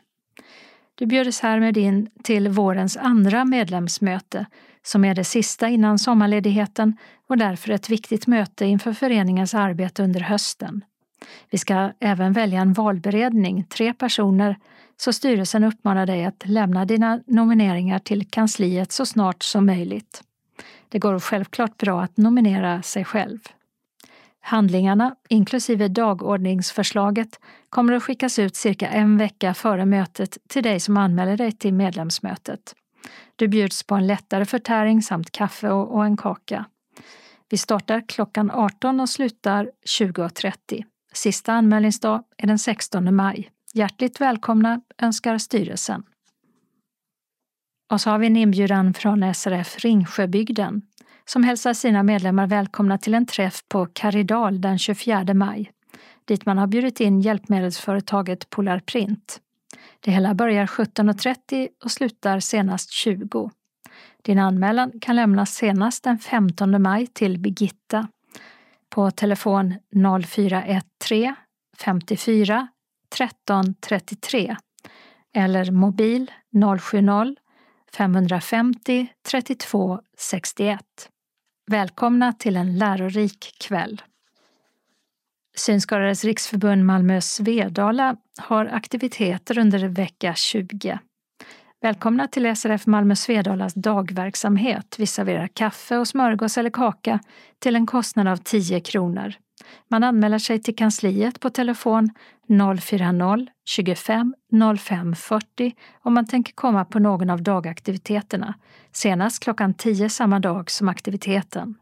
Du 0.95 1.05
bjuds 1.05 1.39
härmed 1.39 1.77
in 1.77 2.09
till 2.23 2.49
vårens 2.49 2.97
andra 2.97 3.45
medlemsmöte 3.45 4.45
som 4.83 5.05
är 5.05 5.15
det 5.15 5.23
sista 5.23 5.67
innan 5.69 5.99
sommarledigheten 5.99 6.97
och 7.27 7.37
därför 7.37 7.71
ett 7.71 7.89
viktigt 7.89 8.27
möte 8.27 8.65
inför 8.65 8.93
föreningens 8.93 9.53
arbete 9.53 10.03
under 10.03 10.19
hösten. 10.19 10.81
Vi 11.49 11.57
ska 11.57 11.91
även 11.99 12.33
välja 12.33 12.61
en 12.61 12.73
valberedning, 12.73 13.63
tre 13.63 13.93
personer, 13.93 14.55
så 14.97 15.13
styrelsen 15.13 15.63
uppmanar 15.63 16.05
dig 16.05 16.25
att 16.25 16.43
lämna 16.45 16.85
dina 16.85 17.19
nomineringar 17.27 17.99
till 17.99 18.29
kansliet 18.29 18.91
så 18.91 19.05
snart 19.05 19.43
som 19.43 19.65
möjligt. 19.65 20.23
Det 20.91 20.99
går 20.99 21.19
självklart 21.19 21.77
bra 21.77 22.01
att 22.01 22.17
nominera 22.17 22.81
sig 22.81 23.05
själv. 23.05 23.39
Handlingarna, 24.41 25.15
inklusive 25.29 25.87
dagordningsförslaget, 25.87 27.39
kommer 27.69 27.93
att 27.93 28.03
skickas 28.03 28.39
ut 28.39 28.55
cirka 28.55 28.87
en 28.89 29.17
vecka 29.17 29.53
före 29.53 29.85
mötet 29.85 30.37
till 30.47 30.63
dig 30.63 30.79
som 30.79 30.97
anmäler 30.97 31.37
dig 31.37 31.51
till 31.51 31.73
medlemsmötet. 31.73 32.75
Du 33.35 33.47
bjuds 33.47 33.83
på 33.83 33.95
en 33.95 34.07
lättare 34.07 34.45
förtäring 34.45 35.01
samt 35.01 35.31
kaffe 35.31 35.69
och, 35.69 36.05
en 36.05 36.17
kaka. 36.17 36.65
Vi 37.49 37.57
startar 37.57 38.03
klockan 38.07 38.51
18 38.51 38.99
och 38.99 39.09
slutar 39.09 39.71
20.30. 39.99 40.83
Sista 41.13 41.53
anmälningsdag 41.53 42.23
är 42.37 42.47
den 42.47 42.59
16 42.59 43.15
maj. 43.15 43.49
Hjärtligt 43.73 44.21
välkomna 44.21 44.81
önskar 44.97 45.37
styrelsen. 45.37 46.03
Och 47.91 48.01
så 48.01 48.09
har 48.09 48.19
vi 48.19 48.27
en 48.27 48.37
inbjudan 48.37 48.93
från 48.93 49.33
SRF 49.33 49.79
Ringsjöbygden 49.79 50.81
som 51.25 51.43
hälsar 51.43 51.73
sina 51.73 52.03
medlemmar 52.03 52.47
välkomna 52.47 52.97
till 52.97 53.13
en 53.13 53.25
träff 53.25 53.63
på 53.67 53.85
Karidal 53.85 54.61
den 54.61 54.79
24 54.79 55.33
maj 55.33 55.71
dit 56.25 56.45
man 56.45 56.57
har 56.57 56.67
bjudit 56.67 56.99
in 56.99 57.21
hjälpmedelsföretaget 57.21 58.49
Polarprint. 58.49 59.41
Det 59.99 60.11
hela 60.11 60.33
börjar 60.33 60.65
17.30 60.65 61.67
och 61.83 61.91
slutar 61.91 62.39
senast 62.39 62.91
20. 62.91 63.51
Din 64.21 64.39
anmälan 64.39 64.91
kan 65.01 65.15
lämnas 65.15 65.55
senast 65.55 66.03
den 66.03 66.19
15 66.19 66.81
maj 66.81 67.07
till 67.07 67.39
Birgitta 67.39 68.07
på 68.89 69.11
telefon 69.11 69.75
0413 70.25 71.35
54 71.77 72.67
13 73.15 73.75
33 73.75 74.55
eller 75.33 75.71
mobil 75.71 76.31
070 76.79 77.35
550 77.97 79.07
32 79.31 79.99
61. 80.17 80.79
Välkomna 81.71 82.33
till 82.33 82.57
en 82.57 82.77
lärorik 82.77 83.55
kväll. 83.59 84.01
Synskadades 85.55 86.23
riksförbund 86.23 86.85
Malmö 86.85 87.21
Svedala 87.21 88.15
har 88.37 88.65
aktiviteter 88.65 89.59
under 89.59 89.87
vecka 89.87 90.33
20. 90.35 90.99
Välkomna 91.81 92.27
till 92.27 92.55
SRF 92.55 92.87
Malmö 92.87 93.15
Svedalas 93.15 93.73
dagverksamhet. 93.73 94.95
Vi 94.97 95.07
serverar 95.07 95.47
kaffe 95.47 95.97
och 95.97 96.07
smörgås 96.07 96.57
eller 96.57 96.69
kaka 96.69 97.19
till 97.59 97.75
en 97.75 97.85
kostnad 97.85 98.27
av 98.27 98.37
10 98.37 98.79
kronor. 98.79 99.33
Man 99.87 100.03
anmäler 100.03 100.37
sig 100.37 100.61
till 100.61 100.75
kansliet 100.75 101.39
på 101.39 101.49
telefon 101.49 102.09
040-25 102.47 104.77
05 104.77 105.15
40 105.15 105.75
om 106.01 106.13
man 106.13 106.27
tänker 106.27 106.53
komma 106.53 106.85
på 106.85 106.99
någon 106.99 107.29
av 107.29 107.43
dagaktiviteterna, 107.43 108.53
senast 108.91 109.43
klockan 109.43 109.73
10 109.73 110.09
samma 110.09 110.39
dag 110.39 110.71
som 110.71 110.89
aktiviteten. 110.89 111.75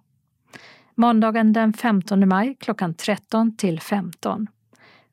Måndagen 0.96 1.54
den 1.54 1.74
15 1.74 2.28
maj 2.28 2.56
klockan 2.60 2.94
13 2.94 3.58
till 3.58 3.80
15. 3.80 4.48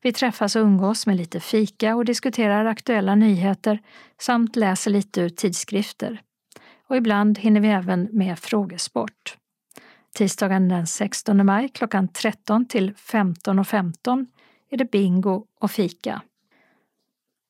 Vi 0.03 0.13
träffas 0.13 0.57
och 0.57 0.63
umgås 0.63 1.07
med 1.07 1.17
lite 1.17 1.41
fika 1.41 1.97
och 1.97 2.05
diskuterar 2.05 2.65
aktuella 2.65 3.15
nyheter 3.15 3.83
samt 4.21 4.57
läser 4.57 4.91
lite 4.91 5.21
ur 5.21 5.29
tidskrifter. 5.29 6.21
Och 6.89 6.97
ibland 6.97 7.39
hinner 7.39 7.61
vi 7.61 7.69
även 7.69 8.09
med 8.13 8.39
frågesport. 8.39 9.37
Tisdagen 10.17 10.69
den 10.69 10.87
16 10.87 11.47
maj 11.47 11.69
klockan 11.69 12.09
13 12.09 12.67
till 12.67 12.93
15.15 12.95 13.65
.15 13.65 14.27
är 14.71 14.77
det 14.77 14.91
bingo 14.91 15.45
och 15.61 15.71
fika. 15.71 16.23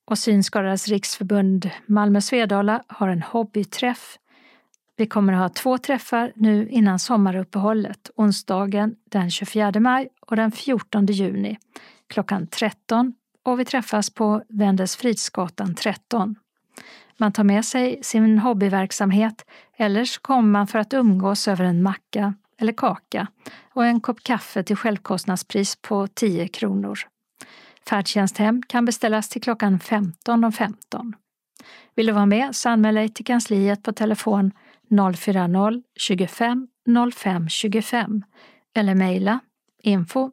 Och 0.06 0.18
Synskadades 0.18 0.88
riksförbund 0.88 1.70
Malmö 1.86 2.20
Svedala 2.20 2.82
har 2.86 3.08
en 3.08 3.22
hobbyträff. 3.22 4.18
Vi 4.96 5.06
kommer 5.06 5.32
att 5.32 5.38
ha 5.38 5.48
två 5.48 5.78
träffar 5.78 6.32
nu 6.36 6.68
innan 6.68 6.98
sommaruppehållet, 6.98 8.10
onsdagen 8.16 8.96
den 9.04 9.30
24 9.30 9.72
maj 9.80 10.08
och 10.20 10.36
den 10.36 10.52
14 10.52 11.06
juni 11.06 11.58
klockan 12.06 12.46
13 12.46 13.14
och 13.42 13.60
vi 13.60 13.64
träffas 13.64 14.10
på 14.10 14.42
Wendelsfridsgatan 14.48 15.74
13. 15.74 16.34
Man 17.16 17.32
tar 17.32 17.44
med 17.44 17.64
sig 17.64 17.98
sin 18.02 18.38
hobbyverksamhet 18.38 19.44
eller 19.76 20.04
så 20.04 20.20
kommer 20.20 20.48
man 20.48 20.66
för 20.66 20.78
att 20.78 20.94
umgås 20.94 21.48
över 21.48 21.64
en 21.64 21.82
macka 21.82 22.34
eller 22.60 22.72
kaka 22.72 23.26
och 23.74 23.86
en 23.86 24.00
kopp 24.00 24.22
kaffe 24.22 24.62
till 24.62 24.76
självkostnadspris 24.76 25.76
på 25.76 26.06
10 26.06 26.48
kronor. 26.48 26.98
Färdtjänsthem 27.88 28.62
kan 28.68 28.84
beställas 28.84 29.28
till 29.28 29.42
klockan 29.42 29.78
15.15. 29.78 30.52
15. 30.52 31.12
Vill 31.94 32.06
du 32.06 32.12
vara 32.12 32.26
med 32.26 32.56
så 32.56 32.68
anmäl 32.68 32.94
dig 32.94 33.08
till 33.08 33.24
kansliet 33.24 33.82
på 33.82 33.92
telefon 33.92 34.52
040 35.16 35.82
25 35.96 36.68
05 37.12 37.48
25 37.48 38.22
eller 38.74 38.94
mejla 38.94 39.40
info 39.82 40.30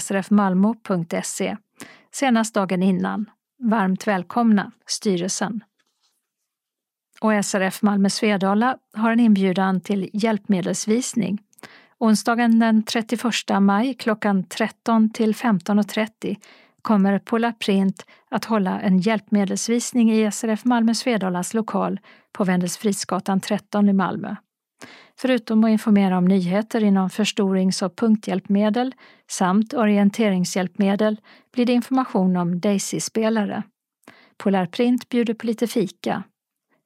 srfmalmo.se 0.00 1.56
senast 2.12 2.54
dagen 2.54 2.82
innan. 2.82 3.30
Varmt 3.58 4.06
välkomna, 4.06 4.72
styrelsen. 4.86 5.64
Och 7.24 7.44
SRF 7.44 7.82
Malmö 7.82 8.10
Svedala 8.10 8.78
har 8.92 9.12
en 9.12 9.20
inbjudan 9.20 9.80
till 9.80 10.10
hjälpmedelsvisning. 10.12 11.38
Onsdagen 11.98 12.58
den 12.58 12.82
31 12.82 13.22
maj 13.60 13.94
klockan 13.94 14.44
13 14.44 15.10
till 15.10 15.34
15.30 15.34 16.36
kommer 16.82 17.18
Polar 17.18 17.52
Print 17.52 18.06
att 18.30 18.44
hålla 18.44 18.80
en 18.80 18.98
hjälpmedelsvisning 18.98 20.12
i 20.12 20.30
SRF 20.32 20.64
Malmö 20.64 20.94
Svedalas 20.94 21.54
lokal 21.54 22.00
på 22.32 22.44
Wendelsfridsgatan 22.44 23.40
13 23.40 23.88
i 23.88 23.92
Malmö. 23.92 24.36
Förutom 25.18 25.64
att 25.64 25.70
informera 25.70 26.18
om 26.18 26.24
nyheter 26.24 26.84
inom 26.84 27.10
förstorings 27.10 27.82
och 27.82 27.96
punkthjälpmedel 27.96 28.94
samt 29.30 29.74
orienteringshjälpmedel 29.74 31.20
blir 31.52 31.66
det 31.66 31.72
information 31.72 32.36
om 32.36 32.60
Daisy-spelare. 32.60 33.62
Polarprint 34.36 35.08
bjuder 35.08 35.34
på 35.34 35.46
lite 35.46 35.66
fika. 35.66 36.22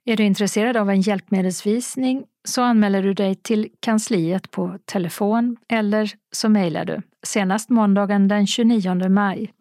Är 0.08 0.16
du 0.16 0.24
intresserad 0.24 0.76
av 0.76 0.90
en 0.90 1.00
hjälpmedelsvisning 1.00 2.24
så 2.44 2.62
anmäler 2.62 3.02
du 3.02 3.14
dig 3.14 3.34
till 3.34 3.68
kansliet 3.80 4.50
på 4.50 4.78
telefon 4.84 5.56
eller 5.68 6.12
så 6.32 6.48
mejlar 6.48 6.84
du 6.84 7.02
senast 7.22 7.68
måndagen 7.68 8.28
den 8.28 8.46
29 8.46 9.08
maj. 9.08 9.52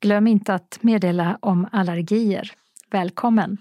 Glöm 0.00 0.26
inte 0.26 0.54
att 0.54 0.78
meddela 0.80 1.38
om 1.42 1.68
allergier. 1.72 2.52
Välkommen! 2.90 3.56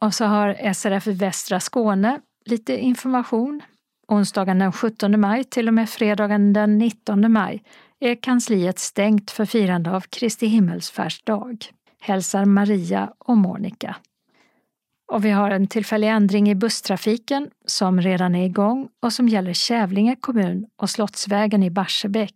Och 0.00 0.14
så 0.14 0.24
har 0.24 0.72
SRF 0.72 1.06
Västra 1.06 1.60
Skåne 1.60 2.20
lite 2.44 2.76
information. 2.78 3.62
Onsdagen 4.08 4.58
den 4.58 4.72
17 4.72 5.20
maj 5.20 5.44
till 5.44 5.68
och 5.68 5.74
med 5.74 5.90
fredagen 5.90 6.52
den 6.52 6.78
19 6.78 7.32
maj 7.32 7.62
är 8.00 8.14
kansliet 8.14 8.78
stängt 8.78 9.30
för 9.30 9.44
firande 9.44 9.90
av 9.90 10.00
Kristi 10.00 10.46
himmelsfärdsdag. 10.46 11.66
Hälsar 12.00 12.44
Maria 12.44 13.12
och 13.18 13.36
Monica. 13.36 13.96
Och 15.12 15.24
vi 15.24 15.30
har 15.30 15.50
en 15.50 15.66
tillfällig 15.66 16.08
ändring 16.08 16.50
i 16.50 16.54
busstrafiken 16.54 17.50
som 17.66 18.00
redan 18.00 18.34
är 18.34 18.46
igång 18.46 18.88
och 19.02 19.12
som 19.12 19.28
gäller 19.28 19.52
Kävlinge 19.52 20.16
kommun 20.16 20.66
och 20.76 20.90
Slottsvägen 20.90 21.62
i 21.62 21.70
Barsebäck 21.70 22.34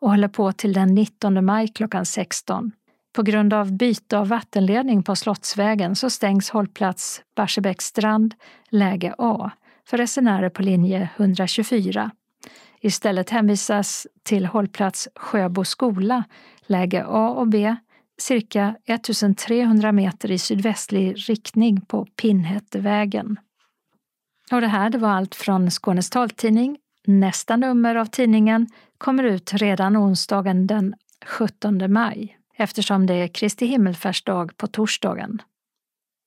och 0.00 0.10
håller 0.10 0.28
på 0.28 0.52
till 0.52 0.72
den 0.72 0.94
19 0.94 1.44
maj 1.44 1.68
klockan 1.68 2.06
16. 2.06 2.72
På 3.12 3.22
grund 3.22 3.54
av 3.54 3.72
byte 3.72 4.18
av 4.18 4.28
vattenledning 4.28 5.02
på 5.02 5.16
Slottsvägen 5.16 5.96
så 5.96 6.10
stängs 6.10 6.50
hållplats 6.50 7.22
Barsebäcksstrand, 7.36 8.34
läge 8.70 9.14
A, 9.18 9.50
för 9.88 9.98
resenärer 9.98 10.48
på 10.48 10.62
linje 10.62 11.08
124. 11.16 12.10
Istället 12.80 13.30
hänvisas 13.30 14.06
till 14.22 14.46
hållplats 14.46 15.08
Sjöbo 15.16 15.64
skola, 15.64 16.24
läge 16.66 17.04
A 17.06 17.28
och 17.28 17.48
B, 17.48 17.76
cirka 18.20 18.76
1300 18.86 19.92
meter 19.92 20.30
i 20.30 20.38
sydvästlig 20.38 21.14
riktning 21.28 21.80
på 21.80 22.04
Pinnhättevägen. 22.04 23.36
Och 24.52 24.60
det 24.60 24.66
här 24.66 24.90
det 24.90 24.98
var 24.98 25.10
allt 25.10 25.34
från 25.34 25.70
Skånes 25.70 26.10
taltidning. 26.10 26.78
Nästa 27.06 27.56
nummer 27.56 27.94
av 27.94 28.06
tidningen 28.06 28.66
kommer 28.98 29.24
ut 29.24 29.52
redan 29.52 29.96
onsdagen 29.96 30.66
den 30.66 30.94
17 31.26 31.92
maj 31.92 32.36
eftersom 32.56 33.06
det 33.06 33.14
är 33.14 33.28
Kristi 33.28 33.66
himmelfärdsdag 33.66 34.56
på 34.56 34.66
torsdagen. 34.66 35.42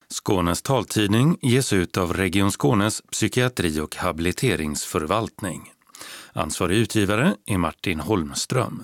Skånes 0.10 0.62
taltidning 0.62 1.38
ges 1.42 1.74
ut 1.74 1.98
av 1.98 2.14
Region 2.14 2.52
Skånes 2.52 3.02
psykiatri 3.02 3.80
och 3.80 3.96
habiliteringsförvaltning. 3.96 5.72
Ansvarig 6.34 6.78
utgivare 6.78 7.36
är 7.46 7.58
Martin 7.58 8.00
Holmström. 8.00 8.84